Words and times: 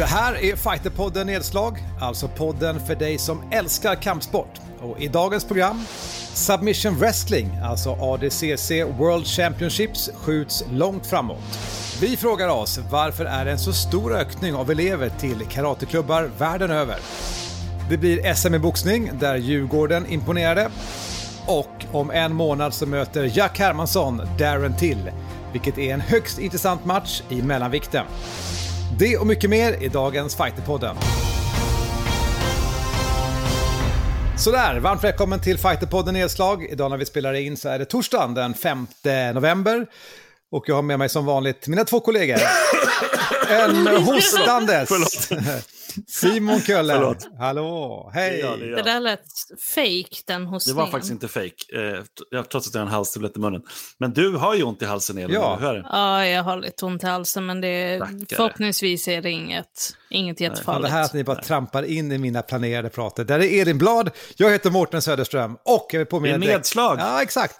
Det 0.00 0.06
här 0.06 0.44
är 0.44 0.56
Fighterpodden 0.56 1.26
Nedslag, 1.26 1.78
alltså 2.00 2.28
podden 2.28 2.86
för 2.86 2.94
dig 2.94 3.18
som 3.18 3.42
älskar 3.52 3.94
kampsport. 3.94 4.60
Och 4.80 5.00
i 5.00 5.08
dagens 5.08 5.44
program, 5.44 5.84
Submission 6.34 6.98
Wrestling, 6.98 7.58
alltså 7.64 7.90
ADCC 7.90 8.70
World 8.98 9.26
Championships, 9.26 10.10
skjuts 10.14 10.64
långt 10.70 11.06
framåt. 11.06 11.58
Vi 12.00 12.16
frågar 12.16 12.48
oss 12.48 12.80
varför 12.90 13.24
är 13.24 13.44
det 13.44 13.50
en 13.50 13.58
så 13.58 13.72
stor 13.72 14.16
ökning 14.16 14.54
av 14.54 14.70
elever 14.70 15.08
till 15.08 15.46
karateklubbar 15.48 16.30
världen 16.38 16.70
över? 16.70 16.96
Det 17.90 17.96
blir 17.96 18.34
SM 18.34 18.54
i 18.54 18.58
boxning 18.58 19.10
där 19.20 19.36
Djurgården 19.36 20.06
imponerade. 20.06 20.70
Och 21.46 21.84
om 21.92 22.10
en 22.10 22.34
månad 22.34 22.74
så 22.74 22.86
möter 22.86 23.30
Jack 23.38 23.58
Hermansson 23.58 24.22
Darren 24.38 24.76
Till, 24.76 25.10
vilket 25.52 25.78
är 25.78 25.94
en 25.94 26.00
högst 26.00 26.38
intressant 26.38 26.84
match 26.84 27.22
i 27.28 27.42
mellanvikten. 27.42 28.06
Det 28.98 29.16
och 29.16 29.26
mycket 29.26 29.50
mer 29.50 29.82
i 29.82 29.88
dagens 29.88 30.36
Fighterpodden. 30.36 30.96
Sådär, 34.38 34.80
varmt 34.80 35.04
välkommen 35.04 35.40
till 35.40 35.58
Fighterpodden 35.58 36.14
Nedslag. 36.14 36.64
Idag 36.64 36.90
när 36.90 36.96
vi 36.96 37.06
spelar 37.06 37.34
in 37.34 37.56
så 37.56 37.68
är 37.68 37.78
det 37.78 37.84
torsdagen 37.84 38.34
den 38.34 38.54
5 38.54 38.86
november. 39.34 39.86
Och 40.52 40.64
jag 40.68 40.74
har 40.74 40.82
med 40.82 40.98
mig 40.98 41.08
som 41.08 41.26
vanligt 41.26 41.68
mina 41.68 41.84
två 41.84 42.00
kollegor. 42.00 42.38
En 43.50 43.86
hostandes. 43.86 44.88
Simon 46.06 46.60
Kölle. 46.60 46.94
Förlåt. 46.94 47.28
Hallå, 47.38 48.10
hej. 48.14 48.30
Det 48.30 48.36
är 48.36 48.44
jag, 48.50 48.58
det 48.58 48.64
är 48.64 48.76
Det 48.76 48.82
där 48.82 49.00
lät 49.00 49.20
fake 49.74 50.22
den 50.26 50.46
hos 50.46 50.64
Det 50.64 50.72
var 50.72 50.86
faktiskt 50.86 51.12
inte 51.12 51.28
fake, 51.28 51.48
eh, 51.74 52.02
jag- 52.30 52.48
trots 52.48 52.68
att 52.68 52.74
jag 52.74 52.80
har 52.80 52.86
en 52.86 52.92
halstablett 52.92 53.36
i 53.36 53.40
munnen. 53.40 53.62
Men 53.98 54.12
du 54.12 54.36
har 54.36 54.54
ju 54.54 54.62
ont 54.62 54.82
i 54.82 54.84
halsen 54.84 55.18
Elin, 55.18 55.34
Ja. 55.34 55.56
hur 55.60 55.68
är 55.68 55.74
det? 55.74 55.86
Ja, 55.92 56.26
jag 56.26 56.42
har 56.42 56.56
lite 56.56 56.84
ont 56.86 57.02
i 57.04 57.06
halsen 57.06 57.46
men 57.46 57.60
det, 57.60 58.00
förhoppningsvis 58.28 59.08
är 59.08 59.22
det 59.22 59.30
inget, 59.30 59.96
inget 60.10 60.40
jättefarligt. 60.40 60.82
det 60.82 60.92
här 60.92 61.02
att 61.02 61.12
ni 61.14 61.24
bara 61.24 61.42
trampar 61.42 61.82
in 61.82 62.12
i 62.12 62.18
mina 62.18 62.42
planerade 62.42 62.88
prater. 62.88 63.24
Där 63.24 63.38
är 63.38 63.62
Elin 63.62 63.78
Blad, 63.78 64.10
jag 64.36 64.50
heter 64.50 64.70
Mårten 64.70 65.02
Söderström 65.02 65.56
och 65.64 65.86
jag 65.90 65.98
vill 65.98 66.04
Det 66.04 66.10
påminna 66.10 66.34
är 66.34 66.38
direkt- 66.38 66.56
nedslag. 66.58 66.98
Ja, 67.00 67.22
exakt. 67.22 67.56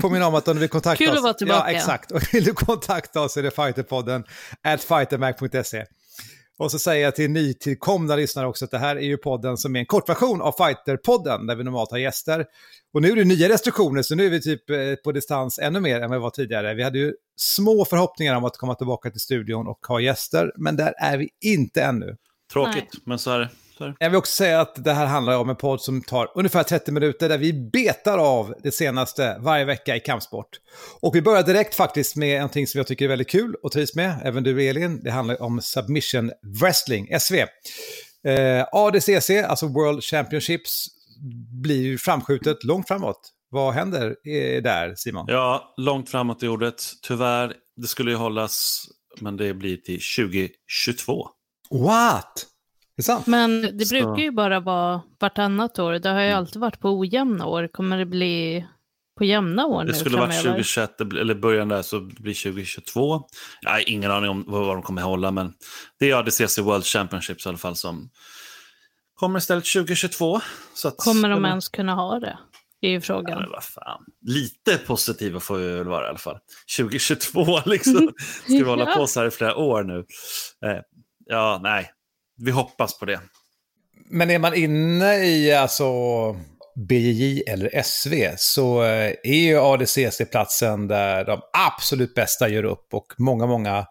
Påminna 0.00 0.26
om 0.26 0.34
att 0.34 0.48
om 0.48 0.54
du 0.56 0.60
vill 0.60 0.68
kontakta 0.68 1.04
Kul 1.04 1.12
oss. 1.12 1.16
att 1.16 1.22
vara 1.22 1.34
tillbaka. 1.34 1.72
Ja, 1.72 1.76
exakt. 1.78 2.10
Och 2.10 2.34
vill 2.34 2.44
du 2.44 2.52
kontakta 2.52 3.20
oss 3.20 3.36
är 3.36 3.42
det 3.42 3.50
fighterpodden 3.50 4.24
at 4.64 4.84
fightermac.se. 4.84 5.84
Och 6.58 6.70
så 6.70 6.78
säger 6.78 7.04
jag 7.04 7.16
till 7.16 7.30
nytillkomna 7.30 8.16
lyssnare 8.16 8.46
också 8.46 8.64
att 8.64 8.70
det 8.70 8.78
här 8.78 8.96
är 8.96 9.00
ju 9.00 9.16
podden 9.16 9.56
som 9.56 9.76
är 9.76 9.80
en 9.80 9.86
kortversion 9.86 10.42
av 10.42 10.52
Fighterpodden 10.52 11.46
där 11.46 11.56
vi 11.56 11.64
normalt 11.64 11.90
har 11.90 11.98
gäster. 11.98 12.46
Och 12.94 13.02
nu 13.02 13.10
är 13.10 13.16
det 13.16 13.24
nya 13.24 13.48
restriktioner 13.48 14.02
så 14.02 14.14
nu 14.14 14.26
är 14.26 14.30
vi 14.30 14.42
typ 14.42 14.70
eh, 14.70 14.76
på 15.04 15.12
distans 15.12 15.58
ännu 15.58 15.80
mer 15.80 16.00
än 16.00 16.10
vad 16.10 16.18
vi 16.18 16.22
var 16.22 16.30
tidigare. 16.30 16.74
Vi 16.74 16.82
hade 16.82 16.98
ju 16.98 17.14
små 17.36 17.84
förhoppningar 17.84 18.36
om 18.36 18.44
att 18.44 18.56
komma 18.56 18.74
tillbaka 18.74 19.10
till 19.10 19.20
studion 19.20 19.66
och 19.66 19.86
ha 19.86 20.00
gäster, 20.00 20.52
men 20.56 20.76
där 20.76 20.94
är 20.98 21.18
vi 21.18 21.28
inte 21.40 21.82
ännu. 21.82 22.16
Tråkigt, 22.52 22.92
men 23.04 23.18
så 23.18 23.30
är 23.30 23.38
det. 23.38 23.48
Det. 23.78 23.94
Jag 23.98 24.10
vill 24.10 24.16
också 24.16 24.32
säga 24.32 24.60
att 24.60 24.84
det 24.84 24.92
här 24.92 25.06
handlar 25.06 25.38
om 25.38 25.50
en 25.50 25.56
podd 25.56 25.80
som 25.80 26.02
tar 26.02 26.32
ungefär 26.34 26.62
30 26.62 26.92
minuter 26.92 27.28
där 27.28 27.38
vi 27.38 27.52
betar 27.52 28.18
av 28.18 28.54
det 28.62 28.72
senaste 28.72 29.36
varje 29.40 29.64
vecka 29.64 29.96
i 29.96 30.00
kampsport. 30.00 30.48
Och 31.00 31.14
vi 31.14 31.22
börjar 31.22 31.42
direkt 31.42 31.74
faktiskt 31.74 32.16
med 32.16 32.38
någonting 32.38 32.66
som 32.66 32.78
jag 32.78 32.86
tycker 32.86 33.04
är 33.04 33.08
väldigt 33.08 33.30
kul 33.30 33.54
och 33.62 33.72
trivs 33.72 33.94
med, 33.94 34.20
även 34.24 34.42
du 34.42 34.68
Elin. 34.68 35.00
Det 35.02 35.10
handlar 35.10 35.42
om 35.42 35.60
Submission 35.60 36.32
Wrestling, 36.62 37.08
SV. 37.20 37.34
Eh, 38.28 38.66
ADCC, 38.72 39.30
alltså 39.30 39.66
World 39.66 40.04
Championships, 40.04 40.86
blir 41.62 41.82
ju 41.82 41.98
framskjutet 41.98 42.64
långt 42.64 42.88
framåt. 42.88 43.32
Vad 43.50 43.74
händer 43.74 44.06
eh, 44.06 44.62
där, 44.62 44.94
Simon? 44.96 45.24
Ja, 45.28 45.74
långt 45.76 46.10
framåt 46.10 46.42
i 46.42 46.48
ordet. 46.48 46.82
Tyvärr, 47.02 47.52
det 47.76 47.86
skulle 47.86 48.10
ju 48.10 48.16
hållas, 48.16 48.84
men 49.20 49.36
det 49.36 49.54
blir 49.54 49.76
till 49.76 50.00
2022. 50.18 51.28
What? 51.70 52.46
Det 52.96 53.00
är 53.00 53.04
sant? 53.04 53.26
Men 53.26 53.62
det 53.62 53.88
brukar 53.90 54.22
ju 54.22 54.30
bara 54.30 54.60
vara 54.60 55.02
vartannat 55.20 55.78
år. 55.78 55.92
Det 55.92 56.08
har 56.08 56.20
ju 56.22 56.30
alltid 56.30 56.60
varit 56.60 56.80
på 56.80 56.98
ojämna 56.98 57.46
år. 57.46 57.68
Kommer 57.72 57.98
det 57.98 58.06
bli 58.06 58.66
på 59.18 59.24
jämna 59.24 59.66
år 59.66 59.84
nu 59.84 59.90
Det 59.90 59.98
skulle 59.98 60.16
varit 60.16 60.34
framöver? 60.34 60.50
2021, 60.50 60.98
det 60.98 61.04
blir- 61.04 61.20
eller 61.20 61.34
början 61.34 61.68
där, 61.68 61.82
så 61.82 62.00
blir 62.00 62.34
2022. 62.34 63.22
Jag 63.60 63.70
har 63.70 63.88
ingen 63.90 64.10
aning 64.10 64.30
om 64.30 64.44
vad, 64.46 64.68
de 64.76 64.82
kommer 64.82 65.02
hålla, 65.02 65.30
men 65.30 65.52
det 65.98 66.10
är 66.10 66.14
ADCC 66.16 66.58
World 66.58 66.84
Championships 66.84 67.46
i 67.46 67.48
alla 67.48 67.58
fall 67.58 67.76
som 67.76 68.10
kommer 69.14 69.38
istället 69.38 69.64
2022. 69.64 70.40
Så 70.74 70.88
att, 70.88 70.96
Kommer 70.96 71.28
de 71.30 71.44
ens 71.44 71.68
kunna 71.68 71.94
ha 71.94 72.18
det? 72.20 72.38
Det 72.80 72.86
är 72.86 72.90
ju 72.90 72.96
Ja, 72.96 73.00
frågan. 73.00 73.50
vad 73.50 73.64
fan. 73.64 74.04
Lite 74.26 74.78
positiva 74.86 75.40
får 75.40 75.56
vi 75.56 75.72
väl 75.76 75.86
vara 75.88 76.06
i 76.06 76.08
alla 76.08 76.18
fall. 76.18 76.38
2022 76.78 77.60
liksom. 77.66 78.12
Ska 78.44 78.52
vi 78.52 78.62
hålla 78.62 78.96
på 78.96 79.06
så 79.06 79.20
här 79.20 79.26
i 79.26 79.30
flera 79.30 79.56
år 79.56 79.82
nu? 79.84 79.98
Eh, 80.70 80.80
ja, 81.26 81.60
nej. 81.62 81.90
Vi 82.36 82.50
hoppas 82.50 82.98
på 82.98 83.04
det. 83.04 83.20
Men 84.10 84.30
är 84.30 84.38
man 84.38 84.54
inne 84.54 85.14
i 85.16 85.52
alltså 85.52 85.86
BJJ 86.76 87.42
eller 87.46 87.82
SV 87.82 88.34
så 88.36 88.82
eh, 88.82 89.14
är 89.22 89.40
ju 89.46 89.58
ADCC 89.58 90.22
platsen 90.30 90.88
där 90.88 91.24
de 91.24 91.40
absolut 91.52 92.14
bästa 92.14 92.48
gör 92.48 92.64
upp 92.64 92.94
och 92.94 93.12
många, 93.18 93.46
många 93.46 93.86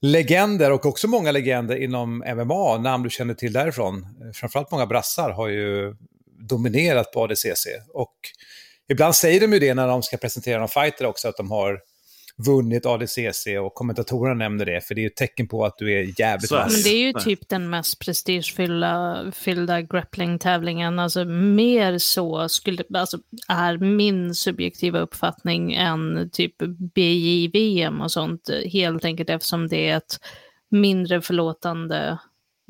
legender 0.00 0.72
och 0.72 0.86
också 0.86 1.08
många 1.08 1.32
legender 1.32 1.76
inom 1.76 2.18
MMA, 2.18 2.78
namn 2.78 3.04
du 3.04 3.10
känner 3.10 3.34
till 3.34 3.52
därifrån. 3.52 4.06
Framförallt 4.34 4.70
många 4.70 4.86
brassar 4.86 5.30
har 5.30 5.48
ju 5.48 5.94
dominerat 6.48 7.12
på 7.12 7.22
ADCC 7.22 7.66
och 7.94 8.16
ibland 8.88 9.14
säger 9.14 9.40
de 9.40 9.52
ju 9.52 9.58
det 9.58 9.74
när 9.74 9.88
de 9.88 10.02
ska 10.02 10.16
presentera 10.16 10.58
någon 10.58 10.68
fighter 10.68 11.06
också 11.06 11.28
att 11.28 11.36
de 11.36 11.50
har 11.50 11.80
vunnit 12.38 12.86
ADCC 12.86 13.46
och 13.60 13.74
kommentatorerna 13.74 14.34
nämner 14.34 14.64
det 14.64 14.80
för 14.80 14.94
det 14.94 15.00
är 15.00 15.02
ju 15.02 15.06
ett 15.06 15.16
tecken 15.16 15.48
på 15.48 15.64
att 15.64 15.78
du 15.78 15.92
är 15.92 16.20
jävligt 16.20 16.50
vass. 16.50 16.72
Men 16.72 16.82
det 16.82 16.90
är 16.98 17.06
ju 17.06 17.12
typ 17.12 17.48
den 17.48 17.70
mest 17.70 17.98
prestigefyllda 17.98 19.24
fyllda 19.34 19.80
grappling-tävlingen. 19.82 20.98
Alltså 20.98 21.24
mer 21.24 21.98
så 21.98 22.48
skulle, 22.48 22.84
alltså, 22.94 23.18
är 23.48 23.78
min 23.78 24.34
subjektiva 24.34 24.98
uppfattning 24.98 25.74
än 25.74 26.30
typ 26.32 26.54
BJVM 26.94 28.00
och 28.00 28.12
sånt. 28.12 28.50
Helt 28.72 29.04
enkelt 29.04 29.30
eftersom 29.30 29.68
det 29.68 29.88
är 29.88 29.96
ett 29.96 30.20
mindre 30.70 31.22
förlåtande 31.22 32.18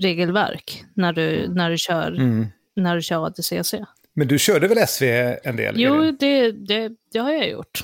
regelverk 0.03 0.85
när 0.95 1.13
du, 1.13 1.49
när 1.49 1.71
du, 1.71 1.79
kör, 1.79 2.09
Mm. 2.13 2.47
när 2.77 2.97
du 2.97 3.03
kör 3.03 3.27
ADCC. 3.27 3.75
Men 4.15 4.29
du 4.29 4.39
körde 4.39 4.69
väl 4.69 4.79
SV 4.87 5.05
en 5.45 5.57
del? 5.57 5.75
Jo, 5.81 6.11
det, 6.21 6.53
det, 6.53 6.93
det 7.13 7.19
har 7.19 7.33
jag 7.33 7.51
gjort. 7.51 7.83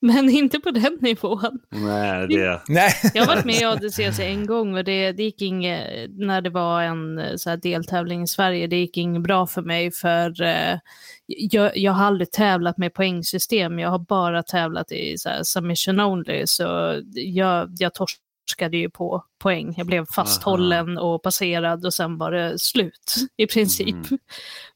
Men 0.00 0.30
inte 0.30 0.58
på 0.60 0.70
den 0.70 0.98
nivån. 1.00 1.58
Nej, 1.70 2.26
det... 2.28 2.62
Nej. 2.68 2.92
Jag 3.14 3.22
har 3.22 3.34
varit 3.34 3.44
med 3.44 3.54
i 3.54 3.64
ADCC 3.64 4.20
en 4.20 4.46
gång 4.46 4.76
och 4.76 4.84
det, 4.84 5.12
det 5.12 5.22
gick 5.22 5.42
inget, 5.42 6.10
när 6.10 6.40
det 6.40 6.50
var 6.50 6.82
en 6.82 7.18
eh, 7.18 7.36
så 7.36 7.50
här 7.50 7.56
deltävling 7.56 8.22
i 8.22 8.26
Sverige, 8.26 8.66
det 8.66 8.76
gick 8.76 8.96
inget 8.96 9.22
bra 9.22 9.46
för 9.46 9.62
mig 9.62 9.90
för 9.90 10.42
eh, 10.42 10.78
jag, 11.26 11.76
jag 11.76 11.92
har 11.92 12.04
aldrig 12.04 12.30
tävlat 12.30 12.78
med 12.78 12.94
poängsystem, 12.94 13.78
jag 13.78 13.90
har 13.90 13.98
bara 13.98 14.42
tävlat 14.42 14.92
i 14.92 15.18
så 15.18 15.28
här, 15.28 15.42
submission 15.42 16.00
only, 16.00 16.42
så 16.46 16.94
jag, 17.14 17.70
jag 17.78 17.92
torskade 17.94 18.76
ju 18.76 18.90
på 18.90 19.24
poäng. 19.38 19.74
Jag 19.76 19.86
blev 19.86 20.06
fasthållen 20.06 20.98
och 20.98 21.22
passerad 21.22 21.86
och 21.86 21.94
sen 21.94 22.18
var 22.18 22.30
det 22.30 22.58
slut 22.58 23.14
i 23.36 23.46
princip. 23.46 23.88
Mm. 23.88 24.18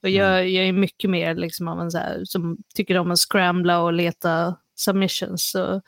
Och 0.03 0.09
jag, 0.09 0.49
jag 0.49 0.67
är 0.67 0.73
mycket 0.73 1.11
mer 1.11 1.35
liksom 1.35 1.69
av 1.69 1.81
en 1.81 1.91
så 1.91 1.99
här, 1.99 2.21
som 2.25 2.57
tycker 2.75 2.99
om 2.99 3.11
att 3.11 3.19
scrambla 3.19 3.83
och 3.83 3.93
leta 3.93 4.57
submissions. 4.81 5.51
Så 5.51 5.81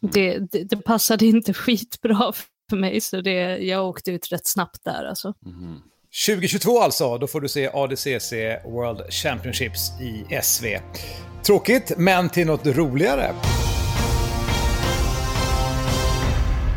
det, 0.00 0.38
det, 0.38 0.64
det 0.64 0.76
passade 0.76 1.26
inte 1.26 1.54
skitbra 1.54 2.32
för 2.70 2.76
mig, 2.76 3.00
så 3.00 3.20
det, 3.20 3.58
jag 3.58 3.88
åkte 3.88 4.10
ut 4.10 4.32
rätt 4.32 4.46
snabbt 4.46 4.84
där. 4.84 5.04
Alltså. 5.04 5.34
Mhm. 5.46 5.82
2022 6.26 6.80
alltså, 6.80 7.18
då 7.18 7.26
får 7.26 7.40
du 7.40 7.48
se 7.48 7.70
ADCC 7.74 8.32
World 8.64 9.12
Championships 9.12 10.00
i 10.00 10.40
SV. 10.42 10.66
Tråkigt, 11.46 11.92
men 11.96 12.28
till 12.28 12.46
något 12.46 12.66
roligare. 12.66 13.34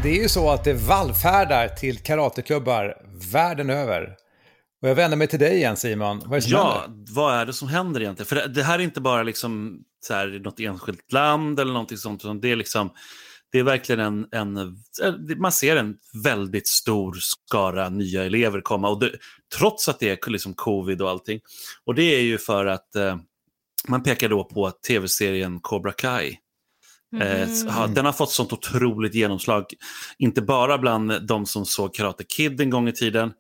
Det 0.04 0.10
är 0.10 0.22
ju 0.22 0.30
så 0.30 0.50
att 0.50 0.64
det 0.64 0.74
vallfärdar 0.74 1.68
till 1.68 1.98
karateklubbar 1.98 2.98
världen 3.32 3.70
över. 3.70 4.16
Och 4.82 4.90
jag 4.90 4.96
vänder 4.96 5.18
mig 5.18 5.28
till 5.28 5.40
dig 5.40 5.56
igen 5.56 5.78
Simon. 5.78 6.20
Vad 6.26 6.32
är 6.32 6.36
det 6.36 6.42
som 6.42 6.52
Ja, 6.52 6.82
händer? 6.88 7.14
vad 7.14 7.36
är 7.36 7.46
det 7.46 7.54
som 7.54 7.68
händer 7.68 8.02
egentligen? 8.02 8.28
För 8.28 8.36
det, 8.36 8.48
det 8.48 8.64
här 8.64 8.80
är 8.80 8.84
inte 8.84 9.02
bara 9.02 9.24
liksom 9.24 9.80
så 10.06 10.14
här, 10.14 10.28
något 10.44 10.60
enskilt 10.60 11.12
land 11.12 11.60
eller 11.60 11.74
någonting 11.74 11.98
sånt, 11.98 12.24
utan 12.26 12.40
det 12.42 12.52
är 12.52 12.56
liksom 12.56 12.90
det 13.52 13.60
är 13.60 13.64
verkligen 13.64 14.00
en, 14.00 14.28
en, 14.32 14.78
man 15.38 15.52
ser 15.52 15.76
en 15.76 15.96
väldigt 16.24 16.68
stor 16.68 17.16
skara 17.20 17.90
nya 17.90 18.24
elever 18.26 18.62
komma, 18.62 18.90
och 18.90 19.00
det, 19.00 19.12
trots 19.58 19.90
att 19.90 20.00
det 20.00 20.10
är 20.26 20.30
liksom 20.32 20.54
covid 20.54 21.02
och 21.02 21.10
allting. 21.10 21.40
Och 21.86 21.96
det 21.96 22.04
är 22.04 22.22
ju 22.22 22.38
för 22.38 22.66
att 22.66 22.96
eh, 22.96 23.18
man 23.88 24.04
pekar 24.04 24.30
då 24.30 24.44
på 24.44 24.72
tv-serien 24.88 25.60
Cobra 25.60 25.92
Kai. 25.92 26.38
Eh, 27.22 27.72
ha- 27.74 27.88
den 27.88 28.06
har 28.06 28.14
fått 28.14 28.32
sånt 28.32 28.54
otroligt 28.54 29.14
genomslag, 29.16 29.66
inte 30.18 30.42
bara 30.42 30.78
bland 30.78 31.28
de 31.28 31.46
som 31.46 31.66
såg 31.66 31.96
Karate 31.96 32.24
Kid 32.24 32.62
en 32.62 32.70
gång 32.70 32.88
i 32.88 32.94
tiden, 32.94 33.32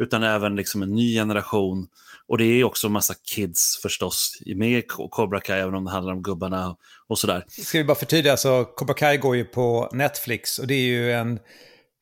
utan 0.00 0.22
även 0.22 0.56
liksom 0.56 0.82
en 0.82 0.94
ny 0.94 1.14
generation. 1.14 1.88
Och 2.26 2.38
det 2.38 2.44
är 2.44 2.64
också 2.64 2.86
en 2.86 2.92
massa 2.92 3.14
kids 3.14 3.78
förstås 3.82 4.42
med 4.46 4.78
i 4.78 4.82
Cobra 5.10 5.40
Kai, 5.40 5.60
även 5.60 5.74
om 5.74 5.84
det 5.84 5.90
handlar 5.90 6.12
om 6.12 6.22
gubbarna 6.22 6.76
och 7.06 7.18
sådär. 7.18 7.44
Ska 7.48 7.78
vi 7.78 7.84
bara 7.84 7.94
förtydliga, 7.94 8.36
så 8.36 8.64
Cobra 8.64 8.94
Kai 8.94 9.16
går 9.16 9.36
ju 9.36 9.44
på 9.44 9.88
Netflix 9.92 10.58
och 10.58 10.66
det 10.66 10.74
är 10.74 10.86
ju 10.86 11.12
en 11.12 11.38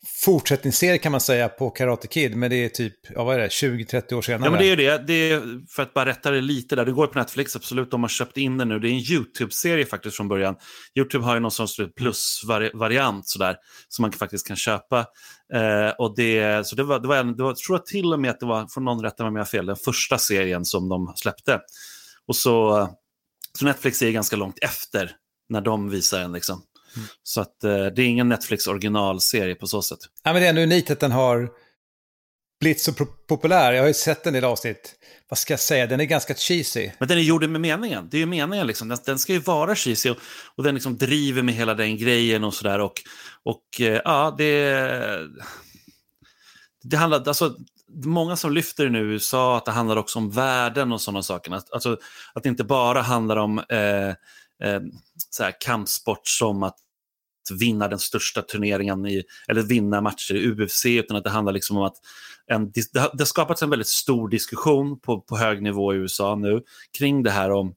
fortsättningsserie 0.07 0.99
kan 0.99 1.13
man 1.13 1.21
säga 1.21 1.49
på 1.49 1.71
Karate 1.71 2.09
Kid, 2.09 2.37
men 2.37 2.51
det 2.51 2.65
är 2.65 2.69
typ, 2.69 2.95
ja 3.11 3.25
vad 3.25 3.35
är 3.35 3.39
det, 3.39 3.49
20-30 3.49 4.15
år 4.15 4.23
senare. 4.23 4.45
Ja 4.45 4.51
men 4.51 4.61
det 4.61 4.67
är 4.67 4.71
ju 4.71 4.77
det, 4.77 5.07
det 5.07 5.31
är, 5.31 5.67
för 5.71 5.83
att 5.83 5.95
bara 5.95 6.07
rätta 6.07 6.31
det 6.31 6.41
lite 6.41 6.77
där, 6.77 6.85
det 6.85 6.93
går 6.93 7.07
på 7.07 7.19
Netflix 7.19 7.57
absolut, 7.57 7.91
de 7.91 8.03
har 8.03 8.09
köpt 8.09 8.37
in 8.37 8.59
det 8.59 8.65
nu, 8.65 8.79
det 8.79 8.89
är 8.89 8.93
en 8.93 8.99
YouTube-serie 8.99 9.87
faktiskt 9.87 10.17
från 10.17 10.29
början. 10.29 10.57
YouTube 10.99 11.25
har 11.25 11.35
ju 11.35 11.41
någon 11.41 11.51
sorts 11.51 11.81
plus-variant 11.97 13.29
sådär, 13.29 13.57
som 13.89 14.03
man 14.03 14.13
faktiskt 14.13 14.47
kan 14.47 14.57
köpa. 14.57 14.99
Eh, 15.55 15.91
och 15.99 16.17
det, 16.17 16.67
så 16.67 16.77
det 16.77 16.83
var, 16.83 16.99
det 16.99 17.09
var, 17.09 17.17
en, 17.17 17.37
det 17.37 17.43
var, 17.43 17.51
jag 17.51 17.57
tror 17.57 17.79
till 17.79 18.13
och 18.13 18.21
med 18.21 18.31
att 18.31 18.41
det 18.41 18.47
var, 18.47 18.67
får 18.75 18.81
någon 18.81 19.05
rätta 19.05 19.23
mig 19.23 19.29
om 19.29 19.37
jag 19.37 19.41
har 19.43 19.47
fel, 19.47 19.67
den 19.67 19.77
första 19.77 20.19
serien 20.19 20.65
som 20.65 20.89
de 20.89 21.13
släppte. 21.17 21.61
Och 22.27 22.37
så, 22.37 22.89
så 23.59 23.65
Netflix 23.65 24.03
är 24.03 24.11
ganska 24.11 24.37
långt 24.37 24.59
efter 24.63 25.11
när 25.49 25.61
de 25.61 25.91
visar 25.91 26.21
den 26.21 26.33
liksom. 26.33 26.63
Mm. 26.97 27.09
Så 27.23 27.41
att 27.41 27.65
eh, 27.65 27.87
det 27.87 28.03
är 28.03 28.07
ingen 28.07 28.29
Netflix 28.29 28.67
originalserie 28.67 29.55
på 29.55 29.67
så 29.67 29.83
sätt. 29.83 29.99
Ja, 30.25 30.33
men 30.33 30.43
det 30.43 30.47
är 30.47 30.51
ändå 30.51 30.63
unikt 30.63 30.91
att 30.91 31.01
den 31.01 31.13
har 31.13 31.51
blivit 32.61 32.81
så 32.81 32.93
populär. 33.29 33.73
Jag 33.73 33.83
har 33.83 33.89
ju 33.89 33.95
sett 33.95 34.27
en 34.27 34.33
del 34.33 34.45
avsnitt. 34.45 34.95
Vad 35.29 35.39
ska 35.39 35.53
jag 35.53 35.61
säga? 35.61 35.87
Den 35.87 36.01
är 36.01 36.05
ganska 36.05 36.35
cheesy. 36.35 36.91
Men 36.99 37.09
den 37.09 37.19
är 37.19 37.23
gjord 37.23 37.49
med 37.49 37.61
meningen. 37.61 38.09
Det 38.11 38.17
är 38.17 38.19
ju 38.19 38.27
meningen 38.27 38.67
liksom. 38.67 38.89
Den, 38.89 38.99
den 39.07 39.19
ska 39.19 39.33
ju 39.33 39.39
vara 39.39 39.75
cheesy 39.75 40.11
och, 40.11 40.17
och 40.57 40.65
den 40.65 40.75
liksom 40.75 40.97
driver 40.99 41.43
med 41.43 41.55
hela 41.55 41.75
den 41.75 41.97
grejen 41.97 42.45
och 42.45 42.55
sådär. 42.55 42.79
Och, 42.79 43.03
och 43.43 43.81
eh, 43.81 44.01
ja, 44.05 44.35
det... 44.39 45.29
Det 46.83 46.97
handlar, 46.97 47.29
alltså, 47.29 47.57
många 48.05 48.37
som 48.37 48.53
lyfter 48.53 48.89
nu 48.89 48.99
i 48.99 49.13
USA 49.13 49.57
att 49.57 49.65
det 49.65 49.71
handlar 49.71 49.97
också 49.97 50.19
om 50.19 50.31
värden 50.31 50.93
och 50.93 51.01
sådana 51.01 51.23
saker. 51.23 51.61
Alltså, 51.71 51.99
att 52.35 52.43
det 52.43 52.49
inte 52.49 52.65
bara 52.65 53.03
handlar 53.03 53.37
om 53.37 53.59
eh, 53.59 54.15
eh, 54.65 54.81
så 55.31 55.45
här, 55.45 55.55
kampsport 55.61 56.29
som 56.29 56.63
att 56.63 56.77
vinna 57.51 57.89
den 57.89 57.99
största 57.99 58.43
turneringen 58.43 59.07
i, 59.07 59.23
eller 59.49 59.63
vinna 59.63 60.01
matcher 60.01 60.35
i 60.35 60.49
UFC, 60.49 60.87
utan 60.87 61.17
att 61.17 61.25
det 61.25 61.31
handlar 61.31 61.53
liksom 61.53 61.77
om 61.77 61.83
att 61.83 61.97
en, 62.47 62.71
det, 62.71 62.99
har, 63.01 63.11
det 63.13 63.21
har 63.21 63.27
skapats 63.27 63.63
en 63.63 63.71
väldigt 63.71 63.89
stor 63.89 64.29
diskussion 64.29 65.01
på, 65.01 65.21
på 65.21 65.37
hög 65.37 65.63
nivå 65.63 65.95
i 65.95 65.97
USA 65.97 66.35
nu 66.35 66.63
kring 66.99 67.23
det 67.23 67.31
här 67.31 67.51
om, 67.51 67.69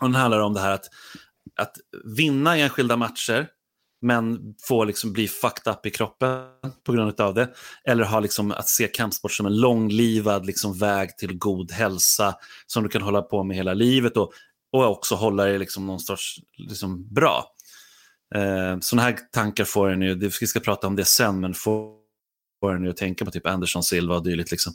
och 0.00 0.08
den 0.08 0.14
handlar 0.14 0.40
om 0.40 0.54
det 0.54 0.60
här 0.60 0.72
att, 0.72 0.88
att 1.56 1.76
vinna 2.04 2.56
enskilda 2.56 2.96
matcher 2.96 3.48
men 4.00 4.54
få 4.62 4.84
liksom 4.84 5.12
bli 5.12 5.28
fucked 5.28 5.72
up 5.72 5.86
i 5.86 5.90
kroppen 5.90 6.40
på 6.84 6.92
grund 6.92 7.20
av 7.20 7.34
det. 7.34 7.48
Eller 7.84 8.04
ha 8.04 8.20
liksom 8.20 8.52
att 8.52 8.68
se 8.68 8.88
kampsport 8.88 9.32
som 9.32 9.46
en 9.46 9.60
långlivad 9.60 10.46
liksom 10.46 10.78
väg 10.78 11.16
till 11.16 11.38
god 11.38 11.72
hälsa 11.72 12.34
som 12.66 12.82
du 12.82 12.88
kan 12.88 13.02
hålla 13.02 13.22
på 13.22 13.44
med 13.44 13.56
hela 13.56 13.74
livet 13.74 14.16
och 14.16 14.32
och 14.72 14.86
också 14.86 15.14
hålla 15.14 15.44
det 15.44 15.58
liksom 15.58 15.86
någon 15.86 16.00
sorts 16.00 16.40
liksom, 16.56 17.14
bra. 17.14 17.44
Eh, 18.34 18.78
sådana 18.80 19.02
här 19.02 19.18
tankar 19.32 19.64
får 19.64 19.90
en 19.90 20.02
ju, 20.02 20.14
vi 20.14 20.46
ska 20.46 20.60
prata 20.60 20.86
om 20.86 20.96
det 20.96 21.04
sen, 21.04 21.40
men 21.40 21.54
får, 21.54 21.94
en 22.76 22.84
ju 22.84 22.90
att 22.90 22.96
tänka 22.96 23.24
på 23.24 23.30
typ 23.30 23.46
Anderson 23.46 23.82
Silva 23.82 24.14
och 24.14 24.24
dylikt. 24.24 24.50
Liksom. 24.50 24.74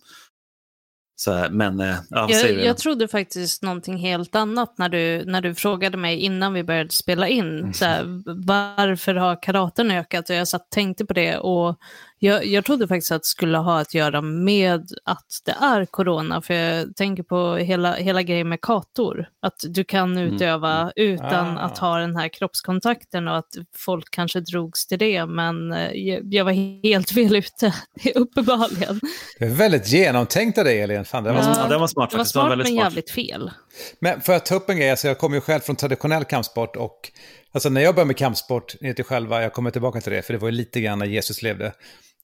Så, 1.15 1.47
men, 1.51 1.79
eh, 1.79 1.95
ja, 2.09 2.29
jag, 2.29 2.51
jag 2.51 2.77
trodde 2.77 3.07
faktiskt 3.07 3.63
någonting 3.63 3.97
helt 3.97 4.35
annat 4.35 4.77
när 4.77 4.89
du, 4.89 5.25
när 5.25 5.41
du 5.41 5.55
frågade 5.55 5.97
mig 5.97 6.19
innan 6.19 6.53
vi 6.53 6.63
började 6.63 6.89
spela 6.89 7.27
in. 7.27 7.59
Mm. 7.59 7.73
Så 7.73 7.85
här, 7.85 8.03
varför 8.45 9.15
har 9.15 9.41
karaten 9.41 9.91
ökat? 9.91 10.29
Och 10.29 10.35
jag 10.35 10.47
satt 10.47 10.69
tänkte 10.69 11.05
på 11.05 11.13
det 11.13 11.37
och 11.37 11.79
jag, 12.23 12.45
jag 12.45 12.65
trodde 12.65 12.87
faktiskt 12.87 13.11
att 13.11 13.21
det 13.21 13.27
skulle 13.27 13.57
ha 13.57 13.79
att 13.79 13.93
göra 13.93 14.21
med 14.21 14.91
att 15.03 15.41
det 15.45 15.55
är 15.61 15.85
corona, 15.85 16.41
för 16.41 16.53
jag 16.53 16.95
tänker 16.95 17.23
på 17.23 17.55
hela, 17.55 17.95
hela 17.95 18.21
grejen 18.21 18.49
med 18.49 18.61
kator. 18.61 19.29
Att 19.41 19.63
du 19.67 19.83
kan 19.83 20.17
mm. 20.17 20.33
utöva 20.33 20.79
mm. 20.81 20.91
utan 20.95 21.57
ah. 21.57 21.61
att 21.61 21.77
ha 21.77 21.97
den 21.97 22.15
här 22.15 22.27
kroppskontakten 22.27 23.27
och 23.27 23.37
att 23.37 23.55
folk 23.75 24.09
kanske 24.11 24.39
drogs 24.39 24.87
till 24.87 24.99
det, 24.99 25.25
men 25.25 25.71
eh, 25.71 25.91
jag, 25.91 26.33
jag 26.33 26.45
var 26.45 26.83
helt 26.83 27.11
fel 27.13 27.35
ute, 27.35 27.73
uppenbarligen. 28.15 28.99
Det 29.39 29.45
är 29.45 29.49
väldigt 29.49 29.87
genomtänkt 29.87 30.57
av 30.57 30.63
dig, 30.63 30.81
Elin. 30.81 31.05
Fan, 31.05 31.23
det 31.23 31.31
var, 31.31 31.39
ja, 31.39 31.67
det 31.69 31.77
var 31.77 31.87
smart 31.87 32.11
Det 32.11 32.17
var 32.17 32.25
smart, 32.25 32.49
det 32.49 32.55
var 32.55 32.63
men 32.63 32.75
jävligt 32.75 33.11
fel. 33.11 33.51
Men 33.99 34.21
för 34.21 34.33
att 34.33 34.45
ta 34.45 34.55
upp 34.55 34.69
en 34.69 34.77
grej, 34.77 34.91
alltså 34.91 35.07
jag 35.07 35.17
kommer 35.17 35.35
ju 35.35 35.41
själv 35.41 35.59
från 35.59 35.75
traditionell 35.75 36.23
kampsport 36.23 36.75
och 36.75 37.11
Alltså 37.55 37.69
när 37.69 37.81
jag 37.81 37.95
började 37.95 38.07
med 38.07 38.17
kampsport, 38.17 38.75
ni 38.81 38.93
vet 38.93 39.05
själva, 39.05 39.41
jag 39.41 39.53
kommer 39.53 39.71
tillbaka 39.71 40.01
till 40.01 40.11
det, 40.11 40.21
för 40.21 40.33
det 40.33 40.39
var 40.39 40.47
ju 40.47 40.51
lite 40.51 40.81
grann 40.81 40.99
när 40.99 41.05
Jesus 41.05 41.41
levde. 41.41 41.73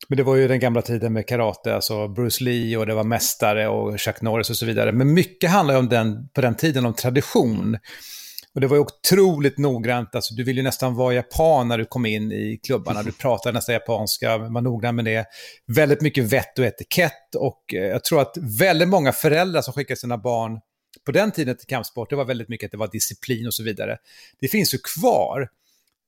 Men 0.07 0.18
det 0.18 0.24
var 0.24 0.36
ju 0.36 0.48
den 0.48 0.60
gamla 0.60 0.81
tiden 0.81 1.13
med 1.13 1.28
karate, 1.28 1.75
alltså 1.75 2.07
Bruce 2.07 2.44
Lee 2.44 2.78
och 2.78 2.86
det 2.86 2.94
var 2.94 3.04
mästare 3.04 3.68
och 3.68 4.00
Chuck 4.00 4.22
Norris 4.22 4.50
och 4.50 4.56
så 4.56 4.66
vidare. 4.66 4.92
Men 4.92 5.13
mycket 5.13 5.50
handlar 5.50 5.74
ju 5.74 5.80
om 5.80 5.90
den, 5.90 6.30
på 6.30 6.42
den 6.42 6.56
tiden 6.56 6.86
om 6.86 6.94
tradition. 6.94 7.78
Och 8.54 8.62
det 8.62 8.68
var 8.68 8.75
ju 8.75 8.81
otroligt 8.81 9.57
noggrant, 9.57 10.16
alltså 10.16 10.36
du 10.36 10.44
ville 10.44 10.60
ju 10.60 10.63
nästan 10.63 10.96
vara 10.96 11.13
japan 11.13 11.68
när 11.68 11.78
du 11.78 11.86
kom 11.86 12.06
in 12.06 12.31
i 12.31 12.60
klubbarna. 12.63 13.04
Du 13.04 13.12
pratade 13.12 13.54
nästan 13.54 13.74
japanska, 13.74 14.38
var 14.38 14.62
noggrann 14.62 14.96
med 14.96 15.06
det. 15.06 15.25
Väldigt 15.68 16.01
mycket 16.01 16.24
vett 16.24 16.60
och 16.60 16.66
etikett 16.66 17.36
och 17.36 17.74
eh, 17.74 17.80
jag 17.80 18.04
tror 18.04 18.22
att 18.22 18.38
väldigt 18.60 18.90
många 18.90 19.12
föräldrar 19.12 19.62
som 19.62 19.74
skickade 19.74 20.00
sina 20.00 20.18
barn 20.18 20.60
på 21.06 21.12
den 21.12 21.31
tiden 21.31 21.57
till 21.57 21.68
kampsport, 21.68 22.10
det 22.10 22.16
var 22.16 22.25
väldigt 22.25 22.50
mycket 22.50 22.68
att 22.68 22.72
det 22.72 22.78
var 22.78 22.90
disciplin 22.92 23.48
och 23.48 23.54
så 23.54 23.63
vidare. 23.63 23.98
Det 24.42 24.48
finns 24.48 24.74
ju 24.74 24.78
kvar. 24.78 25.48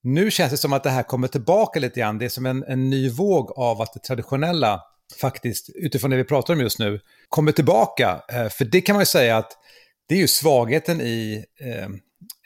Nu 0.03 0.31
känns 0.31 0.51
det 0.51 0.57
som 0.57 0.73
att 0.73 0.83
det 0.83 0.89
här 0.89 1.03
kommer 1.03 1.27
tillbaka 1.27 1.79
lite 1.79 1.99
grann. 1.99 2.17
Det 2.17 2.25
är 2.25 2.29
som 2.29 2.45
en, 2.45 2.63
en 2.63 2.89
ny 2.89 3.09
våg 3.09 3.51
av 3.51 3.81
att 3.81 3.93
det 3.93 3.99
traditionella 3.99 4.81
faktiskt, 5.21 5.69
utifrån 5.75 6.11
det 6.11 6.17
vi 6.17 6.23
pratar 6.23 6.53
om 6.53 6.61
just 6.61 6.79
nu, 6.79 6.99
kommer 7.29 7.51
tillbaka. 7.51 8.21
Eh, 8.31 8.49
för 8.49 8.65
det 8.65 8.81
kan 8.81 8.93
man 8.93 9.01
ju 9.01 9.05
säga 9.05 9.37
att 9.37 9.57
det 10.07 10.15
är 10.15 10.19
ju 10.19 10.27
svagheten 10.27 11.01
i, 11.01 11.45
eh, 11.59 11.87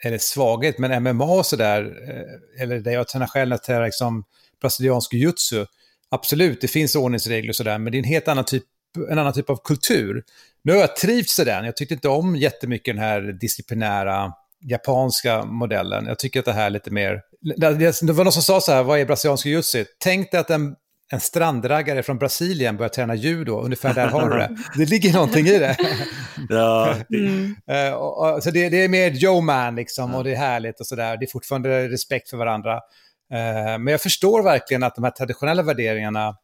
eller 0.04 0.18
svaghet, 0.18 0.78
men 0.78 1.02
MMA 1.02 1.24
och 1.24 1.46
sådär, 1.46 1.82
eh, 2.08 2.62
eller 2.62 2.80
det 2.80 2.92
jag 2.92 3.08
tränar 3.08 3.26
själv 3.26 3.48
när 3.48 3.56
jag 3.56 3.62
tränar 3.62 3.84
liksom 3.84 4.24
brasiliansk 4.60 5.14
jutsu, 5.14 5.66
absolut, 6.10 6.60
det 6.60 6.68
finns 6.68 6.96
ordningsregler 6.96 7.48
och 7.48 7.56
sådär, 7.56 7.78
men 7.78 7.92
det 7.92 7.96
är 7.96 7.98
en 7.98 8.04
helt 8.04 8.28
annan 8.28 8.44
typ, 8.44 8.64
en 9.10 9.18
annan 9.18 9.32
typ 9.32 9.50
av 9.50 9.60
kultur. 9.64 10.24
Nu 10.62 10.72
har 10.72 10.80
jag 10.80 10.96
trivts 10.96 11.38
i 11.38 11.44
den, 11.44 11.64
jag 11.64 11.76
tyckte 11.76 11.94
inte 11.94 12.08
om 12.08 12.36
jättemycket 12.36 12.94
den 12.94 13.04
här 13.04 13.20
disciplinära 13.20 14.32
japanska 14.64 15.44
modellen. 15.44 16.06
Jag 16.06 16.18
tycker 16.18 16.38
att 16.38 16.44
det 16.46 16.52
här 16.52 16.66
är 16.66 16.70
lite 16.70 16.90
mer... 16.90 17.22
Det 17.60 18.12
var 18.12 18.24
någon 18.24 18.32
som 18.32 18.42
sa 18.42 18.60
så 18.60 18.72
här, 18.72 18.82
vad 18.82 19.00
är 19.00 19.04
brasiliansk 19.04 19.46
jiu 19.46 19.62
Tänk 19.98 20.30
dig 20.30 20.40
att 20.40 20.50
en, 20.50 20.74
en 21.12 21.20
strandraggare 21.20 22.02
från 22.02 22.18
Brasilien 22.18 22.76
börjar 22.76 22.88
träna 22.88 23.14
judo, 23.14 23.60
ungefär 23.60 23.94
där 23.94 24.06
har 24.06 24.30
du 24.30 24.38
det. 24.38 24.56
Det 24.76 24.90
ligger 24.90 25.12
någonting 25.12 25.46
i 25.46 25.58
det. 25.58 25.76
ja. 26.48 26.94
Mm. 27.14 27.56
Uh, 27.70 27.94
och, 27.94 28.34
och, 28.34 28.42
så 28.42 28.50
det, 28.50 28.68
det, 28.68 28.84
är 28.84 28.88
mer 28.88 29.10
Joe 29.10 29.40
Man 29.40 29.74
liksom, 29.74 30.14
och 30.14 30.24
det 30.24 30.32
är 30.32 30.36
härligt 30.36 30.80
och 30.80 30.86
sådär. 30.86 31.16
Det 31.16 31.24
är 31.24 31.30
fortfarande 31.30 31.88
respekt 31.88 32.30
för 32.30 32.36
varandra. 32.36 32.74
Uh, 32.74 33.78
men 33.78 33.86
jag 33.86 34.00
förstår 34.00 34.42
verkligen 34.42 34.82
att 34.82 34.94
de 34.94 35.04
här 35.04 35.10
traditionella 35.10 35.62
värderingarna 35.62 36.34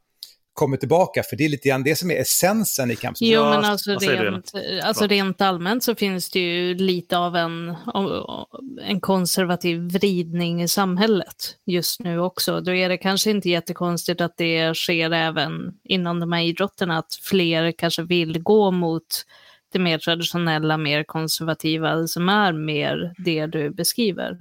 kommer 0.53 0.77
tillbaka, 0.77 1.23
för 1.23 1.37
det 1.37 1.45
är 1.45 1.49
lite 1.49 1.69
grann 1.69 1.83
det 1.83 1.97
som 1.97 2.11
är 2.11 2.15
essensen 2.15 2.91
i 2.91 2.97
kampsport. 2.97 3.29
Jo, 3.29 3.45
men 3.45 3.65
alltså 3.65 3.99
rent, 3.99 4.53
alltså 4.83 5.07
rent 5.07 5.41
allmänt 5.41 5.85
så 5.85 5.95
finns 5.95 6.31
det 6.31 6.41
ju 6.41 6.75
lite 6.75 7.19
av 7.19 7.37
en, 7.37 7.77
en 8.83 9.01
konservativ 9.01 9.81
vridning 9.81 10.63
i 10.63 10.69
samhället 10.69 11.57
just 11.67 12.01
nu 12.01 12.21
också. 12.21 12.61
Då 12.61 12.75
är 12.75 12.89
det 12.89 12.97
kanske 12.97 13.31
inte 13.31 13.49
jättekonstigt 13.49 14.21
att 14.21 14.37
det 14.37 14.75
sker 14.77 15.11
även 15.11 15.53
inom 15.85 16.21
de 16.21 16.33
här 16.33 16.43
idrotterna, 16.43 16.99
att 16.99 17.15
fler 17.23 17.73
kanske 17.73 18.03
vill 18.03 18.43
gå 18.43 18.71
mot 18.71 19.07
det 19.73 19.79
mer 19.79 19.99
traditionella, 19.99 20.77
mer 20.77 21.05
konservativa, 21.05 22.07
som 22.07 22.29
är 22.29 22.53
mer 22.53 23.15
det 23.25 23.47
du 23.47 23.71
beskriver 23.71 24.39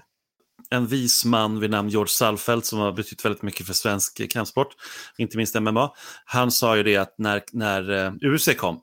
en 0.72 0.88
vis 0.88 1.25
man 1.25 1.60
vid 1.60 1.70
namn 1.70 1.90
George 1.90 2.10
Salfeld 2.10 2.66
som 2.66 2.80
har 2.80 2.92
betytt 2.92 3.25
väldigt 3.25 3.42
mycket 3.42 3.68
för 3.68 3.74
svensk 3.74 4.32
kampsport, 4.32 4.68
inte 5.18 5.38
minst 5.38 5.62
MMA. 5.62 5.92
Han 6.25 6.51
sa 6.51 6.78
ju 6.78 6.84
det 6.84 6.98
att 6.98 7.16
när, 7.18 7.44
när 7.51 8.06
eh, 8.06 8.34
UFC 8.34 8.50
kom, 8.58 8.82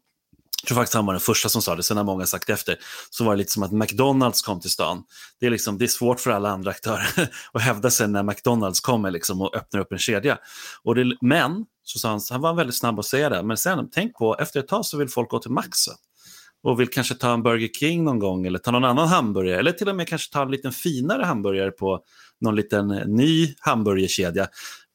jag 0.62 0.68
tror 0.68 0.76
faktiskt 0.76 0.94
han 0.94 1.06
var 1.06 1.14
den 1.14 1.20
första 1.20 1.48
som 1.48 1.62
sa 1.62 1.76
det, 1.76 1.82
sen 1.82 1.96
har 1.96 2.04
många 2.04 2.26
sagt 2.26 2.50
efter, 2.50 2.76
så 3.10 3.24
var 3.24 3.32
det 3.32 3.38
lite 3.38 3.52
som 3.52 3.62
att 3.62 3.72
McDonalds 3.72 4.42
kom 4.42 4.60
till 4.60 4.70
stan. 4.70 5.04
Det 5.40 5.46
är, 5.46 5.50
liksom, 5.50 5.78
det 5.78 5.84
är 5.84 5.88
svårt 5.88 6.20
för 6.20 6.30
alla 6.30 6.50
andra 6.50 6.70
aktörer 6.70 7.30
att 7.52 7.62
hävda 7.62 7.90
sig 7.90 8.08
när 8.08 8.22
McDonalds 8.22 8.80
kommer 8.80 9.10
liksom 9.10 9.42
och 9.42 9.56
öppnar 9.56 9.80
upp 9.80 9.92
en 9.92 9.98
kedja. 9.98 10.38
Och 10.82 10.94
det, 10.94 11.16
men, 11.20 11.64
så 11.84 11.98
sa 11.98 12.08
han, 12.08 12.20
han 12.30 12.40
var 12.40 12.54
väldigt 12.54 12.76
snabb 12.76 12.98
att 12.98 13.06
säga 13.06 13.28
det, 13.28 13.42
men 13.42 13.56
sen 13.56 13.90
tänk 13.92 14.14
på, 14.14 14.36
efter 14.36 14.60
ett 14.60 14.68
tag 14.68 14.86
så 14.86 14.98
vill 14.98 15.08
folk 15.08 15.30
gå 15.30 15.38
till 15.38 15.50
Max 15.50 15.88
och 16.62 16.80
vill 16.80 16.88
kanske 16.88 17.14
ta 17.14 17.34
en 17.34 17.42
Burger 17.42 17.68
King 17.68 18.04
någon 18.04 18.18
gång 18.18 18.46
eller 18.46 18.58
ta 18.58 18.70
någon 18.70 18.84
annan 18.84 19.08
hamburgare 19.08 19.58
eller 19.58 19.72
till 19.72 19.88
och 19.88 19.96
med 19.96 20.08
kanske 20.08 20.32
ta 20.32 20.42
en 20.42 20.50
liten 20.50 20.72
finare 20.72 21.24
hamburgare 21.24 21.70
på 21.70 22.00
någon 22.40 22.56
liten 22.56 22.88
ny 22.88 23.54
hamburgerkedja 23.60 24.48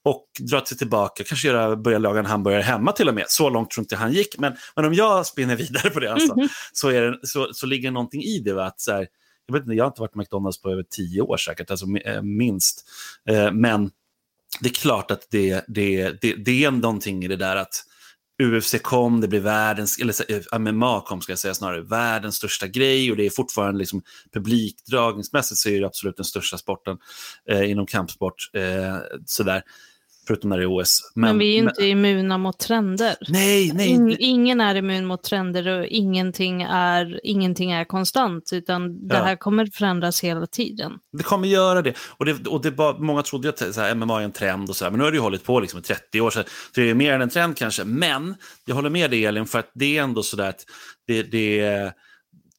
och 0.06 0.28
dra 0.40 0.66
sig 0.66 0.78
tillbaka, 0.78 1.24
kanske 1.24 1.48
göra, 1.48 1.76
börja 1.76 1.98
laga 1.98 2.20
en 2.20 2.26
hamburgare 2.26 2.62
hemma 2.62 2.92
till 2.92 3.10
och 3.10 3.16
med. 3.16 3.26
Så 3.28 3.50
långt 3.50 3.72
tror 3.72 3.84
inte 3.84 3.96
han 3.96 4.14
gick, 4.14 4.38
men, 4.38 4.54
men 4.76 4.86
om 4.86 4.94
jag 4.94 5.26
spinner 5.26 5.56
vidare 5.56 5.90
på 5.90 6.00
det 6.00 6.12
alltså, 6.12 6.34
mm 6.34 6.48
-hmm. 6.48 6.52
så, 6.74 6.90
är 6.90 7.02
det, 7.02 7.28
så, 7.28 7.50
så 7.54 7.66
ligger 7.66 7.92
någonting 7.92 8.24
i 8.24 8.40
det. 8.40 8.54
Va? 8.54 8.66
Att 8.66 8.82
så 8.82 8.92
här, 8.92 9.08
jag, 9.46 9.54
vet 9.54 9.64
inte, 9.64 9.74
jag 9.74 9.84
har 9.84 9.90
inte 9.90 10.02
varit 10.02 10.12
på 10.12 10.20
McDonalds 10.20 10.62
på 10.62 10.70
över 10.70 10.84
tio 10.90 11.22
år 11.22 11.38
säkert, 11.38 11.72
alltså 11.72 11.86
eh, 12.06 12.22
minst. 12.22 12.90
Eh, 13.30 13.52
men 13.52 13.92
det 14.60 14.70
är 14.70 14.74
klart 14.74 15.12
att 15.12 15.28
det, 15.32 15.66
det, 15.68 16.22
det, 16.22 16.36
det 16.36 16.64
är 16.64 16.72
någonting 16.72 17.24
i 17.24 17.28
det 17.28 17.36
där 17.36 17.56
att 17.56 17.84
UFC 18.42 18.82
kom, 18.82 19.22
det 19.22 19.28
blir 19.28 19.40
världens, 19.40 20.00
eller 20.00 20.32
eh, 20.32 20.60
MMA 20.60 21.02
kom 21.02 21.22
ska 21.22 21.32
jag 21.32 21.40
säga 21.40 21.54
snarare, 21.54 21.82
världens 21.82 22.36
största 22.36 22.68
grej 22.68 23.12
och 23.12 23.18
det 23.18 23.26
är 23.26 23.30
fortfarande 23.30 23.80
liksom 23.80 24.02
publikdragningsmässigt 24.34 25.60
så 25.60 25.70
är 25.70 25.80
det 25.80 25.88
absolut 25.88 26.18
den 26.18 26.26
största 26.26 26.58
sporten 26.58 26.98
eh, 27.50 27.72
inom 27.72 27.86
kampsport. 27.86 28.36
Eh, 28.54 28.98
sådär 29.26 29.64
förutom 30.28 30.50
när 30.50 30.58
det 30.58 30.64
är 30.64 30.82
OS. 30.82 31.12
Men, 31.16 31.30
men 31.30 31.40
vi 31.40 31.58
är 31.58 31.62
ju 31.62 31.70
inte 31.70 31.86
immuna 31.86 32.38
mot 32.38 32.60
trender. 32.60 33.16
Nej, 33.28 33.72
nej. 33.74 33.90
In, 33.90 34.16
ingen 34.20 34.62
är 34.62 34.76
immun 34.76 35.06
mot 35.06 35.24
trender 35.24 35.68
och 35.68 35.86
ingenting 35.86 36.62
är, 36.62 37.20
ingenting 37.24 37.72
är 37.72 37.86
konstant, 37.86 38.50
utan 38.54 39.08
det 39.08 39.16
ja. 39.16 39.24
här 39.24 39.36
kommer 39.36 39.66
förändras 39.66 40.24
hela 40.24 40.48
tiden. 40.48 40.92
Det 41.18 41.24
kommer 41.24 41.48
göra 41.48 41.82
det. 41.82 41.94
Och, 42.18 42.26
det, 42.26 42.48
och 42.48 42.62
det 42.62 42.72
var, 42.72 43.00
många 43.00 43.22
trodde 43.22 43.50
att 43.50 43.74
så 43.74 43.82
här, 43.82 43.96
MMA 43.96 44.22
är 44.22 44.26
en 44.26 44.32
trend, 44.32 44.70
och 44.70 44.76
så 44.76 44.86
här, 44.86 44.92
men 44.92 44.98
nu 44.98 45.04
har 45.04 45.12
det 45.12 45.18
ju 45.18 45.22
hållit 45.22 45.44
på 45.44 45.60
liksom 45.60 45.80
i 45.80 45.84
30 45.84 46.22
år, 46.22 46.30
så 46.30 46.44
det 46.76 46.90
är 46.90 46.94
mer 46.94 47.14
än 47.14 47.22
en 47.22 47.30
trend 47.30 47.58
kanske. 47.58 47.84
Men 47.84 48.36
jag 48.66 48.76
håller 48.76 48.90
med 48.90 49.12
dig 49.12 49.26
Elin, 49.26 49.46
för 49.46 49.60
att 49.60 49.72
det 49.74 49.98
är 49.98 50.04
ändå 50.04 50.24
så 50.24 50.36
där 50.38 50.50
att 50.50 50.66
det, 51.08 51.24
det, 51.24 51.92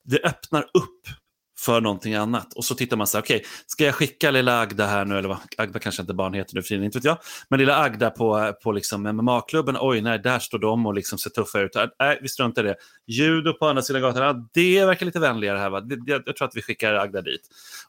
det 0.04 0.24
öppnar 0.24 0.62
upp 0.62 1.23
för 1.64 1.80
någonting 1.80 2.14
annat. 2.14 2.52
Och 2.52 2.64
så 2.64 2.74
tittar 2.74 2.96
man 2.96 3.06
så 3.06 3.16
här, 3.16 3.22
okej, 3.22 3.36
okay, 3.36 3.48
ska 3.66 3.84
jag 3.84 3.94
skicka 3.94 4.30
lilla 4.30 4.60
Agda 4.60 4.86
här 4.86 5.04
nu, 5.04 5.18
eller 5.18 5.28
vad, 5.28 5.38
Agda 5.56 5.78
kanske 5.78 6.02
inte 6.02 6.14
barn 6.14 6.34
heter 6.34 6.54
nu 6.54 6.62
för 6.62 6.74
inte 6.74 6.98
vet 6.98 7.04
jag, 7.04 7.18
men 7.48 7.58
lilla 7.58 7.76
Agda 7.76 8.10
på, 8.10 8.54
på 8.62 8.72
liksom 8.72 9.02
MMA-klubben, 9.02 9.76
oj 9.80 10.00
nej, 10.00 10.18
där 10.18 10.38
står 10.38 10.58
de 10.58 10.86
och 10.86 10.94
liksom 10.94 11.18
ser 11.18 11.30
tuffa 11.30 11.60
ut. 11.60 11.76
Äh, 11.76 11.86
nej, 11.98 12.18
vi 12.22 12.28
struntar 12.28 12.64
i 12.64 12.68
det. 12.68 12.76
Judo 13.06 13.52
på 13.52 13.66
andra 13.66 13.82
sidan 13.82 14.02
gatan, 14.02 14.22
ja, 14.22 14.48
det 14.54 14.84
verkar 14.84 15.06
lite 15.06 15.20
vänligare 15.20 15.58
här, 15.58 15.70
va? 15.70 15.80
Det, 15.80 15.98
jag, 16.06 16.22
jag 16.26 16.36
tror 16.36 16.48
att 16.48 16.56
vi 16.56 16.62
skickar 16.62 16.94
Agda 16.94 17.20
dit. 17.20 17.42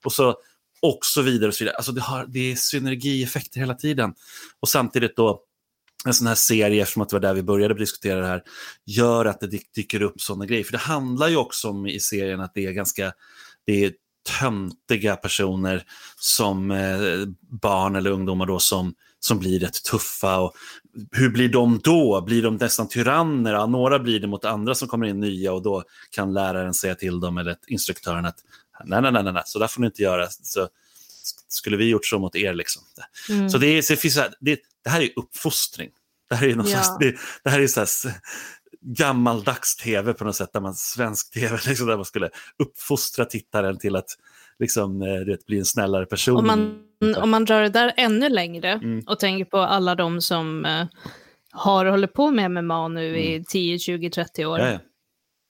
Och 0.03 0.12
så, 0.12 0.36
och 0.82 1.00
så 1.01 1.22
vidare 1.22 1.48
och 1.48 1.53
så 1.53 1.63
vidare. 1.63 1.77
Alltså 1.77 1.91
det, 1.91 2.01
har, 2.01 2.25
det 2.27 2.51
är 2.51 2.55
synergieffekter 2.55 3.60
hela 3.60 3.74
tiden. 3.74 4.13
Och 4.60 4.70
samtidigt 4.70 5.15
då, 5.15 5.41
en 6.05 6.13
sån 6.13 6.27
här 6.27 6.36
serie, 6.36 6.82
eftersom 6.82 7.01
att 7.01 7.10
det 7.10 7.15
var 7.15 7.22
där 7.22 7.34
vi 7.34 7.44
började 7.44 7.74
diskutera 7.74 8.20
det 8.20 8.27
här, 8.27 8.44
gör 8.86 9.25
att 9.25 9.39
det 9.39 9.48
dyker 9.75 10.01
upp 10.01 10.22
sådana 10.22 10.46
grejer. 10.46 10.63
För 10.63 10.72
det 10.72 10.77
handlar 10.77 11.27
ju 11.27 11.38
också 11.38 11.70
om 11.70 11.88
i 11.88 12.00
serien 12.00 12.39
att 12.39 12.53
det 12.53 12.65
är 12.65 12.72
ganska 12.72 13.13
det 13.65 13.86
är 13.86 13.93
töntiga 14.39 15.15
personer 15.15 15.84
som 16.19 16.72
eh, 16.72 16.98
barn 17.62 17.95
eller 17.95 18.10
ungdomar 18.10 18.45
då 18.45 18.60
som, 18.60 18.93
som 19.19 19.39
blir 19.39 19.60
rätt 19.60 19.84
tuffa. 19.84 20.39
Och 20.39 20.53
hur 21.12 21.29
blir 21.29 21.50
de 21.50 21.79
då? 21.84 22.22
Blir 22.22 22.43
de 22.43 22.55
nästan 22.55 22.88
tyranner? 22.88 23.53
Ja, 23.53 23.65
några 23.65 24.00
blir 24.00 24.19
det 24.19 24.27
mot 24.27 24.45
andra 24.45 24.75
som 24.75 24.88
kommer 24.88 25.07
in 25.07 25.19
nya 25.19 25.53
och 25.53 25.62
då 25.62 25.84
kan 26.12 26.34
läraren 26.34 26.74
säga 26.74 26.95
till 26.95 27.19
dem 27.19 27.38
eller 27.38 27.57
instruktören 27.67 28.25
att 28.25 28.39
nej, 28.86 29.01
nej, 29.01 29.12
nej, 29.12 29.24
nej, 29.24 29.43
så 29.45 29.60
där 29.60 29.67
får 29.67 29.81
ni 29.81 29.88
inte 29.88 30.01
göra. 30.01 30.27
Så, 30.29 30.67
skulle 31.48 31.77
vi 31.77 31.89
gjort 31.89 32.05
så 32.05 32.19
mot 32.19 32.36
er? 32.36 32.53
Liksom. 32.53 32.84
Mm. 33.29 33.50
Så 33.50 33.57
det, 33.57 33.67
är, 33.67 33.89
det, 33.89 33.98
finns, 33.98 34.15
det, 34.39 34.60
det 34.84 34.89
här 34.89 35.01
är 35.01 35.10
uppfostring. 35.15 35.89
Det 36.29 36.36
här 36.36 36.48
är, 36.48 36.55
någon 36.55 36.69
ja. 36.69 36.84
slags, 36.84 36.98
det, 37.00 37.15
det, 37.43 37.50
här 37.50 37.60
är 37.60 37.67
så 37.67 37.79
här, 37.79 38.15
gammaldags 38.82 39.75
tv 39.75 40.13
på 40.13 40.24
något 40.24 40.36
sätt, 40.36 40.53
där 40.53 40.62
man, 40.62 40.74
svensk 40.74 41.34
tv, 41.34 41.58
liksom, 41.67 41.88
där 41.88 41.96
man 41.96 42.05
skulle 42.05 42.29
uppfostra 42.63 43.25
tittaren 43.25 43.77
till 43.77 43.96
att 43.96 44.10
liksom, 44.60 45.01
eh, 45.01 45.38
bli 45.48 45.60
en 45.60 45.65
snällare 45.65 46.05
person. 46.05 46.38
Om 46.38 46.48
man, 46.48 46.84
om 47.17 47.29
man 47.29 47.46
drar 47.46 47.62
det 47.62 47.70
där 47.70 47.94
ännu 47.98 48.29
längre 48.29 48.72
mm. 48.72 49.03
och 49.08 49.20
tänker 49.20 49.46
på 49.46 49.58
alla 49.58 49.96
de 49.96 50.22
som 50.22 50.65
eh, 50.65 50.86
har 51.51 51.86
hållit 51.86 52.13
på 52.13 52.32
med 52.32 52.51
MMA 52.51 52.88
nu 52.88 53.10
mm. 53.10 53.22
i 53.22 53.44
10, 53.48 53.79
20, 53.79 54.10
30 54.10 54.46
år. 54.46 54.60
Ja, 54.60 54.72
ja 54.72 54.79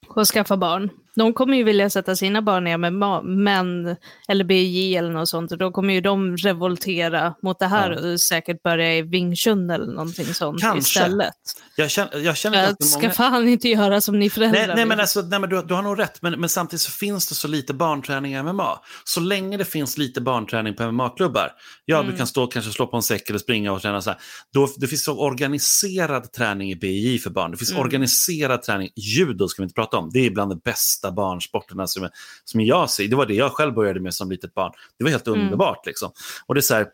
och 0.08 0.26
skaffa 0.26 0.56
barn. 0.56 0.90
De 1.16 1.32
kommer 1.32 1.56
ju 1.56 1.64
vilja 1.64 1.90
sätta 1.90 2.16
sina 2.16 2.42
barn 2.42 2.66
i 2.66 2.76
MMA, 2.76 3.22
men, 3.22 3.96
eller 4.28 4.44
BJ 4.44 4.96
eller 4.96 5.10
något 5.10 5.28
sånt, 5.28 5.52
och 5.52 5.58
då 5.58 5.70
kommer 5.70 5.94
ju 5.94 6.00
de 6.00 6.36
revoltera 6.36 7.34
mot 7.42 7.58
det 7.58 7.66
här 7.66 7.90
ja. 7.90 8.12
och 8.12 8.20
säkert 8.20 8.62
börja 8.62 8.96
i 8.96 9.02
Wing 9.02 9.36
Chun 9.36 9.70
eller 9.70 9.86
någonting 9.86 10.34
sånt 10.34 10.60
Kanske. 10.60 11.00
istället. 11.00 11.34
Jag 11.76 11.90
känner, 11.90 12.18
jag 12.18 12.36
känner 12.36 12.62
jag 12.62 12.84
ska 12.84 13.00
många... 13.00 13.12
fan 13.12 13.48
inte 13.48 13.68
göra 13.68 14.00
som 14.00 14.18
ni 14.18 14.30
föräldrar 14.30 14.66
Nej, 14.66 14.76
nej 14.76 14.86
men, 14.86 15.00
alltså, 15.00 15.22
nej, 15.22 15.40
men 15.40 15.50
du, 15.50 15.62
du 15.62 15.74
har 15.74 15.82
nog 15.82 15.98
rätt, 15.98 16.22
men, 16.22 16.40
men 16.40 16.48
samtidigt 16.48 16.80
så 16.80 16.90
finns 16.90 17.28
det 17.28 17.34
så 17.34 17.48
lite 17.48 17.74
barnträning 17.74 18.34
i 18.34 18.42
MMA. 18.42 18.78
Så 19.04 19.20
länge 19.20 19.56
det 19.56 19.64
finns 19.64 19.98
lite 19.98 20.20
barnträning 20.20 20.74
på 20.74 20.92
MMA-klubbar, 20.92 21.52
ja 21.84 21.98
mm. 21.98 22.10
du 22.10 22.18
kan 22.18 22.26
stå 22.26 22.46
kanske 22.46 22.72
slå 22.72 22.86
på 22.86 22.96
en 22.96 23.02
säck 23.02 23.28
eller 23.28 23.38
springa 23.38 23.72
och 23.72 23.82
träna 23.82 24.02
så 24.02 24.10
här. 24.10 24.18
Då, 24.52 24.68
det 24.76 24.86
finns 24.86 25.04
så 25.04 25.18
organiserad 25.18 26.32
träning 26.32 26.70
i 26.70 26.76
BJ 26.76 27.18
för 27.18 27.30
barn, 27.30 27.50
det 27.50 27.56
finns 27.56 27.70
mm. 27.70 27.82
organiserad 27.82 28.62
träning, 28.62 28.88
judo 28.96 29.48
ska 29.48 29.62
vi 29.62 29.64
inte 29.64 29.74
prata 29.74 29.96
om, 29.96 30.10
det 30.12 30.26
är 30.26 30.30
bland 30.30 30.50
de 30.50 30.60
bästa 30.64 31.05
barnsporterna 31.12 31.86
som, 31.86 32.08
som 32.44 32.60
jag 32.60 32.90
ser. 32.90 33.08
Det 33.08 33.16
var 33.16 33.26
det 33.26 33.34
jag 33.34 33.52
själv 33.52 33.74
började 33.74 34.00
med 34.00 34.14
som 34.14 34.30
litet 34.30 34.54
barn. 34.54 34.72
Det 34.98 35.04
var 35.04 35.10
helt 35.10 35.26
mm. 35.26 35.40
underbart. 35.40 35.86
Liksom. 35.86 36.12
Och 36.46 36.54
det 36.54 36.70
är 36.70 36.74
här, 36.74 36.86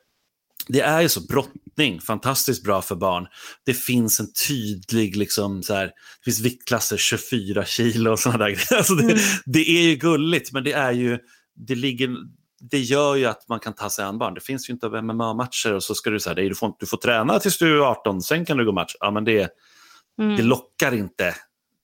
det 0.69 0.81
är 0.81 1.01
ju 1.01 1.09
så 1.09 1.21
brottning, 1.21 2.01
fantastiskt 2.01 2.65
bra 2.65 2.83
för 2.83 2.95
barn. 2.95 3.27
Det 3.65 3.75
finns 3.75 4.21
en 4.21 4.33
tydlig, 4.49 5.17
liksom, 5.17 5.63
så 5.63 5.75
här, 5.75 5.87
det 5.87 6.25
finns 6.25 6.41
viktklasser 6.41 6.97
24 6.97 7.65
kilo 7.65 8.11
och 8.11 8.19
sådana 8.19 8.45
där 8.45 8.51
grejer. 8.51 8.77
Alltså 8.77 8.95
det, 8.95 9.05
mm. 9.05 9.19
det, 9.45 9.71
är 9.71 9.83
ju 9.83 9.97
gulligt, 9.97 10.53
men 10.53 10.65
det 10.65 10.73
är 10.73 10.93
ju, 10.93 11.19
det 11.55 11.75
ligger, 11.75 12.17
det 12.61 12.81
gör 12.81 13.15
ju 13.15 13.27
att 13.27 13.49
man 13.49 13.61
kan 13.61 13.75
ta 13.75 13.91
sig 13.91 14.05
an 14.05 14.19
barn. 14.19 14.35
Det 14.35 14.41
finns 14.41 14.69
ju 14.69 14.73
inte 14.73 14.89
MMA-matcher 14.89 15.73
och 15.73 15.83
så 15.83 15.95
ska 15.95 16.11
du 16.11 16.21
säga, 16.21 16.35
du 16.35 16.55
får, 16.55 16.75
du 16.79 16.87
får 16.87 16.97
träna 16.97 17.39
tills 17.39 17.59
du 17.59 17.77
är 17.77 17.81
18, 17.81 18.23
sen 18.23 18.45
kan 18.45 18.57
du 18.57 18.65
gå 18.65 18.73
match. 18.73 18.95
Ja, 19.01 19.11
men 19.11 19.25
det, 19.25 19.51
mm. 20.19 20.37
det 20.37 20.43
lockar 20.43 20.95
inte 20.95 21.35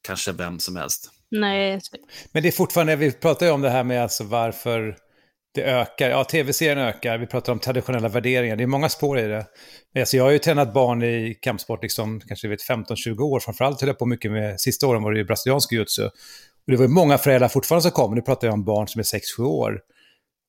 kanske 0.03 0.33
vem 0.33 0.59
som 0.59 0.77
helst. 0.77 1.11
Nej. 1.31 1.81
Men 2.33 2.43
det 2.43 2.49
är 2.49 2.53
fortfarande, 2.53 2.97
vi 2.97 3.13
pratar 3.13 3.47
ju 3.47 3.53
om 3.53 3.61
det 3.61 3.71
här 3.71 3.85
med 3.85 4.03
alltså 4.03 4.25
varför 4.25 4.97
det 5.55 5.63
ökar. 5.63 6.11
Ja, 6.11 6.25
tv-serien 6.25 6.79
ökar, 6.79 7.19
vi 7.19 7.27
pratar 7.27 7.53
om 7.53 7.59
traditionella 7.59 8.09
värderingar, 8.09 8.57
det 8.57 8.63
är 8.63 8.67
många 8.67 8.89
spår 8.89 9.19
i 9.19 9.23
det. 9.23 9.47
Alltså, 9.99 10.17
jag 10.17 10.25
har 10.25 10.31
ju 10.31 10.39
tränat 10.39 10.75
barn 10.75 11.03
i 11.03 11.39
kampsport 11.43 11.83
liksom, 11.83 12.21
kanske 12.21 12.49
15-20 12.49 13.21
år, 13.21 13.41
framförallt 13.41 13.81
höll 13.81 13.89
jag 13.89 13.99
på 13.99 14.07
mycket 14.07 14.33
med, 14.33 14.61
sista 14.61 14.87
åren 14.87 15.03
var 15.03 15.13
det 15.13 15.19
ju 15.19 15.25
brasiliansk 15.25 15.73
jujutsu. 15.73 16.05
Och 16.05 16.73
det 16.73 16.77
var 16.77 16.85
ju 16.85 16.91
många 16.91 17.19
föräldrar 17.19 17.49
fortfarande 17.49 17.83
som 17.83 17.91
kom, 17.91 18.15
nu 18.15 18.23
pratar 18.23 18.47
jag 18.47 18.55
om 18.55 18.65
barn 18.65 18.89
som 18.89 18.99
är 18.99 19.05
6-7 19.39 19.43
år. 19.43 19.81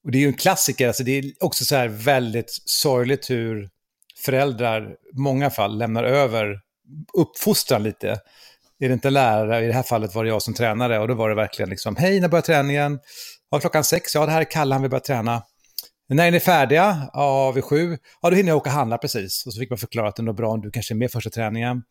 Och 0.04 0.12
det 0.12 0.18
är 0.18 0.20
ju 0.20 0.28
en 0.28 0.34
klassiker, 0.34 0.88
alltså 0.88 1.04
det 1.04 1.18
är 1.18 1.24
också 1.40 1.66
så 1.66 1.76
här 1.76 1.88
väldigt 1.88 2.62
sorgligt 2.66 3.30
hur 3.30 3.70
föräldrar, 4.26 4.92
i 4.92 5.20
många 5.20 5.50
fall, 5.50 5.78
lämnar 5.78 6.04
över 6.04 6.60
uppfostran 7.14 7.84
lite 7.84 8.20
är 8.80 8.88
det 8.88 8.94
inte 8.94 9.10
lärare, 9.10 9.64
i 9.64 9.68
det 9.68 9.74
här 9.74 9.84
fallet 9.84 10.16
var 10.16 10.24
det 10.24 10.30
jag 10.30 10.42
som 10.42 10.54
tränare 10.54 11.00
och 11.00 11.08
då 11.08 11.14
var 11.14 11.30
det 11.30 11.36
verkligen 11.36 11.70
liksom, 11.70 11.96
hej, 11.96 12.20
när 12.20 12.28
börjar 12.28 12.42
träningen? 12.42 13.00
Ja, 13.52 13.60
klockan 13.60 13.84
sex, 13.84 14.16
ja 14.16 14.26
det 14.26 14.32
här 14.32 14.42
är 14.42 14.52
Kalle, 14.52 14.76
han 14.76 14.82
vill 14.82 14.92
börja 14.92 15.02
träna. 15.02 15.44
När 16.10 16.28
är 16.28 16.32
ni 16.32 16.40
färdiga? 16.40 17.10
Ja, 17.14 17.52
vid 17.52 17.64
sju. 17.64 17.98
Ja, 18.22 18.30
då 18.30 18.36
hinner 18.36 18.50
jag 18.50 18.58
åka 18.58 18.70
och 18.70 18.74
handla 18.74 18.98
precis. 18.98 19.46
Och 19.46 19.54
så 19.54 19.60
fick 19.60 19.70
man 19.70 19.80
förklara 19.80 20.08
att 20.08 20.16
det 20.16 20.24
är 20.24 20.34
bra 20.34 20.50
om 20.50 20.62
du 20.62 20.72
kanske 20.72 20.94
är 20.94 20.96
med 20.96 21.12
första 21.12 21.30
träningen. 21.30 21.84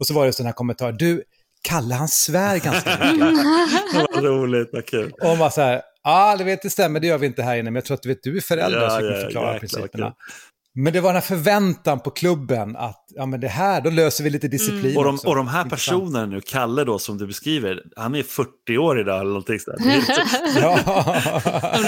Och 0.00 0.06
så 0.06 0.14
var 0.14 0.26
det 0.26 0.32
sån 0.32 0.46
här 0.46 0.52
kommentar, 0.52 0.92
du, 0.92 1.22
Kalle 1.62 1.94
han 1.94 2.08
svär 2.08 2.58
ganska 2.58 2.90
mycket. 2.90 4.14
vad 4.14 4.24
roligt, 4.24 4.68
vad 4.72 4.86
kul. 4.86 5.12
Och 5.22 5.38
man 5.38 5.50
så 5.50 5.60
här, 5.60 5.74
ja, 5.74 5.82
ah, 6.02 6.36
det 6.36 6.44
vet 6.44 6.62
det 6.62 6.70
stämmer, 6.70 7.00
det 7.00 7.06
gör 7.06 7.18
vi 7.18 7.26
inte 7.26 7.42
här 7.42 7.56
inne, 7.56 7.70
men 7.70 7.74
jag 7.74 7.84
tror 7.84 7.94
att 7.94 8.02
du, 8.02 8.08
vet, 8.08 8.22
du 8.22 8.36
är 8.36 8.40
förälder 8.40 8.82
ja, 8.82 8.90
så 8.90 9.06
vi 9.06 9.12
kan 9.12 9.20
förklara 9.20 9.52
ja, 9.52 9.58
principerna. 9.58 10.14
Men 10.74 10.92
det 10.92 11.00
var 11.00 11.08
den 11.08 11.14
här 11.14 11.20
förväntan 11.20 12.00
på 12.00 12.10
klubben 12.10 12.76
att 12.76 13.04
ja, 13.08 13.26
men 13.26 13.40
det 13.40 13.48
här, 13.48 13.80
då 13.80 13.90
löser 13.90 14.24
vi 14.24 14.30
lite 14.30 14.48
disciplin 14.48 14.84
mm. 14.84 14.96
och, 14.96 15.04
de, 15.04 15.18
och 15.28 15.36
de 15.36 15.48
här 15.48 15.64
personerna 15.64 16.26
nu, 16.26 16.40
Kalle 16.40 16.84
då 16.84 16.98
som 16.98 17.18
du 17.18 17.26
beskriver, 17.26 17.82
han 17.96 18.14
är 18.14 18.22
40 18.22 18.78
år 18.78 19.00
idag 19.00 19.20
eller 19.20 19.30
någonting 19.30 19.58
sådär. 19.58 19.78
ja. 20.60 20.78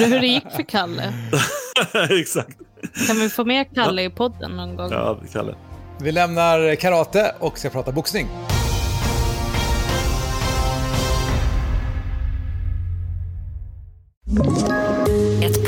hur 0.06 0.20
det 0.20 0.26
gick 0.26 0.50
för 0.56 0.62
Kalle. 0.62 1.14
Exakt. 2.20 2.58
Kan 3.06 3.16
vi 3.16 3.28
få 3.28 3.44
med 3.44 3.74
Kalle 3.74 4.02
i 4.02 4.10
podden 4.10 4.56
någon 4.56 4.76
gång? 4.76 4.92
Ja, 4.92 5.20
Kalle. 5.32 5.54
Vi 6.00 6.12
lämnar 6.12 6.74
karate 6.74 7.34
och 7.38 7.58
ska 7.58 7.70
prata 7.70 7.92
boxning. 7.92 8.28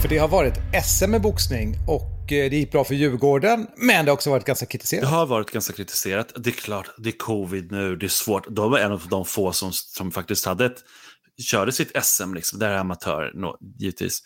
För 0.00 0.08
det 0.08 0.18
har 0.18 0.28
varit 0.28 0.54
SM 0.84 1.14
i 1.14 1.18
boxning 1.18 1.76
och 1.88 2.32
eh, 2.32 2.50
det 2.50 2.56
gick 2.56 2.72
bra 2.72 2.84
för 2.84 2.94
Djurgården, 2.94 3.66
men 3.76 4.04
det 4.04 4.10
har 4.10 4.14
också 4.14 4.30
varit 4.30 4.44
ganska 4.44 4.66
kritiserat. 4.66 5.02
Det 5.02 5.08
har 5.08 5.26
varit 5.26 5.50
ganska 5.50 5.72
kritiserat. 5.72 6.32
Det 6.36 6.50
är 6.50 6.54
klart, 6.54 6.90
det 6.98 7.08
är 7.08 7.18
covid 7.18 7.72
nu, 7.72 7.96
det 7.96 8.06
är 8.06 8.08
svårt. 8.08 8.46
De 8.48 8.70
var 8.70 8.78
en 8.78 8.92
av 8.92 9.06
de 9.10 9.24
få 9.24 9.52
som, 9.52 9.72
som 9.72 10.10
faktiskt 10.10 10.46
hade 10.46 10.66
ett, 10.66 10.84
körde 11.42 11.72
sitt 11.72 12.04
SM, 12.04 12.34
liksom. 12.34 12.58
det 12.58 12.66
är 12.66 12.74
amatör 12.74 13.32
no, 13.34 13.56
givetvis. 13.78 14.22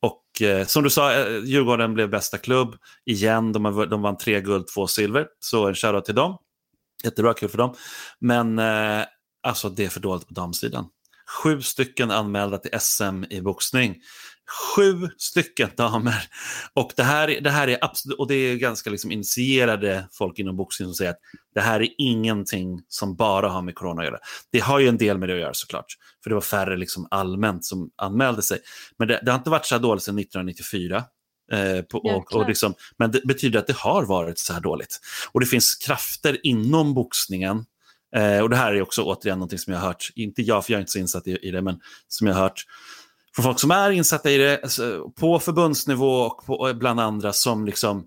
Och 0.00 0.42
eh, 0.42 0.66
som 0.66 0.84
du 0.84 0.90
sa, 0.90 1.14
eh, 1.14 1.44
Djurgården 1.44 1.94
blev 1.94 2.10
bästa 2.10 2.38
klubb 2.38 2.74
igen. 3.06 3.52
De, 3.52 3.86
de 3.90 4.02
vann 4.02 4.16
tre 4.16 4.40
guld, 4.40 4.66
två 4.74 4.86
silver, 4.86 5.26
så 5.40 5.68
en 5.68 5.74
shoutout 5.74 6.04
till 6.04 6.14
dem. 6.14 6.38
Jättebra, 7.04 7.34
kul 7.34 7.48
för 7.48 7.58
dem. 7.58 7.74
Men 8.20 8.58
eh, 8.58 9.04
alltså 9.42 9.68
det 9.68 9.84
är 9.84 9.88
för 9.88 10.00
dåligt 10.00 10.28
på 10.28 10.34
damsidan. 10.34 10.86
Sju 11.42 11.62
stycken 11.62 12.10
anmälda 12.10 12.58
till 12.58 12.80
SM 12.80 13.24
i 13.30 13.40
boxning 13.40 13.96
Sju 14.48 15.08
stycken 15.18 15.70
damer. 15.76 16.22
Och 16.74 16.92
det 16.96 17.02
här, 17.02 17.40
det 17.40 17.50
här 17.50 17.68
är 17.68 17.78
absolut, 17.80 18.18
och 18.18 18.26
det 18.26 18.34
är 18.34 18.56
ganska 18.56 18.90
liksom 18.90 19.12
initierade 19.12 20.08
folk 20.12 20.38
inom 20.38 20.56
boxning 20.56 20.88
som 20.88 20.94
säger 20.94 21.10
att 21.10 21.20
det 21.54 21.60
här 21.60 21.82
är 21.82 21.88
ingenting 21.98 22.82
som 22.88 23.16
bara 23.16 23.48
har 23.48 23.62
med 23.62 23.74
corona 23.74 24.02
att 24.02 24.06
göra. 24.06 24.18
Det 24.52 24.58
har 24.58 24.78
ju 24.78 24.88
en 24.88 24.98
del 24.98 25.18
med 25.18 25.28
det 25.28 25.34
att 25.34 25.40
göra 25.40 25.54
såklart, 25.54 25.86
för 26.22 26.30
det 26.30 26.34
var 26.34 26.40
färre 26.40 26.76
liksom 26.76 27.08
allmänt 27.10 27.64
som 27.64 27.90
anmälde 27.96 28.42
sig. 28.42 28.58
Men 28.98 29.08
det, 29.08 29.20
det 29.24 29.30
har 29.30 29.38
inte 29.38 29.50
varit 29.50 29.66
så 29.66 29.74
här 29.74 29.82
dåligt 29.82 30.02
sedan 30.02 30.18
1994. 30.18 31.04
Eh, 31.52 31.82
på, 31.82 31.98
och, 31.98 32.34
och 32.34 32.48
liksom, 32.48 32.74
men 32.98 33.10
det 33.10 33.20
betyder 33.24 33.58
att 33.58 33.66
det 33.66 33.76
har 33.76 34.04
varit 34.04 34.38
så 34.38 34.52
här 34.52 34.60
dåligt. 34.60 35.00
Och 35.32 35.40
det 35.40 35.46
finns 35.46 35.74
krafter 35.74 36.46
inom 36.46 36.94
boxningen 36.94 37.64
Eh, 38.16 38.40
och 38.40 38.50
det 38.50 38.56
här 38.56 38.74
är 38.74 38.82
också 38.82 39.02
återigen 39.02 39.38
något 39.38 39.60
som 39.60 39.72
jag 39.72 39.80
har 39.80 39.86
hört, 39.86 40.10
inte 40.14 40.42
jag 40.42 40.64
för 40.64 40.72
jag 40.72 40.78
är 40.78 40.80
inte 40.80 40.92
så 40.92 40.98
insatt 40.98 41.26
i, 41.26 41.38
i 41.42 41.50
det, 41.50 41.62
men 41.62 41.80
som 42.08 42.26
jag 42.26 42.34
har 42.34 42.42
hört 42.42 42.64
från 43.38 43.44
folk 43.44 43.60
som 43.60 43.70
är 43.70 43.90
insatta 43.90 44.30
i 44.30 44.38
det 44.38 44.60
alltså, 44.62 45.10
på 45.16 45.38
förbundsnivå 45.38 46.20
och, 46.20 46.46
på, 46.46 46.74
bland 46.74 47.00
andra 47.00 47.32
som 47.32 47.66
liksom 47.66 48.06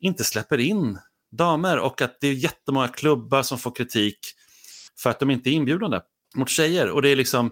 inte 0.00 0.24
släpper 0.24 0.58
in 0.58 0.98
damer 1.32 1.78
och 1.78 2.02
att 2.02 2.20
det 2.20 2.28
är 2.28 2.32
jättemånga 2.32 2.88
klubbar 2.88 3.42
som 3.42 3.58
får 3.58 3.70
kritik 3.70 4.18
för 4.98 5.10
att 5.10 5.20
de 5.20 5.30
inte 5.30 5.50
är 5.50 5.52
inbjudande 5.52 6.00
mot 6.36 6.48
tjejer. 6.48 6.90
Och 6.90 7.02
det 7.02 7.08
är 7.08 7.16
liksom, 7.16 7.50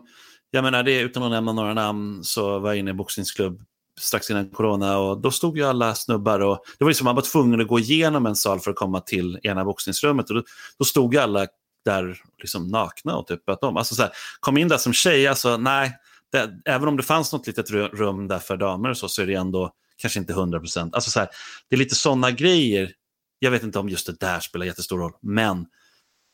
jag 0.50 0.64
menar 0.64 0.82
det 0.82 1.00
utan 1.00 1.22
att 1.22 1.30
nämna 1.30 1.52
några 1.52 1.74
namn 1.74 2.24
så 2.24 2.58
var 2.58 2.70
jag 2.70 2.78
inne 2.78 2.90
i 2.90 2.92
en 2.92 2.96
boxningsklubb 2.96 3.60
strax 4.00 4.30
innan 4.30 4.50
corona 4.50 4.98
och 4.98 5.20
då 5.20 5.30
stod 5.30 5.58
ju 5.58 5.64
alla 5.64 5.94
snubbar 5.94 6.40
och 6.40 6.64
det 6.78 6.84
var 6.84 6.90
ju 6.90 6.94
som 6.94 7.04
man 7.04 7.14
var 7.14 7.22
tvungen 7.22 7.60
att 7.60 7.68
gå 7.68 7.78
igenom 7.78 8.26
en 8.26 8.36
sal 8.36 8.60
för 8.60 8.70
att 8.70 8.76
komma 8.76 9.00
till 9.00 9.38
ena 9.42 9.64
boxningsrummet 9.64 10.30
och 10.30 10.36
då, 10.36 10.42
då 10.78 10.84
stod 10.84 11.14
ju 11.14 11.20
alla 11.20 11.46
där 11.84 12.20
liksom 12.38 12.68
nakna 12.68 13.16
och 13.16 13.26
typ 13.26 13.48
att 13.48 13.60
de, 13.60 13.76
alltså 13.76 13.94
så 13.94 14.02
här, 14.02 14.12
kom 14.40 14.58
in 14.58 14.68
där 14.68 14.78
som 14.78 14.92
tjej, 14.92 15.26
alltså 15.26 15.56
nej, 15.56 15.92
det, 16.32 16.60
även 16.64 16.88
om 16.88 16.96
det 16.96 17.02
fanns 17.02 17.32
något 17.32 17.46
litet 17.46 17.70
rum 17.70 18.28
där 18.28 18.38
för 18.38 18.56
damer 18.56 18.94
så, 18.94 19.08
så 19.08 19.22
är 19.22 19.26
det 19.26 19.34
ändå 19.34 19.72
kanske 19.96 20.20
inte 20.20 20.32
100 20.32 20.60
procent. 20.60 20.94
Alltså 20.94 21.20
det 21.68 21.76
är 21.76 21.78
lite 21.78 21.94
sådana 21.94 22.30
grejer. 22.30 22.92
Jag 23.38 23.50
vet 23.50 23.62
inte 23.62 23.78
om 23.78 23.88
just 23.88 24.06
det 24.06 24.20
där 24.20 24.40
spelar 24.40 24.66
jättestor 24.66 24.98
roll, 24.98 25.12
men 25.22 25.66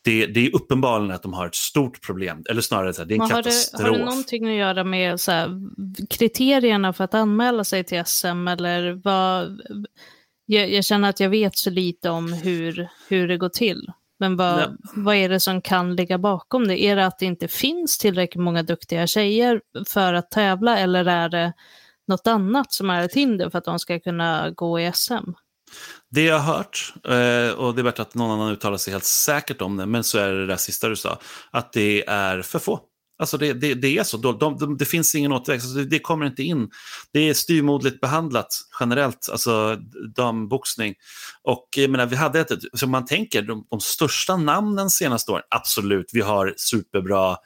det, 0.04 0.26
det, 0.26 0.46
är 0.46 0.54
uppenbarligen 0.54 1.14
att 1.14 1.22
de 1.22 1.32
har 1.32 1.46
ett 1.46 1.54
stort 1.54 2.06
problem, 2.06 2.42
eller 2.50 2.60
snarare 2.60 2.92
så 2.92 3.02
här, 3.02 3.06
det 3.06 3.14
är 3.14 3.16
en 3.16 3.20
har 3.20 3.28
katastrof. 3.28 3.80
Det, 3.80 3.88
har 3.88 3.98
det 3.98 4.04
någonting 4.04 4.48
att 4.48 4.54
göra 4.54 4.84
med 4.84 5.20
så 5.20 5.32
här, 5.32 5.48
kriterierna 6.10 6.92
för 6.92 7.04
att 7.04 7.14
anmäla 7.14 7.64
sig 7.64 7.84
till 7.84 8.04
SM? 8.04 8.48
Eller 8.48 9.00
vad, 9.04 9.60
jag, 10.46 10.70
jag, 10.72 10.84
känner 10.84 11.08
att 11.08 11.20
jag 11.20 11.30
vet 11.30 11.56
så 11.56 11.70
lite 11.70 12.10
om 12.10 12.32
hur, 12.32 12.88
hur 13.08 13.28
det 13.28 13.36
går 13.36 13.48
till. 13.48 13.92
Men 14.24 14.36
vad, 14.36 14.76
vad 14.94 15.14
är 15.14 15.28
det 15.28 15.40
som 15.40 15.62
kan 15.62 15.96
ligga 15.96 16.18
bakom 16.18 16.68
det? 16.68 16.82
Är 16.82 16.96
det 16.96 17.06
att 17.06 17.18
det 17.18 17.26
inte 17.26 17.48
finns 17.48 17.98
tillräckligt 17.98 18.42
många 18.42 18.62
duktiga 18.62 19.06
tjejer 19.06 19.60
för 19.86 20.14
att 20.14 20.30
tävla 20.30 20.78
eller 20.78 21.04
är 21.04 21.28
det 21.28 21.52
något 22.06 22.26
annat 22.26 22.72
som 22.72 22.90
är 22.90 23.02
ett 23.02 23.14
hinder 23.14 23.50
för 23.50 23.58
att 23.58 23.64
de 23.64 23.78
ska 23.78 24.00
kunna 24.00 24.50
gå 24.50 24.80
i 24.80 24.92
SM? 24.94 25.30
Det 26.10 26.22
jag 26.22 26.38
har 26.38 26.54
hört, 26.54 26.94
eh, 27.04 27.58
och 27.58 27.74
det 27.74 27.80
är 27.80 27.82
bättre 27.82 28.02
att 28.02 28.14
någon 28.14 28.30
annan 28.30 28.52
uttalar 28.52 28.76
sig 28.76 28.92
helt 28.92 29.04
säkert 29.04 29.62
om 29.62 29.76
det, 29.76 29.86
men 29.86 30.04
så 30.04 30.18
är 30.18 30.32
det 30.32 30.40
det 30.40 30.46
där 30.46 30.56
sista 30.56 30.88
du 30.88 30.96
sa, 30.96 31.18
att 31.50 31.72
det 31.72 32.04
är 32.08 32.42
för 32.42 32.58
få. 32.58 32.80
Alltså 33.18 33.38
det, 33.38 33.52
det, 33.52 33.74
det 33.74 33.98
är 33.98 34.04
så, 34.04 34.16
de, 34.16 34.38
de, 34.38 34.58
de, 34.58 34.76
det 34.76 34.84
finns 34.84 35.14
ingen 35.14 35.32
återväxt, 35.32 35.64
alltså 35.64 35.78
det, 35.78 35.84
det, 35.84 35.98
kommer 35.98 36.26
inte 36.26 36.42
in. 36.42 36.70
Det 37.12 37.28
är 37.28 37.34
styrmodligt 37.34 38.00
behandlat 38.00 38.46
generellt, 38.80 39.28
alltså 39.32 39.76
damboxning. 40.16 40.94
Och 41.42 41.68
jag 41.76 41.90
menar, 41.90 42.06
vi 42.06 42.16
hade 42.16 42.40
ett, 42.40 42.50
som 42.72 42.90
man 42.90 43.04
tänker, 43.04 43.42
de, 43.42 43.66
de 43.70 43.80
största 43.80 44.36
namnen 44.36 44.90
senaste 44.90 45.32
åren, 45.32 45.42
absolut, 45.50 46.10
vi 46.12 46.20
har 46.20 46.54
superbra 46.56 47.36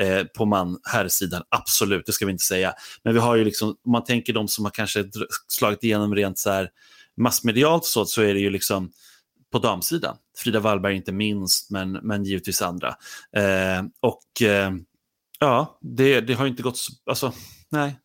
eh, 0.00 0.24
på 0.24 0.46
man 0.46 0.78
herrsidan, 0.84 1.42
absolut, 1.48 2.06
det 2.06 2.12
ska 2.12 2.26
vi 2.26 2.32
inte 2.32 2.44
säga. 2.44 2.72
Men 3.04 3.14
vi 3.14 3.20
har 3.20 3.36
ju 3.36 3.44
liksom, 3.44 3.68
om 3.68 3.92
man 3.92 4.04
tänker 4.04 4.32
de 4.32 4.48
som 4.48 4.64
har 4.64 4.72
kanske 4.72 5.04
slagit 5.48 5.84
igenom 5.84 6.14
rent 6.14 6.38
så 6.38 6.50
här 6.50 6.68
massmedialt 7.16 7.84
så, 7.84 8.04
så 8.04 8.22
är 8.22 8.34
det 8.34 8.40
ju 8.40 8.50
liksom 8.50 8.90
på 9.52 9.58
damsidan. 9.58 10.16
Frida 10.38 10.60
Wallberg 10.60 10.96
inte 10.96 11.12
minst, 11.12 11.70
men, 11.70 11.92
men 11.92 12.24
givetvis 12.24 12.62
andra. 12.62 12.88
Eh, 13.36 13.82
och 14.00 14.42
eh, 14.42 14.70
Ja, 15.38 15.78
det, 15.80 16.20
det 16.20 16.34
har 16.34 16.46
inte 16.46 16.62
gått, 16.62 16.78
alltså 17.10 17.32
nej, 17.70 17.96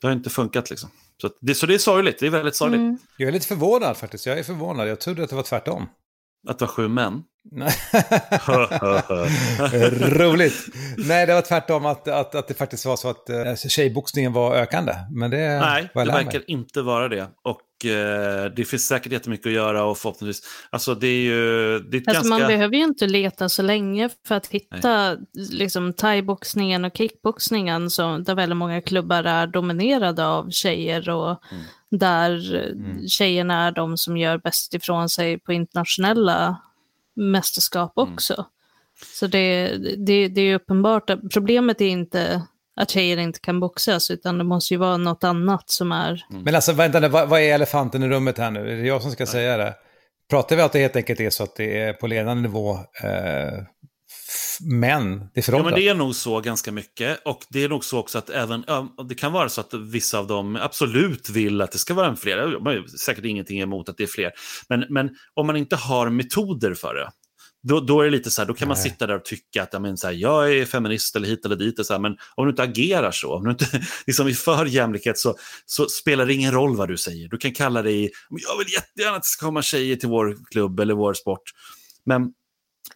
det 0.00 0.06
har 0.06 0.12
inte 0.12 0.30
funkat 0.30 0.70
liksom. 0.70 0.90
Så 1.22 1.30
det, 1.40 1.54
så 1.54 1.66
det 1.66 1.74
är 1.74 1.78
sorgligt, 1.78 2.18
det 2.18 2.26
är 2.26 2.30
väldigt 2.30 2.56
sorgligt. 2.56 2.80
Mm. 2.80 2.98
Jag 3.16 3.28
är 3.28 3.32
lite 3.32 3.46
förvånad 3.46 3.96
faktiskt, 3.96 4.26
jag 4.26 4.38
är 4.38 4.42
förvånad, 4.42 4.88
jag 4.88 5.00
trodde 5.00 5.24
att 5.24 5.30
det 5.30 5.36
var 5.36 5.42
tvärtom. 5.42 5.88
Att 6.48 6.58
det 6.58 6.64
var 6.64 6.72
sju 6.72 6.88
män? 6.88 7.22
Roligt. 10.18 10.66
Nej, 10.96 11.26
det 11.26 11.34
var 11.34 11.42
tvärtom 11.42 11.86
att, 11.86 12.08
att, 12.08 12.34
att 12.34 12.48
det 12.48 12.54
faktiskt 12.54 12.86
var 12.86 12.96
så 12.96 13.10
att 13.10 13.30
uh, 13.30 13.54
tjejboxningen 13.54 14.32
var 14.32 14.54
ökande. 14.54 14.94
Men 15.10 15.30
det 15.30 15.60
Nej, 15.60 15.88
det 15.94 16.04
verkar 16.04 16.38
mig. 16.38 16.44
inte 16.46 16.82
vara 16.82 17.08
det. 17.08 17.28
Och 17.44 17.60
det 18.56 18.68
finns 18.68 18.86
säkert 18.86 19.12
jättemycket 19.12 19.46
att 19.46 19.52
göra 19.52 19.84
och 19.84 19.98
förhoppningsvis... 19.98 20.46
Alltså 20.70 20.94
det 20.94 21.06
är 21.06 21.20
ju... 21.20 21.78
Det 21.78 21.96
är 21.96 22.00
alltså, 22.00 22.12
ganska... 22.12 22.28
Man 22.28 22.48
behöver 22.48 22.76
ju 22.76 22.84
inte 22.84 23.06
leta 23.06 23.48
så 23.48 23.62
länge 23.62 24.08
för 24.26 24.34
att 24.34 24.46
hitta 24.46 25.16
liksom, 25.34 25.92
thaiboxningen 25.92 26.84
och 26.84 26.96
kickboxningen 26.96 27.90
som, 27.90 28.24
där 28.24 28.34
väldigt 28.34 28.56
många 28.56 28.80
klubbar 28.82 29.24
är 29.24 29.46
dominerade 29.46 30.26
av 30.26 30.50
tjejer 30.50 31.10
och 31.10 31.42
mm. 31.52 31.64
där 31.90 32.56
mm. 32.56 33.08
tjejerna 33.08 33.66
är 33.66 33.72
de 33.72 33.96
som 33.96 34.16
gör 34.16 34.38
bäst 34.38 34.74
ifrån 34.74 35.08
sig 35.08 35.38
på 35.38 35.52
internationella 35.52 36.56
mästerskap 37.16 37.98
mm. 37.98 38.12
också. 38.12 38.34
Mm. 38.34 38.46
Så 39.14 39.26
det, 39.26 39.76
det, 39.96 40.28
det 40.28 40.40
är 40.40 40.54
uppenbart 40.54 41.10
att 41.10 41.20
problemet 41.32 41.80
är 41.80 41.88
inte 41.88 42.42
att 42.78 42.90
tjejer 42.90 43.16
inte 43.16 43.40
kan 43.40 43.60
boxas, 43.60 44.10
utan 44.10 44.38
det 44.38 44.44
måste 44.44 44.74
ju 44.74 44.78
vara 44.78 44.96
något 44.96 45.24
annat 45.24 45.70
som 45.70 45.92
är... 45.92 46.24
Mm. 46.30 46.42
Men 46.42 46.54
alltså 46.54 46.72
vänta 46.72 47.00
nu, 47.00 47.08
vad, 47.08 47.28
vad, 47.28 47.40
är 47.40 47.54
elefanten 47.54 48.02
i 48.02 48.08
rummet 48.08 48.38
här 48.38 48.50
nu? 48.50 48.72
Är 48.72 48.76
det 48.76 48.86
jag 48.86 49.02
som 49.02 49.10
ska 49.10 49.24
Nej. 49.24 49.32
säga 49.32 49.56
det? 49.56 49.74
Pratar 50.30 50.56
vi 50.56 50.62
att 50.62 50.72
det 50.72 50.78
helt 50.78 50.96
enkelt 50.96 51.20
är 51.20 51.30
så 51.30 51.42
att 51.42 51.56
det 51.56 51.80
är 51.80 51.92
på 51.92 52.06
ledande 52.06 52.42
nivå 52.42 52.72
eh, 53.02 53.62
män 54.60 55.30
det 55.34 55.48
är 55.48 55.52
Ja, 55.52 55.62
men 55.62 55.74
det 55.74 55.88
är 55.88 55.94
nog 55.94 56.14
så 56.14 56.40
ganska 56.40 56.72
mycket. 56.72 57.20
Och 57.24 57.40
det 57.48 57.64
är 57.64 57.68
nog 57.68 57.84
så 57.84 57.98
också 57.98 58.18
att 58.18 58.30
även, 58.30 58.64
ja, 58.66 58.94
det 59.08 59.14
kan 59.14 59.32
vara 59.32 59.48
så 59.48 59.60
att 59.60 59.74
vissa 59.74 60.18
av 60.18 60.26
dem 60.26 60.56
absolut 60.56 61.30
vill 61.30 61.60
att 61.60 61.72
det 61.72 61.78
ska 61.78 61.94
vara 61.94 62.06
en 62.06 62.16
fler. 62.16 62.58
Man 62.60 62.76
har 62.76 62.86
säkert 62.98 63.24
ingenting 63.24 63.60
emot 63.60 63.88
att 63.88 63.96
det 63.96 64.02
är 64.02 64.06
fler. 64.06 64.32
Men, 64.68 64.84
men 64.88 65.10
om 65.34 65.46
man 65.46 65.56
inte 65.56 65.76
har 65.76 66.10
metoder 66.10 66.74
för 66.74 66.94
det, 66.94 67.10
då, 67.62 67.80
då 67.80 68.00
är 68.00 68.04
det 68.04 68.10
lite 68.10 68.30
så 68.30 68.40
här, 68.40 68.46
då 68.46 68.54
kan 68.54 68.68
Nej. 68.68 68.76
man 68.76 68.82
sitta 68.82 69.06
där 69.06 69.14
och 69.14 69.24
tycka 69.24 69.62
att 69.62 69.82
men, 69.82 69.96
så 69.96 70.06
här, 70.06 70.14
jag 70.14 70.54
är 70.54 70.64
feminist 70.64 71.16
eller 71.16 71.28
hit 71.28 71.44
eller 71.44 71.56
dit. 71.56 71.78
Och 71.78 71.86
så 71.86 71.92
här, 71.92 72.00
men 72.00 72.16
om 72.34 72.44
du 72.44 72.50
inte 72.50 72.62
agerar 72.62 73.10
så, 73.10 73.34
om 73.34 73.44
du 73.44 73.50
inte 73.50 73.66
liksom, 74.06 74.26
är 74.26 74.32
för 74.32 74.66
jämlikhet 74.66 75.18
så, 75.18 75.34
så 75.66 75.88
spelar 75.88 76.26
det 76.26 76.34
ingen 76.34 76.52
roll 76.52 76.76
vad 76.76 76.88
du 76.88 76.96
säger. 76.96 77.28
Du 77.28 77.38
kan 77.38 77.52
kalla 77.52 77.82
dig, 77.82 78.10
jag 78.30 78.58
vill 78.58 78.72
jättegärna 78.72 79.16
att 79.16 79.22
det 79.22 79.28
ska 79.28 79.46
komma 79.46 79.62
tjejer 79.62 79.96
till 79.96 80.08
vår 80.08 80.36
klubb 80.50 80.80
eller 80.80 80.94
vår 80.94 81.14
sport. 81.14 81.42
Men 82.04 82.32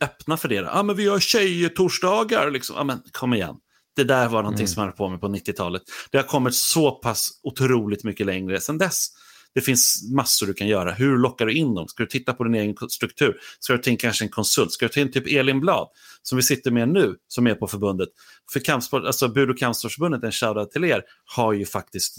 öppna 0.01 0.37
för 0.37 0.49
det. 0.49 0.55
Ja, 0.55 0.71
ah, 0.73 0.83
men 0.83 0.97
vi 0.97 1.09
har 1.09 1.21
tjejtorsdagar. 1.21 2.51
Liksom. 2.51 2.77
Ah, 2.77 2.85
men 2.85 3.03
kom 3.13 3.35
igen. 3.35 3.57
Det 3.97 4.05
där 4.05 4.29
var 4.29 4.43
någonting 4.43 4.65
mm. 4.65 4.69
som 4.69 4.81
man 4.81 4.89
höll 4.89 4.97
på 4.97 5.09
med 5.09 5.21
på 5.21 5.29
90-talet. 5.29 5.83
Det 6.11 6.19
har 6.19 6.25
kommit 6.25 6.55
så 6.55 6.91
pass 6.91 7.31
otroligt 7.43 8.05
mycket 8.05 8.27
längre 8.27 8.61
sedan 8.61 8.79
dess. 8.79 9.09
Det 9.55 9.61
finns 9.61 10.11
massor 10.13 10.47
du 10.47 10.55
kan 10.55 10.69
göra. 10.69 10.93
Hur 10.93 11.19
lockar 11.19 11.47
du 11.47 11.53
in 11.53 11.75
dem? 11.75 11.89
Ska 11.89 12.03
du 12.03 12.09
titta 12.09 12.33
på 12.33 12.45
din 12.45 12.55
egen 12.55 12.77
struktur? 12.91 13.37
Ska 13.59 13.73
du 13.73 13.79
ta 13.79 13.91
in 13.91 13.97
kanske 13.97 14.25
en 14.25 14.29
konsult? 14.29 14.73
Ska 14.73 14.87
du 14.87 14.89
ta 14.93 15.01
in 15.01 15.13
typ 15.13 15.27
Elin 15.27 15.61
Blad, 15.61 15.89
som 16.23 16.37
vi 16.37 16.43
sitter 16.43 16.71
med 16.71 16.89
nu, 16.89 17.17
som 17.29 17.47
är 17.47 17.55
på 17.55 17.67
förbundet? 17.67 18.09
För 18.53 18.61
kampsport, 18.61 19.05
alltså 19.05 19.29
Bud 19.29 19.51
och 19.51 19.59
kampsportsförbundet, 19.59 20.25
en 20.25 20.33
shoutout 20.33 20.71
till 20.71 20.85
er, 20.85 21.03
har 21.25 21.53
ju 21.53 21.67
faktiskt 21.67 22.19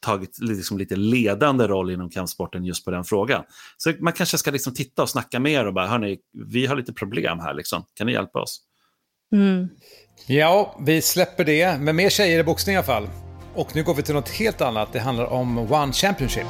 tagit 0.00 0.38
liksom 0.40 0.78
lite 0.78 0.96
ledande 0.96 1.66
roll 1.66 1.90
inom 1.90 2.10
kampsporten 2.10 2.64
just 2.64 2.84
på 2.84 2.90
den 2.90 3.04
frågan. 3.04 3.44
Så 3.76 3.92
man 4.00 4.12
kanske 4.12 4.38
ska 4.38 4.50
liksom 4.50 4.74
titta 4.74 5.02
och 5.02 5.10
snacka 5.10 5.40
mer 5.40 5.66
och 5.66 5.74
bara, 5.74 5.86
hörni, 5.86 6.18
vi 6.46 6.66
har 6.66 6.76
lite 6.76 6.92
problem 6.92 7.38
här, 7.38 7.54
liksom. 7.54 7.84
kan 7.94 8.06
ni 8.06 8.12
hjälpa 8.12 8.40
oss? 8.40 8.60
Mm. 9.32 9.68
Ja, 10.26 10.78
vi 10.86 11.02
släpper 11.02 11.44
det, 11.44 11.80
med 11.80 11.94
mer 11.94 12.10
tjejer 12.10 12.38
i 12.38 12.44
boxning 12.44 12.74
i 12.74 12.76
alla 12.76 12.86
fall. 12.86 13.27
Och 13.58 13.76
nu 13.76 13.82
går 13.82 13.94
vi 13.94 14.02
till 14.02 14.14
något 14.14 14.28
helt 14.28 14.60
annat, 14.60 14.88
det 14.92 15.00
handlar 15.00 15.32
om 15.32 15.72
One 15.72 15.92
Championship. 15.92 16.46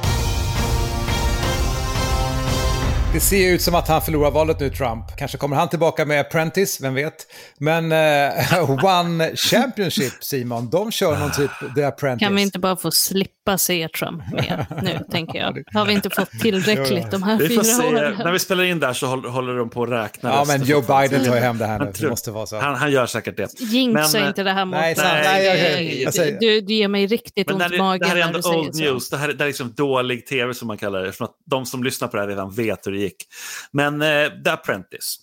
Det 3.13 3.19
ser 3.19 3.53
ut 3.53 3.61
som 3.61 3.75
att 3.75 3.87
han 3.87 4.01
förlorar 4.01 4.31
valet 4.31 4.59
nu, 4.59 4.69
Trump. 4.69 5.05
Kanske 5.17 5.37
kommer 5.37 5.55
han 5.55 5.69
tillbaka 5.69 6.05
med 6.05 6.19
Apprentice, 6.19 6.81
vem 6.81 6.93
vet. 6.93 7.27
Men 7.57 7.91
uh, 7.91 8.85
One 8.85 9.35
Championship, 9.35 10.13
Simon, 10.21 10.69
de 10.69 10.91
kör 10.91 11.17
någon 11.17 11.31
typ 11.31 11.51
The 11.75 11.83
Apprentice. 11.83 12.25
Kan 12.25 12.35
vi 12.35 12.41
inte 12.41 12.59
bara 12.59 12.75
få 12.75 12.91
slippa 12.91 13.57
se 13.57 13.87
Trump 13.87 14.23
mer 14.33 14.65
nu, 14.81 14.99
tänker 15.11 15.39
jag? 15.39 15.63
Har 15.73 15.85
vi 15.85 15.93
inte 15.93 16.09
fått 16.09 16.31
tillräckligt 16.31 17.11
de 17.11 17.23
här 17.23 17.37
vi 17.37 17.47
fyra 17.49 17.87
åren? 17.87 18.15
När 18.23 18.31
vi 18.31 18.39
spelar 18.39 18.63
in 18.63 18.79
där 18.79 18.93
så 18.93 19.07
håller 19.07 19.57
de 19.57 19.69
på 19.69 19.83
att 19.83 19.89
räkna. 19.89 20.29
Ja, 20.29 20.45
men 20.47 20.63
Joe 20.63 20.81
Biden 20.81 21.25
tar 21.25 21.35
ju 21.35 21.41
hem 21.41 21.57
det 21.57 21.65
här 21.65 21.79
nu. 21.79 21.91
Det 21.99 22.09
måste 22.09 22.31
vara 22.31 22.45
så. 22.45 22.59
Han, 22.59 22.75
han 22.75 22.91
gör 22.91 23.05
säkert 23.05 23.37
det. 23.37 23.59
Jinxa 23.59 24.27
inte 24.27 24.43
det 24.43 24.51
här 24.51 24.65
mot 24.65 24.75
nej, 24.75 24.95
nej, 24.97 25.23
nej, 25.23 26.07
nej, 26.17 26.37
du, 26.39 26.61
du 26.61 26.73
ger 26.73 26.87
mig 26.87 27.07
riktigt 27.07 27.51
ont 27.51 27.73
i 27.73 27.77
magen 27.77 27.99
Det 27.99 28.07
här 28.07 28.15
är 28.15 28.21
ändå 28.21 28.59
old 28.59 28.75
news. 28.75 29.09
Det 29.09 29.17
här, 29.17 29.27
det 29.27 29.33
här 29.33 29.41
är 29.41 29.47
liksom 29.47 29.73
dålig 29.77 30.25
tv 30.25 30.53
som 30.53 30.67
man 30.67 30.77
kallar 30.77 31.01
det. 31.01 31.07
Eftersom 31.07 31.25
att 31.25 31.35
de 31.45 31.65
som 31.65 31.83
lyssnar 31.83 32.07
på 32.07 32.17
det 32.17 32.23
här 32.23 32.29
redan 32.29 32.51
vet 32.51 32.87
hur 32.87 32.91
det 32.91 32.98
det 32.99 33.05
gick. 33.05 33.27
Men 33.71 34.01
eh, 34.01 34.29
The 34.43 34.49
Apprentice. 34.49 35.17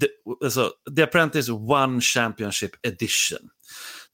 The, 0.00 0.06
alltså, 0.44 0.70
The 0.96 1.02
Apprentice 1.02 1.48
One 1.52 2.00
Championship 2.00 2.70
Edition. 2.86 3.48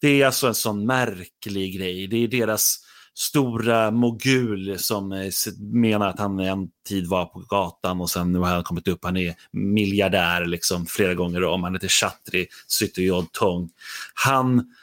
Det 0.00 0.22
är 0.22 0.26
alltså 0.26 0.46
en 0.46 0.54
sån 0.54 0.87
märklig 0.87 1.78
grej. 1.78 2.06
Det 2.06 2.16
är 2.16 2.28
deras 2.28 2.78
stora 3.18 3.90
mogul 3.90 4.78
som 4.78 5.12
eh, 5.12 5.30
menar 5.58 6.08
att 6.08 6.18
han 6.18 6.40
en 6.40 6.68
tid 6.88 7.06
var 7.06 7.26
på 7.26 7.40
gatan 7.40 8.00
och 8.00 8.11
sen 8.11 8.32
nu 8.32 8.38
har 8.38 8.46
han 8.46 8.64
kommit 8.64 8.88
upp. 8.88 9.04
Han 9.04 9.16
är 9.16 9.34
miljardär 9.52 10.44
liksom 10.44 10.87
flera 10.87 11.14
gånger 11.14 11.44
om. 11.44 11.62
Han 11.62 11.74
heter 11.74 11.88
Chatri 11.88 12.46
Syttyjod 12.66 13.32
Tong. 13.32 13.70
Han 14.14 14.74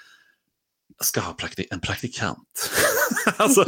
ska 1.04 1.22
ha 1.22 1.34
praktik 1.34 1.68
en 1.72 1.80
praktikant. 1.80 2.72
alltså, 3.38 3.66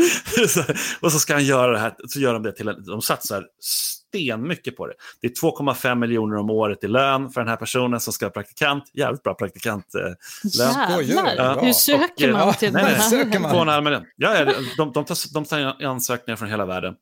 och 1.00 1.12
så 1.12 1.20
ska 1.20 1.34
han 1.34 1.46
göra 1.46 1.72
det 1.72 1.80
här, 1.80 1.96
så 2.08 2.20
gör 2.20 2.34
de 2.34 2.44
det 2.44 2.52
till 2.52 2.68
en, 2.68 2.86
de 2.86 3.02
satsar 3.02 3.46
stenmycket 4.18 4.78
på 4.78 4.88
det. 4.88 4.94
Det 5.22 5.28
är 5.28 5.32
2,5 5.32 5.96
miljoner 5.96 6.38
om 6.38 6.50
året 6.50 6.84
i 6.84 6.88
lön 6.88 7.30
för 7.30 7.42
den 7.42 7.48
här 7.48 7.56
personen 7.56 8.00
som 8.00 8.14
ska 8.14 8.26
ha 8.26 8.32
praktikant. 8.32 8.84
Jävligt 8.94 9.24
bra 9.24 9.34
praktikantlön. 9.34 10.16
Jävlar, 10.44 11.36
ja. 11.38 11.60
hur 11.62 11.74
söker 11.74 12.32
man 12.32 12.54
till 12.54 12.74
nej, 12.74 12.84
den 12.84 12.94
här? 12.94 13.10
Söker 13.10 13.40
man? 13.40 14.06
Ja, 14.16 14.46
de, 14.46 14.54
de, 14.78 14.92
de, 14.94 15.06
tar, 15.06 15.34
de 15.34 15.46
tar 15.46 15.86
ansökningar 15.86 16.36
från 16.36 16.50
hela 16.50 16.66
världen. 16.66 16.94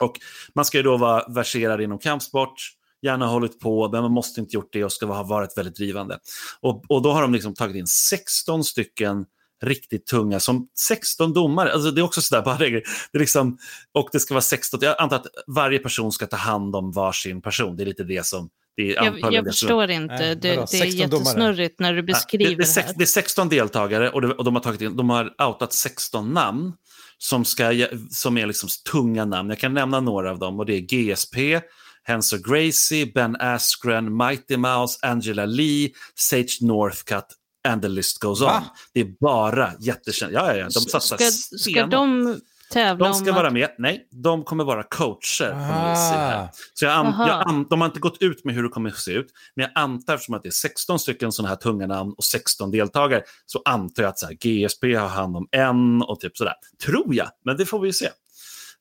Och 0.00 0.12
man 0.54 0.64
ska 0.64 0.76
ju 0.76 0.82
då 0.82 0.96
vara 0.96 1.24
verserad 1.28 1.80
inom 1.80 1.98
kampsport, 1.98 2.54
gärna 3.02 3.26
hållit 3.26 3.60
på, 3.60 3.88
men 3.92 4.02
man 4.02 4.12
måste 4.12 4.40
inte 4.40 4.56
gjort 4.56 4.72
det 4.72 4.84
och 4.84 4.92
ska 4.92 5.06
ha 5.06 5.22
varit 5.22 5.58
väldigt 5.58 5.76
drivande. 5.76 6.18
Och, 6.60 6.84
och 6.88 7.02
då 7.02 7.12
har 7.12 7.22
de 7.22 7.32
liksom 7.32 7.54
tagit 7.54 7.76
in 7.76 7.86
16 7.86 8.64
stycken 8.64 9.24
riktigt 9.62 10.06
tunga, 10.06 10.40
som 10.40 10.68
16 10.78 11.32
domare. 11.32 11.72
Alltså 11.72 11.90
det 11.90 12.00
är 12.00 12.02
också 12.02 12.22
sådär, 12.22 12.42
bara 12.42 12.56
regler. 12.56 12.82
Det 13.12 13.18
är 13.18 13.20
liksom, 13.20 13.58
och 13.92 14.08
det 14.12 14.20
ska 14.20 14.34
vara 14.34 14.42
16, 14.42 14.80
jag 14.82 14.96
antar 14.98 15.16
att 15.16 15.26
varje 15.46 15.78
person 15.78 16.12
ska 16.12 16.26
ta 16.26 16.36
hand 16.36 16.76
om 16.76 16.92
varsin 16.92 17.42
person. 17.42 17.76
Det 17.76 17.82
är 17.82 17.86
lite 17.86 18.04
det 18.04 18.26
som 18.26 18.50
det 18.76 18.96
är 18.96 19.04
jag, 19.04 19.32
jag 19.34 19.44
förstår 19.44 19.86
som... 19.86 19.90
inte, 19.90 20.16
det, 20.16 20.34
det, 20.34 20.66
det 20.70 20.80
är 20.80 20.84
jättesnurrigt 20.84 21.80
när 21.80 21.94
du 21.94 22.02
beskriver 22.02 22.56
det, 22.56 22.74
det, 22.74 22.86
det, 22.86 22.94
det 22.96 23.04
är 23.04 23.06
16 23.06 23.48
deltagare 23.48 24.10
och, 24.10 24.24
och 24.24 24.44
de, 24.44 24.54
har 24.54 24.62
tagit 24.62 24.80
in, 24.80 24.96
de 24.96 25.10
har 25.10 25.34
outat 25.42 25.72
16 25.72 26.28
namn 26.28 26.72
som, 27.18 27.44
ska, 27.44 27.86
som 28.10 28.38
är 28.38 28.46
liksom 28.46 28.68
tunga 28.90 29.24
namn. 29.24 29.48
Jag 29.48 29.58
kan 29.58 29.74
nämna 29.74 30.00
några 30.00 30.30
av 30.30 30.38
dem 30.38 30.60
och 30.60 30.66
det 30.66 30.74
är 30.74 30.80
GSP, 30.80 31.60
Hensor 32.02 32.38
Gracie, 32.38 33.06
Ben 33.14 33.36
Askren, 33.40 34.16
Mighty 34.16 34.56
Mouse, 34.56 34.98
Angela 35.02 35.46
Lee, 35.46 35.90
Sage 36.14 36.58
Northcutt 36.60 37.36
and 37.68 37.82
the 37.82 37.88
list 37.88 38.18
goes 38.18 38.40
on. 38.42 38.62
Det 38.92 39.00
är 39.00 39.14
bara 39.20 39.72
jättekända. 39.80 40.34
Ja, 40.34 40.52
ja, 40.52 40.56
ja, 40.56 40.64
de 40.64 40.80
satsar 40.80 41.16
ska, 41.16 41.58
ska 41.58 41.86
de 41.86 42.40
tävla 42.72 43.08
De 43.08 43.14
ska 43.14 43.32
vara 43.32 43.46
att... 43.46 43.52
med. 43.52 43.74
Nej, 43.78 44.08
de 44.10 44.44
kommer 44.44 44.64
vara 44.64 44.82
coacher. 44.82 45.54
Ah. 45.54 46.48
Så 46.74 46.84
jag, 46.84 46.94
an, 46.94 47.14
jag 47.18 47.48
an, 47.48 47.66
de 47.70 47.80
har 47.80 47.88
inte 47.88 48.00
gått 48.00 48.22
ut 48.22 48.44
med 48.44 48.54
hur 48.54 48.62
det 48.62 48.68
kommer 48.68 48.90
att 48.90 48.98
se 48.98 49.12
ut. 49.12 49.26
Men 49.54 49.62
jag 49.62 49.82
antar, 49.82 50.14
eftersom 50.14 50.34
att 50.34 50.42
det 50.42 50.48
är 50.48 50.50
16 50.50 50.98
stycken 50.98 51.32
sådana 51.32 51.48
här 51.48 51.56
tunga 51.56 51.86
namn 51.86 52.14
och 52.16 52.24
16 52.24 52.70
deltagare, 52.70 53.22
så 53.46 53.62
antar 53.64 54.02
jag 54.02 54.10
att 54.10 54.18
så 54.18 54.26
här, 54.26 54.34
GSP 54.34 54.94
har 54.94 55.08
hand 55.08 55.36
om 55.36 55.48
en 55.50 56.02
och 56.02 56.20
typ 56.20 56.36
sådär. 56.36 56.54
Tror 56.84 57.14
jag, 57.14 57.28
men 57.44 57.56
det 57.56 57.66
får 57.66 57.80
vi 57.80 57.88
ju 57.88 57.92
se. 57.92 58.08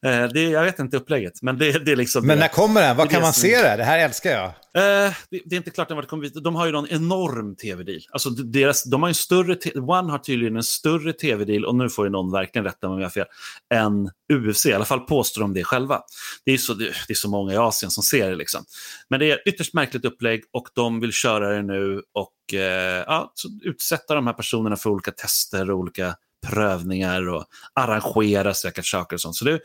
Eh, 0.05 0.27
det, 0.33 0.43
jag 0.43 0.63
vet 0.63 0.79
inte 0.79 0.97
upplägget, 0.97 1.41
men 1.41 1.57
det, 1.57 1.85
det 1.85 1.91
är 1.91 1.95
liksom... 1.95 2.27
Men 2.27 2.37
det, 2.37 2.41
när 2.41 2.47
kommer 2.47 2.81
den? 2.81 2.97
Var 2.97 3.05
kan 3.05 3.21
man 3.21 3.33
se 3.33 3.61
det? 3.61 3.75
Det 3.77 3.83
här 3.83 3.99
älskar 3.99 4.29
jag. 4.29 4.45
Eh, 4.45 5.13
det, 5.29 5.41
det 5.45 5.55
är 5.55 5.57
inte 5.57 5.71
klart 5.71 5.91
än 5.91 5.97
vad 5.97 6.03
det 6.03 6.07
kommer 6.07 6.29
bli. 6.29 6.41
De 6.41 6.55
har 6.55 6.67
ju 6.67 6.77
en 6.77 6.87
enorm 6.89 7.55
tv-deal. 7.55 7.99
Alltså 8.11 8.29
deras, 8.29 8.83
de 8.83 9.01
har 9.01 9.09
en 9.09 9.15
större, 9.15 9.57
One 9.75 10.11
har 10.11 10.17
tydligen 10.17 10.55
en 10.55 10.63
större 10.63 11.13
tv-deal, 11.13 11.65
och 11.65 11.75
nu 11.75 11.89
får 11.89 12.05
ju 12.05 12.11
någon 12.11 12.31
verkligen 12.31 12.65
rätta 12.65 12.87
mig 12.87 12.93
om 12.93 12.99
jag 12.99 13.05
har 13.05 13.11
fel, 13.11 13.25
än 13.73 14.09
UFC. 14.33 14.65
I 14.65 14.73
alla 14.73 14.85
fall 14.85 14.99
påstår 14.99 15.41
de 15.41 15.53
det 15.53 15.63
själva. 15.63 16.01
Det 16.45 16.51
är 16.51 16.57
så, 16.57 16.73
det, 16.73 16.85
är 17.09 17.13
så 17.13 17.29
många 17.29 17.53
i 17.53 17.57
Asien 17.57 17.91
som 17.91 18.03
ser 18.03 18.29
det. 18.29 18.35
Liksom. 18.35 18.63
Men 19.09 19.19
det 19.19 19.31
är 19.31 19.49
ytterst 19.49 19.73
märkligt 19.73 20.05
upplägg 20.05 20.43
och 20.51 20.67
de 20.73 20.99
vill 20.99 21.11
köra 21.11 21.49
det 21.49 21.61
nu 21.61 22.01
och 22.13 22.53
eh, 22.53 23.03
ja, 23.07 23.33
utsätta 23.63 24.15
de 24.15 24.27
här 24.27 24.33
personerna 24.33 24.75
för 24.75 24.89
olika 24.89 25.11
tester 25.11 25.71
och 25.71 25.77
olika 25.77 26.15
prövningar 26.47 27.29
och 27.29 27.45
arrangera 27.73 28.53
säkert 28.53 28.85
saker 28.85 29.15
och 29.15 29.21
sånt. 29.21 29.35
Så 29.35 29.45
det, 29.45 29.59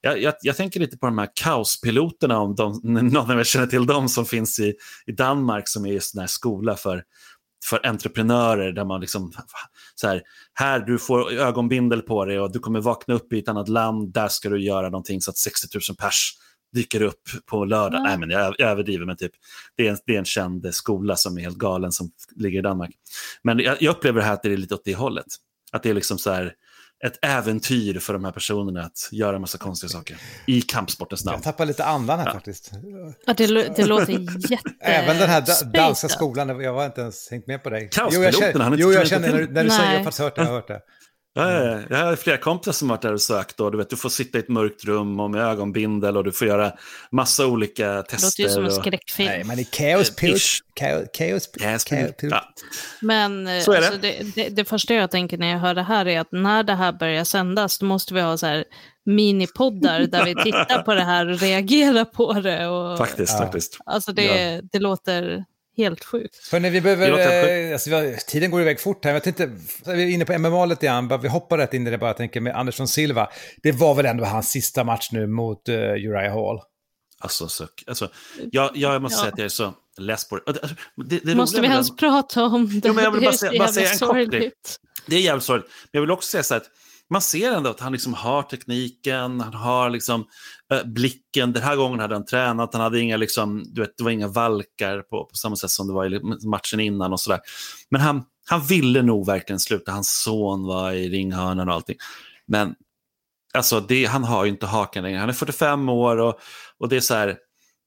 jag, 0.00 0.22
jag, 0.22 0.34
jag 0.42 0.56
tänker 0.56 0.80
lite 0.80 0.98
på 0.98 1.06
de 1.06 1.18
här 1.18 1.28
kaospiloterna, 1.34 2.38
om 2.38 2.54
de, 2.54 2.80
någon 2.82 3.30
av 3.30 3.40
er 3.40 3.44
känner 3.44 3.66
till 3.66 3.86
dem 3.86 4.08
som 4.08 4.26
finns 4.26 4.60
i, 4.60 4.74
i 5.06 5.12
Danmark 5.12 5.68
som 5.68 5.86
är 5.86 5.92
just 5.92 6.14
den 6.14 6.20
här 6.20 6.26
skola 6.26 6.76
för, 6.76 7.02
för 7.64 7.86
entreprenörer 7.86 8.72
där 8.72 8.84
man 8.84 9.00
liksom 9.00 9.32
så 9.94 10.08
här, 10.08 10.22
här 10.54 10.80
du 10.80 10.98
får 10.98 11.32
ögonbindel 11.32 12.02
på 12.02 12.24
dig 12.24 12.40
och 12.40 12.52
du 12.52 12.58
kommer 12.58 12.80
vakna 12.80 13.14
upp 13.14 13.32
i 13.32 13.38
ett 13.38 13.48
annat 13.48 13.68
land, 13.68 14.12
där 14.12 14.28
ska 14.28 14.48
du 14.48 14.62
göra 14.62 14.88
någonting 14.88 15.20
så 15.20 15.30
att 15.30 15.36
60 15.36 15.66
000 15.90 15.96
pers 15.96 16.32
dyker 16.72 17.02
upp 17.02 17.22
på 17.46 17.64
lördag. 17.64 18.00
Ja. 18.00 18.04
Nej, 18.04 18.18
men 18.18 18.30
jag, 18.30 18.54
jag 18.58 18.70
överdriver, 18.70 19.06
men 19.06 19.16
typ, 19.16 19.32
det, 19.76 19.86
är 19.86 19.90
en, 19.90 19.98
det 20.06 20.14
är 20.14 20.18
en 20.18 20.24
känd 20.24 20.74
skola 20.74 21.16
som 21.16 21.38
är 21.38 21.42
helt 21.42 21.58
galen 21.58 21.92
som 21.92 22.10
ligger 22.36 22.58
i 22.58 22.62
Danmark. 22.62 22.90
Men 23.42 23.58
jag, 23.58 23.82
jag 23.82 23.96
upplever 23.96 24.20
det 24.20 24.26
här 24.26 24.32
att 24.32 24.42
det 24.42 24.52
är 24.52 24.56
lite 24.56 24.74
åt 24.74 24.84
det 24.84 24.94
hållet. 24.94 25.26
Att 25.72 25.82
det 25.82 25.90
är 25.90 25.94
liksom 25.94 26.18
så 26.18 26.30
här, 26.30 26.52
ett 27.04 27.18
äventyr 27.22 27.98
för 27.98 28.12
de 28.12 28.24
här 28.24 28.32
personerna 28.32 28.82
att 28.82 29.08
göra 29.12 29.34
en 29.34 29.40
massa 29.40 29.58
konstiga 29.58 29.90
saker 29.90 30.16
i 30.46 30.62
kampsportens 30.62 31.24
namn. 31.24 31.34
Jag 31.36 31.42
tappar 31.42 31.66
lite 31.66 31.84
andan 31.84 32.18
här 32.18 32.26
Ja. 32.26 32.32
faktiskt. 32.32 32.70
Ja, 33.26 33.34
det, 33.34 33.46
det 33.76 33.84
låter 33.86 34.12
jätte... 34.52 34.70
Även 34.80 35.18
den 35.18 35.28
här 35.28 35.64
danska 35.72 36.08
skolan, 36.08 36.60
jag 36.60 36.72
var 36.72 36.86
inte 36.86 37.00
ens 37.00 37.30
hängt 37.30 37.46
med 37.46 37.62
på 37.62 37.70
dig. 37.70 37.88
Kaospiloten, 37.92 38.32
jo, 38.32 38.42
jag 38.42 38.52
känner, 38.52 38.64
han 38.64 38.72
är 38.72 38.76
jo, 38.76 38.92
jag 38.92 39.08
känner 39.08 39.32
när, 39.32 39.46
när 39.46 39.64
du 39.64 39.70
säger, 39.70 39.82
jag 39.82 39.88
Nej. 39.88 39.96
har 39.96 40.04
faktiskt 40.04 40.20
hört 40.20 40.34
det, 40.36 40.40
jag 40.42 40.48
har 40.48 40.54
hört 40.54 40.68
det. 40.68 40.80
Ja, 41.36 41.52
ja, 41.52 41.64
ja. 41.64 41.80
Jag 41.90 42.04
har 42.06 42.16
flera 42.16 42.36
kompisar 42.38 42.72
som 42.72 42.88
varit 42.88 43.02
där 43.02 43.12
och 43.12 43.20
sökt. 43.20 43.60
Och, 43.60 43.72
du, 43.72 43.78
vet, 43.78 43.90
du 43.90 43.96
får 43.96 44.08
sitta 44.08 44.38
i 44.38 44.40
ett 44.40 44.48
mörkt 44.48 44.84
rum 44.84 45.20
och 45.20 45.30
med 45.30 45.42
ögonbindel 45.42 46.16
och 46.16 46.24
du 46.24 46.32
får 46.32 46.46
göra 46.48 46.72
massa 47.10 47.46
olika 47.46 47.88
Det 47.92 48.02
tester. 48.02 48.26
låter 48.26 48.42
ju 48.42 48.48
som 48.48 48.64
en 48.64 48.70
och... 48.70 48.72
skräckfilm. 48.84 49.28
Nej, 49.28 49.44
men 49.44 49.58
i 49.58 49.64
Chaos 49.64 50.08
Eh, 50.10 50.14
Pilot... 50.14 50.36
ish. 50.36 50.60
Chaos, 50.80 51.04
chaos, 51.18 51.48
Yes, 51.62 51.84
chaos, 51.84 52.10
ja. 52.22 52.42
Men 53.00 53.62
Så 53.62 53.72
är 53.72 53.80
det. 53.80 53.86
alltså, 53.86 54.00
det, 54.00 54.34
det, 54.34 54.48
det 54.48 54.64
första 54.64 54.94
jag 54.94 55.10
tänker 55.10 55.38
när 55.38 55.50
jag 55.50 55.58
hör 55.58 55.74
det 55.74 55.82
här 55.82 56.08
är 56.08 56.20
att 56.20 56.32
när 56.32 56.62
det 56.62 56.74
här 56.74 56.92
börjar 56.92 57.24
sändas 57.24 57.78
då 57.78 57.86
måste 57.86 58.14
vi 58.14 58.20
ha 58.20 58.36
så 58.38 58.46
här 58.46 58.64
minipoddar 59.06 60.00
där 60.00 60.24
vi 60.24 60.34
tittar 60.34 60.82
på 60.82 60.94
det 60.94 61.04
här 61.04 61.28
och 61.28 61.40
reagerar 61.40 62.04
på 62.04 62.32
det. 62.32 62.66
Och, 62.66 62.98
Faktiskt, 62.98 63.32
Ja. 63.32 63.38
faktiskt. 63.44 63.78
Alltså 63.86 64.12
det, 64.12 64.60
det 64.72 64.78
låter 64.78 65.44
helt 65.76 66.04
sjukt. 66.04 66.48
Hörrni, 66.52 66.70
vi 66.70 66.80
behöver... 66.80 67.10
Eh, 67.66 67.72
alltså, 67.72 67.90
vi 67.90 67.96
har, 67.96 68.12
tiden 68.26 68.50
går 68.50 68.60
iväg 68.60 68.80
fort 68.80 69.04
här. 69.04 69.12
Jag 69.12 69.22
tänkte, 69.22 69.50
vi 69.86 69.92
är 70.02 70.06
inne 70.06 70.24
på 70.24 70.38
MMA 70.38 70.66
lite 70.66 70.86
grann, 70.86 71.08
bara, 71.08 71.18
vi 71.18 71.28
hoppar 71.28 71.58
rätt 71.58 71.74
in 71.74 71.86
i 71.86 71.90
det 71.90 71.98
bara, 71.98 72.06
jag 72.10 72.16
tänker 72.16 72.40
med 72.40 72.56
Andersson 72.56 72.88
Silva. 72.88 73.28
Det 73.62 73.72
var 73.72 73.94
väl 73.94 74.06
ändå 74.06 74.24
hans 74.24 74.48
sista 74.50 74.84
match 74.84 75.08
nu 75.12 75.26
mot 75.26 75.68
uh, 75.68 75.74
Uriah 75.74 76.34
Hall. 76.34 76.60
Alltså, 77.18 77.48
så, 77.48 77.66
alltså, 77.86 78.08
jag, 78.52 78.70
jag 78.74 79.02
måste 79.02 79.16
Ja. 79.16 79.20
säga 79.20 79.32
att 79.32 79.38
jag 79.38 79.44
är 79.44 79.48
så 79.48 79.74
less 79.98 80.28
på 80.28 80.36
det. 80.36 80.42
Alltså, 80.46 80.66
det, 81.06 81.18
det 81.24 81.34
Måste 81.34 81.60
vi 81.60 81.66
ens 81.66 81.96
prata 81.96 82.44
om 82.44 82.80
det? 82.80 82.88
Jo, 82.88 82.94
men 82.94 83.04
jag 83.04 83.10
vill 83.10 83.20
det 83.20 83.26
bara 83.26 83.36
säga- 83.36 83.58
bara 83.58 83.68
säga 83.68 83.90
en 83.92 83.98
kort. 83.98 84.42
Det 85.06 85.16
är 85.16 85.20
jävligt 85.20 85.44
sorgligt. 85.44 85.68
Men 85.82 85.88
jag 85.92 86.00
vill 86.00 86.10
också 86.10 86.28
säga 86.28 86.42
så 86.42 86.54
här 86.54 86.60
att 86.60 86.66
man 87.10 87.22
ser 87.22 87.52
ändå 87.52 87.70
att 87.70 87.80
han 87.80 87.92
liksom 87.92 88.14
har 88.14 88.42
tekniken, 88.42 89.40
han 89.40 89.54
har 89.54 89.90
liksom 89.90 90.26
eh, 90.72 90.84
blicken. 90.84 91.52
Den 91.52 91.62
här 91.62 91.76
gången 91.76 92.00
hade 92.00 92.14
han 92.14 92.24
tränat, 92.24 92.72
han 92.72 92.82
hade 92.82 93.00
inga, 93.00 93.16
liksom, 93.16 93.64
du 93.66 93.80
vet, 93.80 93.96
det 93.98 94.04
var 94.04 94.10
inga 94.10 94.28
valkar 94.28 95.02
på, 95.02 95.24
på 95.24 95.34
samma 95.36 95.56
sätt 95.56 95.70
som 95.70 95.86
det 95.86 95.92
var 95.92 96.14
i 96.14 96.20
matchen 96.46 96.80
innan 96.80 97.12
och 97.12 97.20
sådär. 97.20 97.40
Men 97.90 98.00
han, 98.00 98.24
han 98.46 98.60
ville 98.64 99.02
nog 99.02 99.26
verkligen 99.26 99.60
sluta. 99.60 99.92
Hans 99.92 100.22
son 100.22 100.66
var 100.66 100.92
i 100.92 101.08
ringhörnan 101.08 101.68
och 101.68 101.74
allting. 101.74 101.96
Men 102.46 102.74
alltså, 103.54 103.80
det, 103.80 104.04
han 104.04 104.24
har 104.24 104.44
ju 104.44 104.50
inte 104.50 104.66
hakan 104.66 105.02
längre. 105.02 105.18
Han 105.18 105.28
är 105.28 105.32
45 105.32 105.88
år 105.88 106.16
och, 106.16 106.40
och 106.78 106.88
det 106.88 106.96
är 106.96 107.00
så 107.00 107.14
här, 107.14 107.36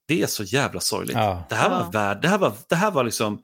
det 0.08 0.22
är 0.22 0.28
så 0.28 0.44
jävla 0.44 0.80
sorgligt. 0.80 1.18
Ja. 1.18 1.44
Det, 1.50 1.56
här 1.56 1.70
var 1.70 1.92
värd, 1.92 2.22
det, 2.22 2.28
här 2.28 2.38
var, 2.38 2.54
det 2.70 2.76
här 2.76 2.92
var 2.92 3.04
liksom 3.04 3.42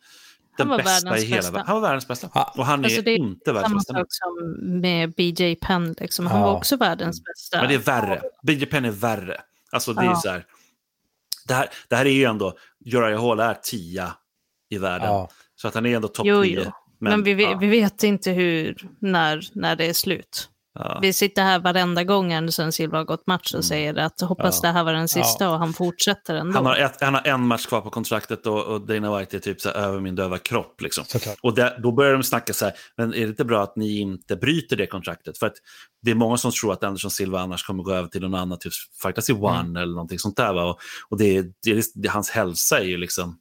den 0.57 0.67
var 0.67 0.77
bästa 0.77 1.09
världens 1.09 1.23
i 1.23 1.27
hela 1.27 1.37
bästa. 1.37 1.51
världen. 1.51 1.67
Han 1.67 1.75
var 1.81 1.81
världens 1.89 2.07
bästa. 2.07 2.29
Ja. 2.33 2.53
Och 2.57 2.65
han 2.65 2.79
är, 2.79 2.83
Alltså, 2.83 3.01
det 3.01 3.11
är 3.11 3.17
inte 3.17 3.53
världens 3.53 3.69
Samma 3.69 3.77
bästa. 3.79 3.93
nu. 3.93 3.99
sak 3.99 4.07
som 4.09 4.79
med 4.81 5.13
BJ 5.13 5.55
Penn, 5.55 5.95
liksom. 5.99 6.27
han 6.27 6.39
Ja. 6.39 6.45
var 6.47 6.55
också 6.55 6.77
världens 6.77 7.23
bästa. 7.23 7.59
Men 7.59 7.69
det 7.69 7.75
är 7.75 7.79
värre. 7.79 8.21
BJ 8.43 8.65
Penn 8.65 8.85
är 8.85 8.91
värre. 8.91 9.41
Alltså 9.71 9.93
det 9.93 10.01
är 10.01 10.05
Ja. 10.05 10.15
så 10.15 10.29
här. 10.29 10.45
Det 11.47 11.53
här, 11.53 11.69
det 11.89 11.95
här 11.95 12.05
är 12.05 12.09
ju 12.09 12.23
ändå, 12.23 12.53
Uriah 12.85 13.21
Hall 13.27 13.39
är 13.39 13.53
tia 13.53 14.13
i 14.69 14.77
världen. 14.77 15.07
Ja. 15.07 15.29
Så 15.55 15.67
att 15.67 15.73
han 15.73 15.85
är 15.85 15.95
ändå 15.95 16.07
topp 16.07 16.25
10. 16.25 16.63
jo. 16.65 16.71
Men, 16.99 17.23
vi, 17.23 17.43
ja, 17.43 17.57
vi 17.57 17.67
vet 17.67 18.03
inte 18.03 18.31
hur, 18.31 18.77
när, 18.99 19.41
när 19.53 19.75
det 19.75 19.85
är 19.85 19.93
slut. 19.93 20.49
Ja. 20.75 20.99
Vi 21.01 21.13
sitter 21.13 21.43
här 21.43 21.59
varenda 21.59 22.03
gång 22.03 22.33
Anderson 22.33 22.71
Silva 22.71 22.97
har 22.97 23.05
gått 23.05 23.27
match 23.27 23.53
och 23.53 23.65
säger 23.65 23.95
att 23.95 24.21
hoppas 24.21 24.59
Ja. 24.63 24.69
det 24.69 24.73
här 24.73 24.83
var 24.83 24.93
den 24.93 25.07
sista 25.07 25.49
och 25.51 25.59
han 25.59 25.73
fortsätter 25.73 26.35
ändå. 26.35 26.53
Han 26.53 26.65
har, 26.65 26.75
ett, 26.75 26.97
han 27.01 27.13
har 27.13 27.27
en 27.27 27.47
match 27.47 27.65
kvar 27.65 27.81
på 27.81 27.89
kontraktet 27.89 28.47
och, 28.47 28.63
och 28.63 28.87
Dana 28.87 29.19
White 29.19 29.37
är 29.37 29.39
typ 29.39 29.61
så 29.61 29.69
här, 29.69 29.75
över 29.75 29.99
min 29.99 30.15
döva 30.15 30.37
kropp. 30.37 30.81
Liksom. 30.81 31.05
Och 31.41 31.55
där, 31.55 31.79
då 31.83 31.91
börjar 31.91 32.13
de 32.13 32.23
snacka 32.23 32.53
så 32.53 32.65
här, 32.65 32.73
men 32.97 33.13
är 33.13 33.19
det 33.21 33.27
inte 33.27 33.45
bra 33.45 33.63
att 33.63 33.75
ni 33.75 33.99
inte 33.99 34.35
bryter 34.35 34.75
det 34.75 34.87
kontraktet? 34.87 35.37
För 35.37 35.47
att 35.47 35.55
det 36.01 36.11
är 36.11 36.15
många 36.15 36.37
som 36.37 36.51
tror 36.51 36.73
att 36.73 36.83
Anderson 36.83 37.11
Silva 37.11 37.39
annars 37.39 37.63
kommer 37.63 37.83
gå 37.83 37.91
över 37.93 38.07
till 38.07 38.21
någon 38.21 38.35
annan, 38.35 38.59
typ 38.59 38.73
fightas 39.03 39.29
i 39.29 39.33
One 39.33 39.59
Mm. 39.59 39.75
eller 39.75 39.93
någonting 39.93 40.19
sånt 40.19 40.37
där. 40.37 40.53
Va? 40.53 40.63
Och, 40.63 40.79
och 41.09 41.17
det, 41.17 41.41
det, 41.41 41.85
det, 41.95 42.07
hans 42.09 42.29
hälsa 42.29 42.79
är 42.79 42.83
ju 42.83 42.97
liksom 42.97 43.37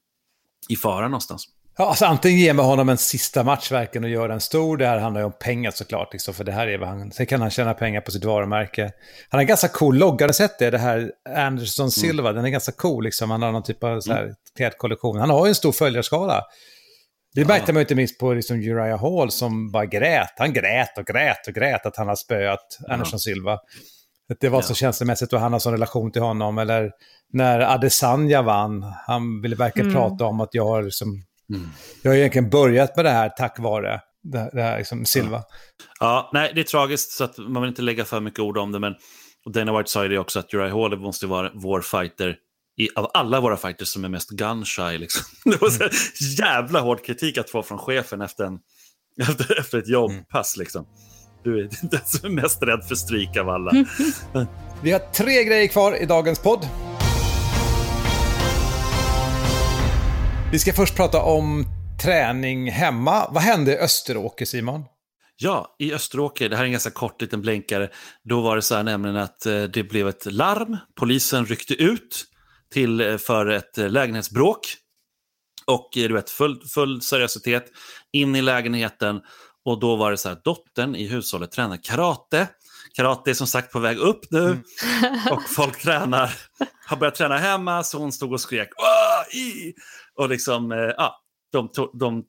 i 0.68 0.76
fara 0.76 1.08
någonstans. 1.08 1.44
Ja, 1.76 1.88
alltså 1.88 2.04
antingen 2.04 2.40
ger 2.40 2.52
man 2.52 2.64
honom 2.64 2.88
en 2.88 2.98
sista 2.98 3.42
match 3.42 3.72
verkligen 3.72 4.04
och 4.04 4.10
gör 4.10 4.28
den 4.28 4.40
stor. 4.40 4.76
Det 4.76 4.86
här 4.86 4.98
handlar 4.98 5.20
ju 5.20 5.24
om 5.24 5.32
pengar 5.40 5.70
såklart, 5.70 6.12
liksom, 6.12 6.34
för 6.34 6.44
det 6.44 6.52
här 6.52 6.66
är 6.66 6.78
vad 6.78 6.88
han... 6.88 7.12
Sen 7.12 7.26
kan 7.26 7.40
han 7.40 7.50
tjäna 7.50 7.74
pengar 7.74 8.00
på 8.00 8.10
sitt 8.10 8.24
varumärke. 8.24 8.82
Han 9.28 9.38
har 9.38 9.40
en 9.40 9.46
ganska 9.46 9.68
cool 9.68 9.98
logga, 9.98 10.26
har 10.26 10.32
sett 10.32 10.58
det? 10.58 10.70
Det 10.70 10.78
här 10.78 11.12
Anderson 11.36 11.90
Silva, 11.90 12.32
den 12.32 12.44
är 12.44 12.48
ganska 12.48 12.72
cool 12.72 13.04
liksom. 13.04 13.30
Han 13.30 13.42
har 13.42 13.52
någon 13.52 13.62
typ 13.62 13.84
av 13.84 14.00
så 14.00 14.12
här 14.12 14.34
klädkollektion. 14.56 15.20
Han 15.20 15.30
har 15.30 15.46
ju 15.46 15.48
en 15.48 15.54
stor 15.54 15.72
följarskala. 15.72 16.42
Det 17.34 17.44
märkte 17.44 17.72
man 17.72 17.80
ju 17.80 17.82
inte 17.82 17.94
minst 17.94 18.18
på 18.18 18.32
liksom 18.32 18.56
Uriah 18.56 19.00
Hall 19.00 19.30
som 19.30 19.70
bara 19.70 19.86
grät. 19.86 20.32
Han 20.36 20.52
grät 20.52 20.98
och 20.98 21.06
grät 21.06 21.48
och 21.48 21.54
grät 21.54 21.86
att 21.86 21.96
han 21.96 22.08
har 22.08 22.16
spöat 22.16 22.78
Anderson 22.88 23.18
Silva. 23.18 23.52
Att 24.30 24.40
det 24.40 24.48
var 24.48 24.62
så 24.62 24.74
känslomässigt 24.74 25.32
och 25.32 25.40
han 25.40 25.52
har 25.52 25.60
sån 25.60 25.72
relation 25.72 26.12
till 26.12 26.22
honom. 26.22 26.58
Eller 26.58 26.90
när 27.32 27.60
Adesanya 27.60 28.42
vann, 28.42 28.82
han 29.06 29.42
ville 29.42 29.56
verkligen 29.56 29.92
prata 29.92 30.24
om 30.24 30.40
att 30.40 30.48
jag 30.52 30.64
har 30.64 30.82
liksom... 30.82 31.24
Jag 32.02 32.10
har 32.10 32.16
egentligen 32.16 32.50
börjat 32.50 32.96
med 32.96 33.04
det 33.04 33.10
här 33.10 33.28
tack 33.28 33.58
vare 33.58 34.00
det, 34.22 34.50
det 34.52 34.62
här 34.62 34.78
liksom 34.78 35.04
Silva. 35.04 35.42
Ja, 36.00 36.30
nej, 36.32 36.52
det 36.54 36.60
är 36.60 36.64
tragiskt 36.64 37.10
så 37.10 37.24
att 37.24 37.38
man 37.38 37.62
vill 37.62 37.68
inte 37.68 37.82
lägga 37.82 38.04
för 38.04 38.20
mycket 38.20 38.40
ord 38.40 38.58
om 38.58 38.72
det. 38.72 38.78
Men 38.78 38.94
Dana 39.52 39.78
White 39.78 39.90
sa 39.90 40.02
ju 40.02 40.08
det 40.08 40.18
också 40.18 40.38
att 40.38 40.54
Uriah 40.54 40.80
Hall 40.80 40.98
måste 40.98 41.26
vara 41.26 41.50
vår 41.54 41.80
fighter 41.80 42.36
i, 42.76 42.88
av 42.96 43.10
alla 43.14 43.40
våra 43.40 43.56
fighters 43.56 43.88
som 43.88 44.04
är 44.04 44.08
mest 44.08 44.30
gun-shy. 44.30 44.98
Liksom. 44.98 45.24
Det 45.52 45.60
var 45.60 45.70
så 45.70 45.88
jävla 46.42 46.80
hård 46.80 47.04
kritik 47.04 47.38
att 47.38 47.50
få 47.50 47.62
från 47.62 47.78
chefen 47.78 48.20
efter, 48.20 48.44
en, 48.44 48.58
efter, 49.28 49.60
efter 49.60 49.78
ett 49.78 49.88
jobbpass. 49.88 50.56
Liksom. 50.56 50.86
Du 51.44 51.60
är 51.60 51.68
den 51.82 52.00
som 52.04 52.30
är 52.30 52.42
mest 52.42 52.62
rädd 52.62 52.84
för 52.88 52.94
stryk 52.94 53.36
av 53.36 53.48
alla. 53.48 53.72
Vi 54.82 54.92
har 54.92 54.98
tre 54.98 55.44
grejer 55.44 55.66
kvar 55.66 56.02
i 56.02 56.06
dagens 56.06 56.38
podd. 56.38 56.68
Vi 60.52 60.58
ska 60.58 60.72
först 60.72 60.96
prata 60.96 61.22
om 61.22 61.66
träning 62.02 62.70
hemma. 62.70 63.28
Vad 63.30 63.42
hände 63.42 63.72
i 63.72 63.78
Österåker, 63.78 64.44
Simon? 64.44 64.84
Ja, 65.36 65.76
i 65.78 65.92
Österåker, 65.94 66.48
det 66.48 66.56
här 66.56 66.62
är 66.62 66.66
en 66.66 66.72
ganska 66.72 66.90
kort 66.90 67.20
liten 67.22 67.40
blänkare, 67.40 67.90
då 68.24 68.40
var 68.40 68.56
det 68.56 68.62
så 68.62 68.74
här 68.74 68.82
nämligen 68.82 69.16
att 69.16 69.46
eh, 69.46 69.62
det 69.62 69.82
blev 69.82 70.08
ett 70.08 70.32
larm. 70.32 70.76
Polisen 70.94 71.46
ryckte 71.46 71.74
ut 71.74 72.24
till, 72.72 73.00
eh, 73.00 73.16
för 73.16 73.46
ett 73.46 73.78
eh, 73.78 73.88
lägenhetsbråk. 73.88 74.60
Och 75.66 75.88
du 75.94 76.12
vet, 76.12 76.30
full, 76.30 76.60
full 76.74 77.02
seriositet, 77.02 77.64
in 78.12 78.36
i 78.36 78.42
lägenheten. 78.42 79.20
Och 79.64 79.80
då 79.80 79.96
var 79.96 80.10
det 80.10 80.16
så 80.16 80.28
här, 80.28 80.38
dottern 80.44 80.94
i 80.96 81.06
hushållet 81.06 81.52
tränar 81.52 81.78
karate. 81.82 82.48
Karate 82.96 83.30
är 83.30 83.34
som 83.34 83.46
sagt 83.46 83.72
på 83.72 83.78
väg 83.78 83.98
upp 83.98 84.30
nu. 84.30 84.62
Och 85.30 85.42
folk 85.56 85.82
tränar, 85.82 86.34
har 86.86 86.96
börjat 86.96 87.14
träna 87.14 87.38
hemma, 87.38 87.84
så 87.84 87.98
hon 87.98 88.12
stod 88.12 88.32
och 88.32 88.40
skrek 88.40 88.68
"Åh, 88.76 89.36
i! 89.38 89.74
Och 90.18 90.28
liksom, 90.28 90.72
eh, 90.72 90.78
ja, 90.78 91.20
de, 91.52 91.68
de 91.98 92.24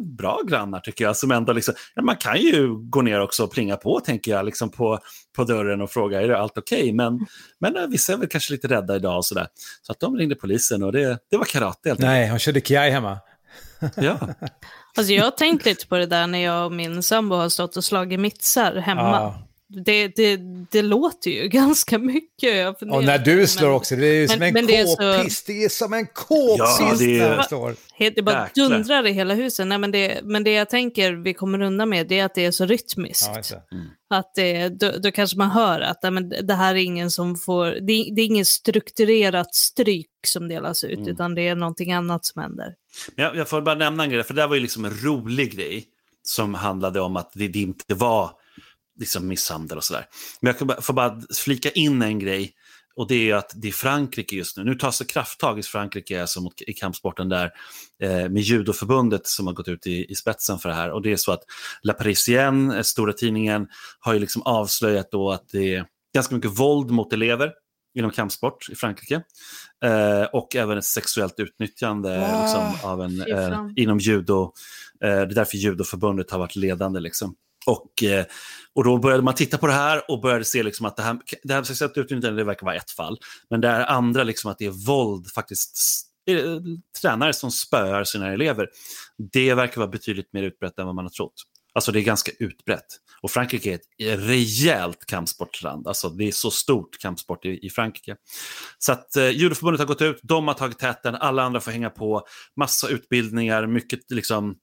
bra 0.00 0.40
grannar 0.48 0.80
tycker 0.80 1.04
jag. 1.04 1.16
Som 1.16 1.30
ändå 1.30 1.52
liksom, 1.52 1.74
ja, 1.94 2.02
man 2.02 2.16
kan 2.16 2.40
ju 2.40 2.68
gå 2.68 3.02
ner 3.02 3.20
också 3.20 3.44
och 3.44 3.52
plinga 3.52 3.76
på, 3.76 4.00
tänker 4.00 4.30
jag, 4.30 4.44
liksom 4.46 4.70
på, 4.70 4.98
på 5.36 5.44
dörren 5.44 5.80
och 5.80 5.90
fråga 5.90 6.22
är 6.22 6.28
det 6.28 6.38
allt 6.38 6.58
okej. 6.58 6.92
Men, 6.92 7.26
men 7.60 7.76
eh, 7.76 7.86
vissa 7.86 8.12
är 8.12 8.16
väl 8.16 8.28
kanske 8.28 8.52
lite 8.52 8.68
rädda 8.68 8.96
idag 8.96 9.16
och 9.16 9.24
sådär. 9.24 9.46
Så 9.82 9.92
att 9.92 10.00
de 10.00 10.16
ringde 10.16 10.34
polisen 10.34 10.82
och 10.82 10.92
det, 10.92 11.18
det 11.30 11.36
var 11.36 11.44
karate 11.44 11.88
helt 11.88 12.00
Nej, 12.00 12.28
hon 12.28 12.38
körde 12.38 12.60
kiai 12.60 12.90
hemma. 12.90 13.18
Ja. 13.96 14.18
Alltså 14.96 15.12
jag 15.12 15.24
har 15.24 15.30
tänkt 15.30 15.66
lite 15.66 15.86
på 15.86 15.96
det 15.96 16.06
där 16.06 16.26
när 16.26 16.38
jag 16.38 16.66
och 16.66 16.72
min 16.72 17.02
sambo 17.02 17.36
har 17.36 17.48
stått 17.48 17.76
och 17.76 17.84
slagit 17.84 18.20
mitsar 18.20 18.76
hemma. 18.76 19.00
Ja. 19.00 19.49
Det, 19.72 20.08
det, 20.08 20.36
det 20.70 20.82
låter 20.82 21.30
ju 21.30 21.48
ganska 21.48 21.98
mycket. 21.98 22.82
Och 22.82 23.04
när 23.04 23.18
du 23.18 23.46
slår 23.46 23.66
men- 23.68 23.76
också, 23.76 23.96
det 23.96 24.06
är 24.06 24.14
ju 24.14 24.28
som 24.28 24.38
men- 24.38 24.48
en 24.48 24.54
men 24.54 24.66
det 24.66 24.76
är 24.76 24.86
så- 24.86 24.96
k-pist. 24.96 25.46
Det 25.46 25.64
är 25.64 25.68
som 25.68 25.92
en 25.92 26.06
k-pist 26.06 26.80
Ja, 26.80 26.94
det 26.98 27.18
är- 27.20 27.42
slår. 27.42 27.74
Det 28.14 28.22
bara 28.22 28.42
Jäklar. 28.46 28.68
dundrar 28.68 29.06
i 29.06 29.12
hela 29.12 29.34
huset. 29.34 29.66
Nej, 29.66 29.78
men, 29.78 29.90
det, 29.90 30.20
men 30.24 30.44
det 30.44 30.52
jag 30.52 30.70
tänker 30.70 31.12
vi 31.12 31.34
kommer 31.34 31.62
undan 31.62 31.88
med 31.88 32.06
det 32.08 32.18
är 32.18 32.24
att 32.24 32.34
det 32.34 32.44
är 32.44 32.50
så 32.50 32.66
rytmiskt. 32.66 33.30
Ja, 33.34 33.42
det. 33.50 34.16
Att 34.16 34.34
det, 34.34 34.68
då, 34.68 34.92
då 35.02 35.10
kanske 35.12 35.38
man 35.38 35.50
hör 35.50 35.80
att 35.80 36.02
nej, 36.02 36.12
men 36.12 36.28
det 36.28 36.54
här 36.54 36.74
är 36.74 36.78
ingen 36.78 37.10
som 37.10 37.36
får, 37.36 37.66
det, 37.66 37.92
är- 37.92 38.14
det 38.14 38.22
är 38.22 38.26
ingen 38.26 38.44
strukturerat 38.44 39.54
stryk 39.54 40.06
som 40.26 40.48
delas 40.48 40.84
ut, 40.84 41.08
utan 41.08 41.34
det 41.34 41.48
är 41.48 41.54
någonting 41.54 41.92
annat 41.92 42.24
som 42.24 42.42
händer. 42.42 42.74
Men 43.16 43.24
jag, 43.24 43.36
jag 43.36 43.48
får 43.48 43.60
bara 43.62 43.74
nämna 43.74 44.04
en 44.04 44.10
grej, 44.10 44.22
för 44.22 44.34
det 44.34 44.40
där 44.42 44.48
var 44.48 44.54
ju 44.54 44.60
liksom 44.62 44.84
en 44.84 44.94
rolig 45.04 45.56
grej 45.56 45.84
som 46.22 46.54
handlade 46.54 47.00
om 47.00 47.16
att 47.16 47.30
det, 47.34 47.48
det 47.48 47.58
inte 47.60 47.94
var 47.94 48.30
liksom 49.00 49.28
misshandel 49.28 49.78
och 49.78 49.84
sådär. 49.84 50.06
Men 50.40 50.54
jag 50.58 50.84
får 50.84 50.94
bara 50.94 51.20
flika 51.36 51.70
in 51.70 52.02
en 52.02 52.18
grej 52.18 52.54
och 52.96 53.08
det 53.08 53.30
är 53.30 53.34
att 53.34 53.52
det 53.54 53.68
är 53.68 53.72
Frankrike 53.72 54.36
just 54.36 54.56
nu. 54.56 54.64
Nu 54.64 54.74
tas 54.74 54.98
det 54.98 55.04
krafttag 55.04 55.58
i 55.58 55.62
Frankrike 55.62 56.20
alltså 56.20 56.40
mot, 56.40 56.60
i 56.60 56.72
kampsporten 56.72 57.28
där 57.28 57.50
eh, 58.02 58.28
med 58.28 58.38
judoförbundet 58.38 59.26
som 59.26 59.46
har 59.46 59.54
gått 59.54 59.68
ut 59.68 59.86
i, 59.86 60.06
i 60.10 60.14
spetsen 60.14 60.58
för 60.58 60.68
det 60.68 60.74
här. 60.74 60.90
Och 60.90 61.02
det 61.02 61.12
är 61.12 61.16
så 61.16 61.32
att 61.32 61.42
La 61.82 61.92
Parisienne, 61.92 62.76
eh, 62.76 62.82
stora 62.82 63.12
tidningen, 63.12 63.68
har 64.00 64.12
ju 64.12 64.18
liksom 64.18 64.42
avslöjat 64.42 65.10
då 65.10 65.30
att 65.30 65.48
det 65.52 65.74
är 65.74 65.84
ganska 66.14 66.34
mycket 66.34 66.58
våld 66.58 66.90
mot 66.90 67.12
elever 67.12 67.52
inom 67.94 68.10
kampsport 68.10 68.68
i 68.70 68.74
Frankrike. 68.74 69.22
Eh, 69.84 70.22
och 70.32 70.56
även 70.56 70.78
ett 70.78 70.84
sexuellt 70.84 71.40
utnyttjande 71.40 72.08
Wow. 72.08 72.42
liksom, 72.42 72.90
av 72.90 73.02
en, 73.02 73.20
eh, 73.20 73.66
inom 73.76 73.98
judo. 73.98 74.52
Eh, 75.04 75.08
det 75.08 75.16
är 75.16 75.26
därför 75.26 75.56
judoförbundet 75.56 76.30
har 76.30 76.38
varit 76.38 76.56
ledande. 76.56 77.00
Liksom. 77.00 77.34
Och, 77.66 78.02
eh, 78.02 78.24
och 78.74 78.84
då 78.84 78.98
började 78.98 79.22
man 79.22 79.34
titta 79.34 79.58
på 79.58 79.66
det 79.66 79.72
här 79.72 80.10
och 80.10 80.20
började 80.20 80.44
se 80.44 80.62
liksom 80.62 80.86
att 80.86 80.96
det 80.96 81.02
här, 81.02 81.18
det 81.42 81.54
här 81.54 81.62
sexuellt 81.62 81.96
utnyttjande 81.96 82.40
det 82.40 82.44
verkar 82.44 82.66
vara 82.66 82.76
ett 82.76 82.90
fall. 82.90 83.18
Men 83.50 83.60
det 83.60 83.68
är 83.68 83.86
andra, 83.86 84.24
liksom 84.24 84.50
att 84.50 84.58
det 84.58 84.66
är 84.66 84.86
våld, 84.86 85.26
faktiskt 85.34 85.78
eh, 86.28 86.56
tränare 87.00 87.32
som 87.32 87.50
spöar 87.50 88.04
sina 88.04 88.32
elever. 88.32 88.68
Det 89.32 89.54
verkar 89.54 89.76
vara 89.80 89.90
betydligt 89.90 90.32
mer 90.32 90.42
utbrett 90.42 90.78
än 90.78 90.86
vad 90.86 90.94
man 90.94 91.04
har 91.04 91.10
trott. 91.10 91.34
Alltså 91.72 91.92
det 91.92 92.00
är 92.00 92.02
ganska 92.02 92.32
utbrett. 92.38 92.86
Och 93.22 93.30
Frankrike 93.30 93.70
är 93.70 93.74
ett 93.74 94.20
rejält 94.20 95.06
kampsportsland. 95.06 95.88
Alltså 95.88 96.08
det 96.08 96.28
är 96.28 96.32
så 96.32 96.50
stort 96.50 96.98
kampsport 96.98 97.44
i, 97.44 97.66
i 97.66 97.70
Frankrike. 97.70 98.16
Så 98.78 98.92
att 98.92 99.16
eh, 99.16 99.28
judoförbundet 99.28 99.78
har 99.78 99.86
gått 99.86 100.02
ut, 100.02 100.20
de 100.22 100.48
har 100.48 100.54
tagit 100.54 100.78
täten, 100.78 101.14
alla 101.14 101.42
andra 101.42 101.60
får 101.60 101.70
hänga 101.70 101.90
på. 101.90 102.26
Massa 102.56 102.88
utbildningar, 102.88 103.66
mycket 103.66 104.10
liksom... 104.10 104.56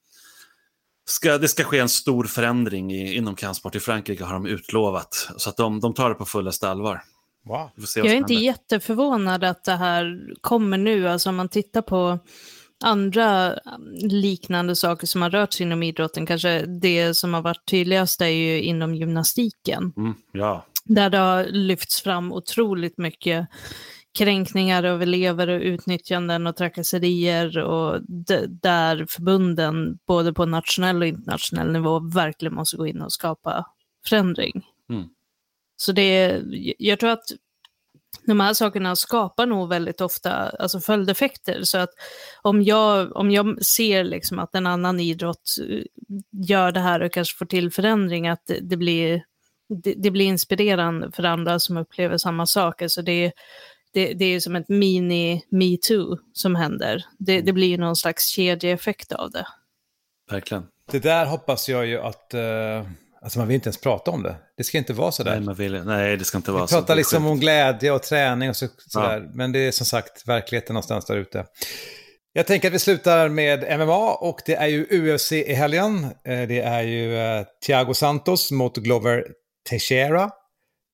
Ska, 1.09 1.37
det 1.37 1.47
ska 1.47 1.63
ske 1.63 1.79
en 1.79 1.89
stor 1.89 2.23
förändring 2.23 2.91
i, 2.91 3.15
inom 3.15 3.35
kampsport 3.35 3.75
i 3.75 3.79
Frankrike 3.79 4.23
har 4.23 4.33
de 4.33 4.45
utlovat. 4.45 5.29
Så 5.37 5.49
att 5.49 5.57
de, 5.57 5.79
de 5.79 5.93
tar 5.93 6.09
det 6.09 6.15
på 6.15 6.25
fullaste 6.25 6.69
allvar. 6.69 7.01
Wow. 7.45 7.69
Jag 7.95 8.05
är 8.05 8.13
inte 8.13 8.33
händer. 8.33 8.45
jätteförvånad 8.45 9.43
att 9.43 9.63
det 9.63 9.75
här 9.75 10.19
kommer 10.41 10.77
nu. 10.77 11.07
Alltså 11.09 11.29
om 11.29 11.35
man 11.35 11.49
tittar 11.49 11.81
på 11.81 12.19
andra 12.83 13.53
um, 13.53 13.59
liknande 14.01 14.75
saker 14.75 15.07
som 15.07 15.21
har 15.21 15.29
rört 15.29 15.53
sig 15.53 15.65
inom 15.65 15.83
idrotten, 15.83 16.25
kanske 16.25 16.65
det 16.65 17.13
som 17.13 17.33
har 17.33 17.41
varit 17.41 17.65
tydligast 17.65 18.21
är 18.21 18.27
ju 18.27 18.61
inom 18.61 18.95
gymnastiken. 18.95 19.93
Mm, 19.97 20.13
ja, 20.31 20.65
Där 20.83 21.09
det 21.09 21.17
har 21.17 21.43
lyfts 21.43 22.01
fram 22.01 22.33
otroligt 22.33 22.97
mycket 22.97 23.47
kränkningar 24.17 24.83
av 24.83 25.01
elever 25.01 25.47
och 25.47 25.61
utnyttjanden 25.61 26.47
och 26.47 26.55
trakasserier 26.55 27.57
och 27.57 28.01
där 28.49 29.05
förbunden 29.09 29.99
både 30.07 30.33
på 30.33 30.45
nationell 30.45 31.01
och 31.01 31.07
internationell 31.07 31.71
nivå 31.71 31.99
verkligen 31.99 32.55
måste 32.55 32.77
gå 32.77 32.87
in 32.87 33.01
och 33.01 33.13
skapa 33.13 33.65
förändring. 34.07 34.65
Mm. 34.89 35.03
Så 35.77 35.91
det 35.91 36.41
jag 36.77 36.99
tror 36.99 37.09
att 37.09 37.25
de 38.25 38.39
här 38.39 38.53
sakerna 38.53 38.95
skapar 38.95 39.45
nog 39.45 39.69
väldigt 39.69 40.01
ofta 40.01 40.31
alltså 40.33 40.79
följdeffekter. 40.79 41.63
Så 41.63 41.77
att 41.77 41.89
om 42.41 42.61
jag, 42.61 43.15
om 43.15 43.31
jag 43.31 43.65
ser 43.65 44.03
liksom 44.03 44.39
att 44.39 44.55
en 44.55 44.67
annan 44.67 44.99
idrott 44.99 45.55
eh, 45.69 45.83
gör 46.31 46.71
det 46.71 46.79
här 46.79 47.01
och 47.01 47.11
kanske 47.11 47.37
får 47.37 47.45
till 47.45 47.71
förändring, 47.71 48.27
att 48.27 48.41
det, 48.45 48.59
det 48.61 48.77
blir 48.77 49.23
det, 49.83 49.93
det 49.97 50.11
blir 50.11 50.25
inspirerande 50.25 51.11
för 51.11 51.23
andra 51.23 51.59
som 51.59 51.77
upplever 51.77 52.17
samma 52.17 52.45
sak. 52.45 52.81
Alltså 52.81 53.01
det, 53.01 53.31
det, 53.97 54.13
det 54.13 54.25
är 54.25 54.39
som 54.39 54.55
ett 54.55 54.67
mini-metoo 54.67 56.17
som 56.33 56.55
händer. 56.55 57.05
Det, 57.19 57.41
det 57.41 57.53
blir 57.53 57.67
ju 57.67 57.77
någon 57.77 57.95
slags 57.95 58.27
kedjeeffekt 58.27 59.11
av 59.11 59.31
det. 59.31 59.47
verkligen. 60.31 60.63
Det 60.91 60.99
där 60.99 61.25
hoppas 61.25 61.69
jag 61.69 61.85
ju 61.85 61.99
att... 61.99 62.31
Uh, 62.33 62.87
alltså 63.21 63.39
man 63.39 63.47
vill 63.47 63.55
inte 63.55 63.67
ens 63.67 63.81
prata 63.81 64.11
om 64.11 64.23
det. 64.23 64.35
Det 64.57 64.63
ska 64.63 64.77
inte 64.77 64.93
vara 64.93 65.11
sådär. 65.11 65.31
Nej, 65.31 65.39
man 65.41 65.55
vill, 65.55 65.83
nej, 65.83 66.17
det 66.17 66.25
ska 66.25 66.37
inte 66.37 66.51
vara 66.51 66.61
Vi 66.61 66.67
så. 66.67 66.75
pratar 66.75 66.87
Det 66.87 66.93
är 66.93 66.95
liksom 66.95 67.25
om 67.25 67.39
glädje 67.39 67.91
och 67.91 68.03
träning 68.03 68.49
och 68.49 68.55
så, 68.55 68.67
sådär. 68.77 69.29
Men 69.33 69.51
det 69.51 69.59
är 69.59 69.71
som 69.71 69.85
sagt 69.85 70.27
verkligheten 70.27 70.73
någonstans 70.73 71.05
där 71.05 71.15
ute. 71.17 71.45
Jag 72.33 72.47
tänker 72.47 72.67
att 72.67 72.73
vi 72.73 72.79
slutar 72.79 73.29
med 73.29 73.79
MMA 73.79 74.13
och 74.13 74.39
det 74.45 74.55
är 74.55 74.67
ju 74.67 74.85
UFC 75.13 75.31
i 75.31 75.53
helgen. 75.53 76.03
Eh, 76.03 76.47
Det 76.47 76.59
är 76.59 76.81
ju 76.83 77.17
eh, 77.17 77.45
Thiago 77.65 77.93
Santos 77.93 78.51
mot 78.51 78.77
Glover 78.77 79.23
Teixeira. 79.69 80.29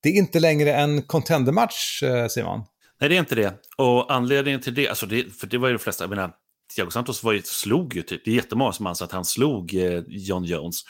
Det 0.03 0.09
är 0.09 0.13
inte 0.13 0.39
längre 0.39 0.73
en 0.73 1.01
contendermatch, 1.01 2.03
Simon. 2.29 2.61
Nej, 2.99 3.09
det 3.09 3.15
är 3.15 3.19
inte 3.19 3.35
det. 3.35 3.53
Och 3.77 4.13
anledningen 4.13 4.61
till 4.61 4.73
det, 4.73 4.89
alltså 4.89 5.05
det, 5.05 5.35
för 5.39 5.47
det 5.47 5.57
var 5.57 5.67
ju 5.67 5.73
de 5.73 5.79
flesta, 5.79 6.03
jag 6.03 6.09
menar, 6.09 6.31
Thiago 6.75 6.91
Santos 6.91 7.23
var 7.23 7.33
ju, 7.33 7.41
slog 7.41 7.95
ju 7.95 8.01
typ, 8.01 8.25
det 8.25 8.31
är 8.31 8.35
jättemånga 8.35 8.71
som 8.71 8.87
anser 8.87 9.05
att 9.05 9.11
han 9.11 9.25
slog 9.25 9.73
eh, 9.73 10.03
John 10.07 10.43
Jones. 10.43 10.81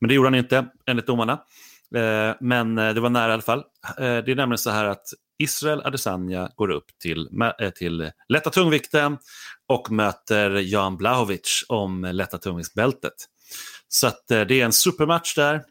Men 0.00 0.08
det 0.08 0.14
gjorde 0.14 0.26
han 0.26 0.34
inte, 0.34 0.66
enligt 0.86 1.06
domarna. 1.06 1.32
Eh, 1.94 2.34
men 2.40 2.78
eh, 2.78 2.94
det 2.94 3.00
var 3.00 3.10
nära 3.10 3.30
i 3.30 3.32
alla 3.32 3.42
fall. 3.42 3.58
Eh, 3.58 3.94
det 3.96 4.30
är 4.30 4.34
nämligen 4.34 4.58
så 4.58 4.70
här 4.70 4.84
att 4.84 5.06
Israel 5.38 5.80
Adesanya 5.84 6.50
går 6.56 6.70
upp 6.70 6.86
till, 7.02 7.28
eh, 7.60 7.70
till 7.70 8.10
lätta 8.28 8.50
tungvikten 8.50 9.18
och 9.68 9.90
möter 9.90 10.50
Jan 10.50 10.96
Blahovic 10.96 11.64
om 11.68 12.04
lätta 12.04 12.38
tungviktsbältet. 12.38 13.12
Så 13.88 14.06
att 14.06 14.30
eh, 14.30 14.40
det 14.40 14.60
är 14.60 14.64
en 14.64 14.72
supermatch 14.72 15.34
där 15.34 15.64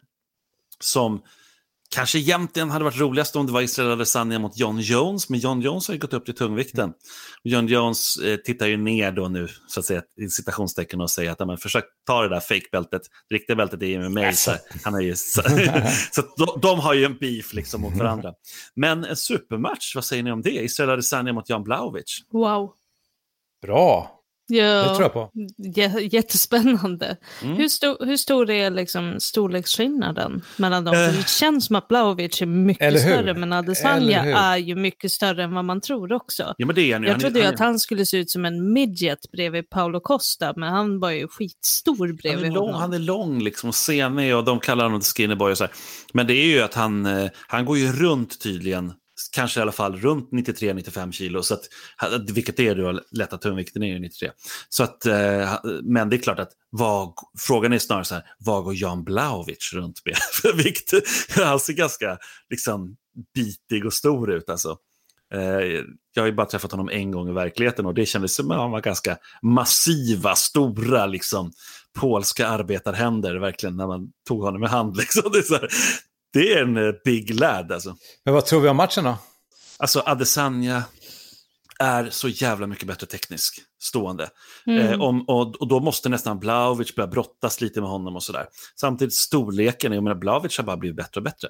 som 0.80 1.22
Kanske 1.94 2.18
egentligen 2.18 2.70
hade 2.70 2.84
varit 2.84 3.00
roligast 3.00 3.36
om 3.36 3.46
det 3.46 3.52
var 3.52 3.62
Israel 3.62 3.90
Adesanya 3.90 4.38
mot 4.38 4.58
John 4.58 4.80
Jones, 4.80 5.28
men 5.28 5.40
John 5.40 5.60
Jones 5.60 5.88
har 5.88 5.94
ju 5.94 6.00
gått 6.00 6.12
upp 6.12 6.24
till 6.24 6.34
tungvikten. 6.34 6.92
John 7.44 7.66
Jones 7.66 8.16
eh, 8.16 8.36
tittar 8.36 8.66
ju 8.66 8.76
ner 8.76 9.12
då 9.12 9.28
nu, 9.28 9.48
så 9.68 9.80
att 9.80 9.86
säga, 9.86 10.02
i 10.16 10.28
citationstecken 10.28 11.00
och 11.00 11.10
säger 11.10 11.30
att 11.30 11.38
man 11.38 11.58
försök 11.58 11.84
ta 12.06 12.22
det 12.22 12.28
där 12.28 12.40
fake-bältet, 12.40 13.02
det 13.28 13.34
riktiga 13.34 13.56
bältet 13.56 13.82
är 13.82 13.86
ju 13.86 13.98
med 13.98 14.12
mig. 14.12 14.34
Så, 14.34 14.52
han 14.84 14.94
är 14.94 15.00
ju, 15.00 15.16
så, 15.16 15.42
så 16.12 16.22
de, 16.36 16.60
de, 16.60 16.80
har 16.80 16.94
ju 16.94 17.04
en 17.04 17.16
beef 17.18 17.52
liksom 17.52 17.80
mot 17.80 17.96
varandra. 17.96 18.32
Men 18.74 19.04
en 19.04 19.16
supermatch, 19.16 19.94
vad 19.94 20.04
säger 20.04 20.22
ni 20.22 20.32
om 20.32 20.42
det? 20.42 20.64
Israel 20.64 20.90
Adesanya 20.90 21.32
mot 21.32 21.48
Jan 21.48 21.64
Blaovic. 21.64 22.18
Wow. 22.30 22.72
Bra. 23.62 24.21
Ja, 24.54 24.82
det 24.82 24.88
tror 24.88 25.02
jag 25.02 25.12
på. 25.12 25.30
Jättespännande. 26.00 27.16
Mm. 27.42 27.56
Hur, 27.56 27.68
stor, 27.68 28.06
hur 28.06 28.16
stor 28.16 28.50
är 28.50 28.70
liksom 28.70 29.14
storleksskillnaden 29.18 30.42
mellan 30.56 30.84
dem? 30.84 30.94
Uh, 30.94 31.00
det 31.00 31.28
känns 31.28 31.66
som 31.66 31.76
att 31.76 31.88
Blaovic 31.88 32.42
är 32.42 32.46
mycket 32.46 33.00
större, 33.00 33.34
men 33.34 33.52
Adesanya 33.52 34.24
är 34.24 34.56
ju 34.56 34.74
mycket 34.76 35.12
större 35.12 35.44
än 35.44 35.54
vad 35.54 35.64
man 35.64 35.80
tror 35.80 36.12
också. 36.12 36.54
Ja, 36.58 36.66
men 36.66 36.74
det 36.74 36.82
är 36.82 36.92
han, 36.92 37.02
jag 37.02 37.20
trodde 37.20 37.40
ju 37.40 37.46
att 37.46 37.58
han 37.58 37.78
skulle 37.78 38.06
se 38.06 38.16
ut 38.16 38.30
som 38.30 38.44
en 38.44 38.72
midget 38.72 39.30
bredvid 39.32 39.70
Paolo 39.70 40.00
Costa, 40.00 40.52
men 40.56 40.72
han 40.72 41.00
var 41.00 41.10
ju 41.10 41.28
skitstor 41.28 42.12
bredvid 42.12 42.44
han 42.44 42.44
är 42.44 42.54
lång, 42.54 42.66
honom. 42.66 42.80
Han 42.80 42.92
är 42.92 42.98
lång 42.98 43.42
liksom 43.42 43.68
och 43.68 43.74
senig 43.74 44.36
och 44.36 44.44
de 44.44 44.60
kallar 44.60 44.84
honom 44.84 45.00
skinny 45.00 45.34
boy 45.34 45.50
och 45.50 45.58
så 45.58 45.64
här. 45.64 45.72
Men 46.12 46.26
det 46.26 46.34
är 46.34 46.46
ju 46.46 46.60
att 46.60 46.74
han, 46.74 47.06
eh, 47.06 47.30
han 47.46 47.64
går 47.64 47.78
ju 47.78 47.92
runt 47.92 48.40
tydligen 48.40 48.92
kanske 49.32 49.60
i 49.60 49.62
alla 49.62 49.72
fall 49.72 49.96
runt 49.96 50.30
93-95 50.30 51.12
kilo, 51.12 51.42
så 51.42 51.54
att, 51.54 51.68
vilket 52.30 52.60
är 52.60 52.74
då 52.74 53.00
lätta 53.10 53.38
tungvikten 53.38 53.82
är 53.82 53.86
ju 53.86 53.98
93. 53.98 54.30
Så 54.68 54.82
att, 54.82 55.06
eh, 55.06 55.54
men 55.82 56.10
det 56.10 56.16
är 56.16 56.22
klart 56.22 56.38
att 56.38 56.52
vad, 56.70 57.14
frågan 57.38 57.72
är 57.72 57.78
snarare 57.78 58.04
så 58.04 58.14
här, 58.14 58.24
vad 58.38 58.64
går 58.64 58.74
Jan 58.76 59.04
Blaovic 59.04 59.72
runt 59.72 60.02
med 60.04 60.16
för 60.32 60.52
vikt? 60.52 60.92
Han 61.36 61.60
ser 61.60 61.72
ganska 61.72 62.18
liksom, 62.50 62.96
bitig 63.34 63.86
och 63.86 63.92
stor 63.92 64.32
ut 64.32 64.48
alltså. 64.48 64.76
Eh, 65.34 65.84
jag 66.14 66.22
har 66.22 66.26
ju 66.26 66.32
bara 66.32 66.46
träffat 66.46 66.72
honom 66.72 66.88
en 66.88 67.10
gång 67.10 67.28
i 67.28 67.32
verkligheten 67.32 67.86
och 67.86 67.94
det 67.94 68.06
kändes 68.06 68.34
som 68.34 68.50
att 68.50 68.58
han 68.58 68.70
var 68.70 68.80
ganska 68.80 69.16
massiva, 69.42 70.34
stora, 70.34 71.06
liksom, 71.06 71.52
polska 72.00 72.48
arbetarhänder 72.48 73.36
verkligen 73.36 73.76
när 73.76 73.86
man 73.86 74.08
tog 74.28 74.42
honom 74.42 74.64
i 74.64 74.66
hand. 74.66 74.96
Liksom. 75.02 75.32
Det, 75.32 75.38
är 75.38 75.42
så 75.42 75.54
här, 75.54 75.68
det 76.32 76.52
är 76.52 76.62
en 76.62 76.76
uh, 76.76 76.94
big 77.04 77.40
lad 77.40 77.72
alltså. 77.72 77.96
Men 78.24 78.34
vad 78.34 78.46
tror 78.46 78.60
vi 78.60 78.68
om 78.68 78.76
matchen 78.76 79.04
då? 79.04 79.18
Alltså 79.78 80.02
Adesanya 80.06 80.84
är 81.78 82.10
så 82.10 82.28
jävla 82.28 82.66
mycket 82.66 82.86
bättre 82.86 83.06
teknisk 83.06 83.58
stående. 83.80 84.28
Mm. 84.66 84.86
Eh, 84.86 85.00
om, 85.00 85.28
och, 85.28 85.56
och, 85.56 85.68
då 85.68 85.80
måste 85.80 86.08
nästan 86.08 86.38
Blaovic 86.38 86.94
börja 86.94 87.06
brottas 87.06 87.60
lite 87.60 87.80
med 87.80 87.90
honom 87.90 88.16
och 88.16 88.22
sådär. 88.22 88.46
Samtidigt 88.80 89.14
storleken, 89.14 89.92
jag 89.92 90.04
menar 90.04 90.16
Blaovic 90.16 90.56
har 90.58 90.64
bara 90.64 90.76
blivit 90.76 90.96
bättre 90.96 91.18
och 91.18 91.24
bättre. 91.24 91.48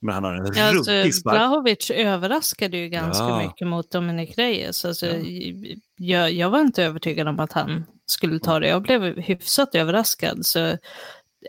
Men 0.00 0.14
han 0.14 0.24
har 0.24 0.34
en 0.34 0.52
ja, 0.54 0.68
alltså, 0.68 0.92
ruggig 0.92 1.14
spark. 1.14 1.34
Blahovic 1.34 1.90
överraskade 1.90 2.76
ju 2.76 2.88
ganska 2.88 3.24
ja. 3.24 3.42
mycket 3.42 3.66
mot 3.66 3.90
Dominic 3.90 4.38
Reyes. 4.38 4.84
Alltså, 4.84 5.06
ja. 5.06 5.76
jag, 5.96 6.32
jag 6.32 6.50
var 6.50 6.60
inte 6.60 6.84
övertygad 6.84 7.28
om 7.28 7.40
att 7.40 7.52
han 7.52 7.84
skulle 8.06 8.38
ta 8.38 8.60
det. 8.60 8.68
Jag 8.68 8.82
blev 8.82 9.02
hyfsat 9.02 9.74
överraskad. 9.74 10.46
Så 10.46 10.78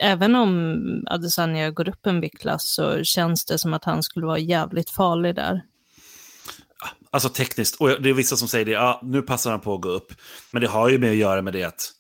även 0.02 0.36
om 0.36 1.04
Adesanya 1.08 1.72
går 1.72 1.90
upp 1.90 2.06
en 2.06 2.22
viktklass 2.22 2.70
så 2.70 3.04
känns 3.04 3.46
det 3.46 3.58
som 3.58 3.74
att 3.74 3.84
han 3.84 4.04
skulle 4.04 4.26
vara 4.26 4.40
jävligt 4.40 4.90
farlig 4.90 5.36
där. 5.36 5.62
Alltså 7.12 7.30
tekniskt, 7.30 7.76
och 7.76 8.02
det 8.02 8.10
är 8.10 8.14
vissa 8.14 8.36
som 8.36 8.48
säger 8.48 8.66
det, 8.66 8.72
ja, 8.72 9.02
nu 9.04 9.22
passar 9.22 9.52
han 9.52 9.60
på 9.62 9.76
att 9.76 9.82
gå 9.82 9.90
upp. 9.90 10.14
Men 10.52 10.62
det 10.62 10.68
har 10.68 10.90
ju 10.90 10.98
med 10.98 11.12
att 11.12 11.18
göra 11.18 11.42
med 11.42 11.54
det 11.54 11.64
att, 11.64 11.92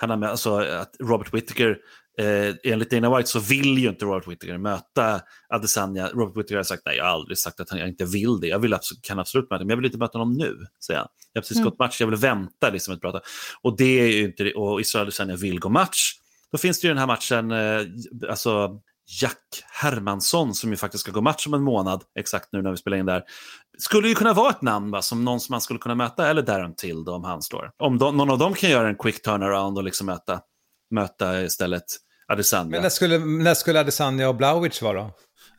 han 0.00 0.10
har 0.10 0.16
med, 0.16 0.30
alltså, 0.30 0.56
att 0.56 0.96
Robert 1.00 1.34
Whittaker, 1.34 1.78
eh, 2.18 2.54
enligt 2.72 2.90
Dana 2.90 3.16
White 3.16 3.28
så 3.28 3.38
vill 3.38 3.78
ju 3.78 3.88
inte 3.88 4.04
Robert 4.04 4.28
Whittaker 4.28 4.58
möta 4.58 5.20
Adesanya. 5.48 6.08
Robert 6.08 6.36
Whittaker 6.36 6.56
har 6.56 6.62
sagt 6.62 6.82
nej, 6.86 6.96
jag 6.96 7.04
har 7.04 7.10
aldrig 7.10 7.38
sagt 7.38 7.60
att 7.60 7.70
han 7.70 7.80
inte 7.80 8.04
vill 8.04 8.40
det. 8.40 8.46
Jag 8.46 8.58
vill 8.58 8.74
absolut, 8.74 9.02
kan 9.02 9.18
absolut 9.18 9.44
möta 9.44 9.54
honom, 9.54 9.66
men 9.66 9.70
jag 9.70 9.76
vill 9.76 9.86
inte 9.86 9.98
möta 9.98 10.18
honom 10.18 10.36
nu, 10.36 10.66
säger 10.86 11.00
han. 11.00 11.08
Jag 11.32 11.40
har 11.40 11.42
precis 11.42 11.56
mm. 11.56 11.70
gått 11.70 11.78
match, 11.78 12.00
jag 12.00 12.06
vill 12.06 12.16
vänta 12.16 12.70
liksom 12.70 12.94
ett 12.94 13.00
bra 13.00 13.20
Och 13.62 13.76
det 13.76 14.00
är 14.00 14.06
ju 14.06 14.24
inte 14.24 14.44
det, 14.44 14.54
och 14.54 14.80
Israel 14.80 15.02
Adesanya 15.02 15.36
vill 15.36 15.60
gå 15.60 15.68
match. 15.68 16.19
Då 16.52 16.58
finns 16.58 16.80
det 16.80 16.86
ju 16.86 16.94
den 16.94 16.98
här 16.98 17.06
matchen, 17.06 17.50
eh, 17.50 18.30
alltså 18.30 18.80
Jack 19.22 19.64
Hermansson 19.70 20.54
som 20.54 20.70
ju 20.70 20.76
faktiskt 20.76 21.02
ska 21.02 21.12
gå 21.12 21.20
match 21.20 21.46
om 21.46 21.54
en 21.54 21.62
månad, 21.62 22.02
exakt 22.18 22.48
nu 22.52 22.62
när 22.62 22.70
vi 22.70 22.76
spelar 22.76 22.96
in 22.96 23.06
där. 23.06 23.22
Skulle 23.78 24.08
ju 24.08 24.14
kunna 24.14 24.32
vara 24.32 24.50
ett 24.50 24.62
namn 24.62 24.90
va, 24.90 25.02
som 25.02 25.24
någon 25.24 25.40
som 25.40 25.52
man 25.52 25.60
skulle 25.60 25.78
kunna 25.78 25.94
möta, 25.94 26.28
eller 26.28 26.42
Darren 26.42 26.74
Till 26.74 27.08
om 27.08 27.24
han 27.24 27.42
står. 27.42 27.70
Om 27.78 27.98
de, 27.98 28.16
någon 28.16 28.30
av 28.30 28.38
dem 28.38 28.54
kan 28.54 28.70
göra 28.70 28.88
en 28.88 28.96
quick 28.96 29.22
turnaround 29.22 29.78
och 29.78 29.84
liksom 29.84 30.06
möta, 30.06 30.40
möta 30.90 31.42
istället 31.42 31.84
Adesanya. 32.28 32.70
Men 32.70 32.82
när 32.82 32.88
skulle, 32.88 33.18
när 33.18 33.54
skulle 33.54 33.80
Adesanya 33.80 34.28
och 34.28 34.36
Blaovic 34.36 34.82
vara 34.82 35.02
då? 35.02 35.10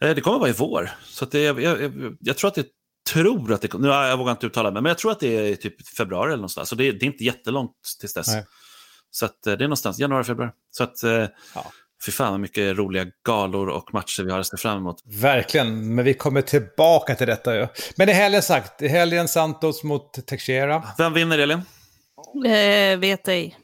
Eh, 0.08 0.15
det 0.15 0.21
kommer 0.21 0.39
vara 0.39 0.49
i 0.49 0.54
vår. 0.54 0.89
Så 1.04 1.25
det, 1.25 1.41
jag, 1.41 1.62
jag, 1.62 1.93
jag, 2.19 2.38
tror 2.38 2.47
att 2.47 2.56
det 2.56 2.65
tror 3.13 3.54
att 3.54 3.62
det 3.62 3.73
nu, 3.73 3.88
jag 3.88 4.17
vågar 4.17 4.32
inte 4.32 4.45
uttala 4.45 4.71
mig, 4.71 4.82
men 4.82 4.89
jag 4.89 4.97
tror 4.97 5.12
att 5.12 5.19
det 5.19 5.51
är 5.51 5.56
typ 5.56 5.88
februari 5.97 6.27
eller 6.27 6.38
någonstans. 6.38 6.69
Så 6.69 6.75
det, 6.75 6.91
det 6.91 7.06
är 7.06 7.08
inte 7.08 7.23
jättelångt 7.23 7.71
tills 7.99 8.13
dess. 8.13 8.27
Nej. 8.27 8.45
Så 9.12 9.26
att, 9.26 9.47
eh, 9.47 9.54
det 9.54 9.63
är 9.63 9.67
någonstans 9.67 10.00
januari, 10.00 10.24
februari. 10.24 10.52
Så 10.71 10.84
att, 10.84 11.04
eh, 11.04 11.28
ja. 11.56 11.71
fy 12.06 12.12
fan 12.12 12.32
vad 12.32 12.39
mycket 12.39 12.78
roliga 12.78 13.06
galor 13.26 13.69
och 13.69 13.93
matcher 13.93 14.24
vi 14.24 14.32
har 14.32 14.39
att 14.39 14.47
se 14.47 14.58
fram 14.58 14.78
emot. 14.78 14.97
Verkligen, 15.06 15.95
men 15.95 16.06
vi 16.06 16.13
kommer 16.13 16.41
tillbaka 16.41 17.15
till 17.15 17.28
detta 17.28 17.56
ju. 17.56 17.67
Men 17.95 18.10
i 18.10 18.12
helgen 18.12 18.41
sagt, 18.41 18.82
i 18.82 18.88
helgen 18.88 19.28
Santos 19.28 19.84
mot 19.84 20.26
Teixeira. 20.28 20.84
Vem 20.97 21.13
vinner 21.13 21.39
Elin? 21.39 21.62
Eh, 22.45 23.00
vet 23.00 23.28
ej, 23.28 23.58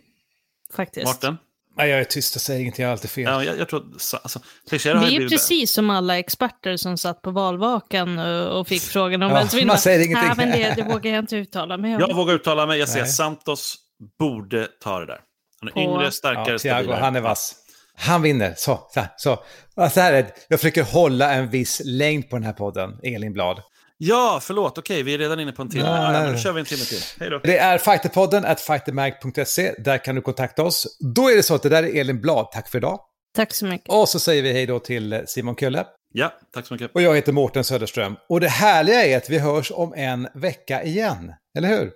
faktiskt. 0.75 1.05
Martin? 1.05 1.37
Nej, 1.77 1.89
jag 1.89 1.99
är 1.99 2.03
tyst 2.03 2.35
och 2.35 2.41
säger 2.41 2.59
ingenting, 2.61 2.83
jag 2.83 2.89
har 2.89 2.93
alltid 2.93 3.09
fel. 3.09 3.23
Ja, 3.23 3.43
jag, 3.43 3.57
jag 3.57 3.69
tror, 3.69 3.83
alltså, 3.93 4.39
vi 4.71 4.89
är 4.89 5.07
blivit... 5.07 5.29
precis 5.29 5.71
som 5.71 5.89
alla 5.89 6.19
experter 6.19 6.77
som 6.77 6.97
satt 6.97 7.21
på 7.21 7.31
valvakan 7.31 8.19
och 8.47 8.67
fick 8.67 8.81
frågan 8.81 9.23
om 9.23 9.29
ja, 9.29 9.37
vem 9.37 9.47
som 9.47 9.57
vinner. 9.57 9.67
Man 9.67 9.77
säger 9.77 10.05
ingenting. 10.05 10.29
Nej, 10.37 10.47
men 10.47 10.59
det, 10.59 10.83
det 10.83 10.93
vågar 10.93 11.11
jag 11.11 11.19
inte 11.23 11.35
uttala 11.35 11.77
mig 11.77 11.95
om. 11.95 12.01
Jag 12.01 12.15
vågar 12.15 12.33
uttala 12.33 12.65
mig, 12.65 12.79
jag 12.79 12.89
säger 12.89 13.05
Nej. 13.05 13.13
Santos 13.13 13.77
borde 14.19 14.67
ta 14.79 14.99
det 14.99 15.05
där. 15.05 15.19
Han 15.59 15.69
är 15.69 15.73
på... 15.73 15.79
yngre, 15.79 16.11
starkare, 16.11 16.51
ja, 16.51 16.57
Thiago, 16.57 16.83
stabilare. 16.83 16.99
han 16.99 17.15
är 17.15 17.21
vass. 17.21 17.55
Han 17.95 18.21
vinner. 18.21 18.53
Så, 18.57 18.79
så, 18.93 19.01
så. 19.17 19.43
så 19.89 19.99
här 19.99 20.13
är 20.13 20.23
det. 20.23 20.31
Jag 20.47 20.59
försöker 20.59 20.83
hålla 20.83 21.33
en 21.33 21.49
viss 21.49 21.81
längd 21.85 22.29
på 22.29 22.35
den 22.35 22.43
här 22.43 22.53
podden, 22.53 22.99
Elin 23.03 23.33
Blad. 23.33 23.61
Ja, 23.97 24.39
förlåt. 24.41 24.77
Okej, 24.77 25.03
vi 25.03 25.13
är 25.13 25.17
redan 25.17 25.39
inne 25.39 25.51
på 25.51 25.61
en 25.61 25.69
timme. 25.69 26.31
Då 26.31 26.37
kör 26.37 26.53
vi 26.53 26.59
en 26.59 26.65
timme 26.65 26.83
till. 26.83 26.99
Hej 27.19 27.29
då. 27.29 27.39
Det 27.43 27.57
är 27.57 27.77
fighterpodden 27.77 28.45
at 28.45 28.61
fightermag.se. 28.61 29.73
Där 29.77 29.97
kan 29.97 30.15
du 30.15 30.21
kontakta 30.21 30.63
oss. 30.63 30.97
Då 31.15 31.29
är 31.29 31.35
det 31.35 31.43
så 31.43 31.55
att 31.55 31.63
det 31.63 31.69
där 31.69 31.83
är 31.83 31.99
Elin 32.01 32.21
Blad. 32.21 32.51
Tack 32.51 32.69
för 32.69 32.77
idag. 32.77 32.99
Tack 33.35 33.53
så 33.53 33.65
mycket. 33.65 33.89
Och 33.89 34.09
så 34.09 34.19
säger 34.19 34.43
vi 34.43 34.53
hej 34.53 34.65
då 34.65 34.79
till 34.79 35.23
Simon 35.27 35.55
Kölle. 35.55 35.85
Ja, 36.13 36.33
tack 36.53 36.67
så 36.67 36.73
mycket. 36.73 36.91
Och 36.93 37.01
jag 37.01 37.15
heter 37.15 37.31
Mårten 37.31 37.63
Söderström. 37.63 38.15
Och 38.29 38.39
det 38.39 38.47
härliga 38.47 39.05
är 39.05 39.17
att 39.17 39.29
vi 39.29 39.39
hörs 39.39 39.71
om 39.71 39.93
en 39.93 40.27
vecka 40.35 40.83
igen. 40.83 41.33
Eller 41.57 41.67
hur? 41.67 41.91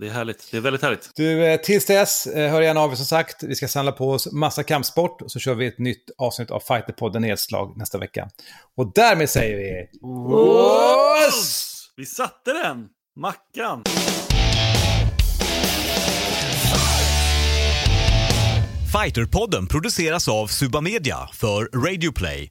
Det 0.00 0.06
är 0.06 0.10
härligt. 0.10 0.48
Det 0.50 0.56
är 0.56 0.60
väldigt 0.60 0.82
härligt. 0.82 1.10
Du, 1.16 1.44
eh, 1.44 1.60
tills 1.60 1.86
dess, 1.86 2.26
eh, 2.26 2.50
hör 2.50 2.60
gärna 2.60 2.80
av 2.80 2.92
er 2.92 2.96
som 2.96 3.06
sagt. 3.06 3.42
Vi 3.42 3.54
ska 3.54 3.68
samla 3.68 3.92
på 3.92 4.10
oss 4.10 4.32
massa 4.32 4.62
kampsport 4.62 5.22
och 5.22 5.30
så 5.30 5.38
kör 5.38 5.54
vi 5.54 5.66
ett 5.66 5.78
nytt 5.78 6.10
avsnitt 6.18 6.50
av 6.50 6.60
Fighterpodden 6.60 7.22
Nedslag 7.22 7.76
nästa 7.76 7.98
vecka. 7.98 8.28
Och 8.76 8.92
därmed 8.94 9.30
säger 9.30 9.56
vi... 9.56 9.98
Oss! 11.28 11.70
Vi 11.96 12.06
satte 12.06 12.52
den! 12.52 12.88
Mackan! 13.16 13.82
Fighterpodden 19.02 19.66
produceras 19.66 20.28
av 20.28 20.46
Suba 20.46 20.80
Media 20.80 21.28
för 21.32 21.86
Radio 21.86 22.12
Play. 22.12 22.50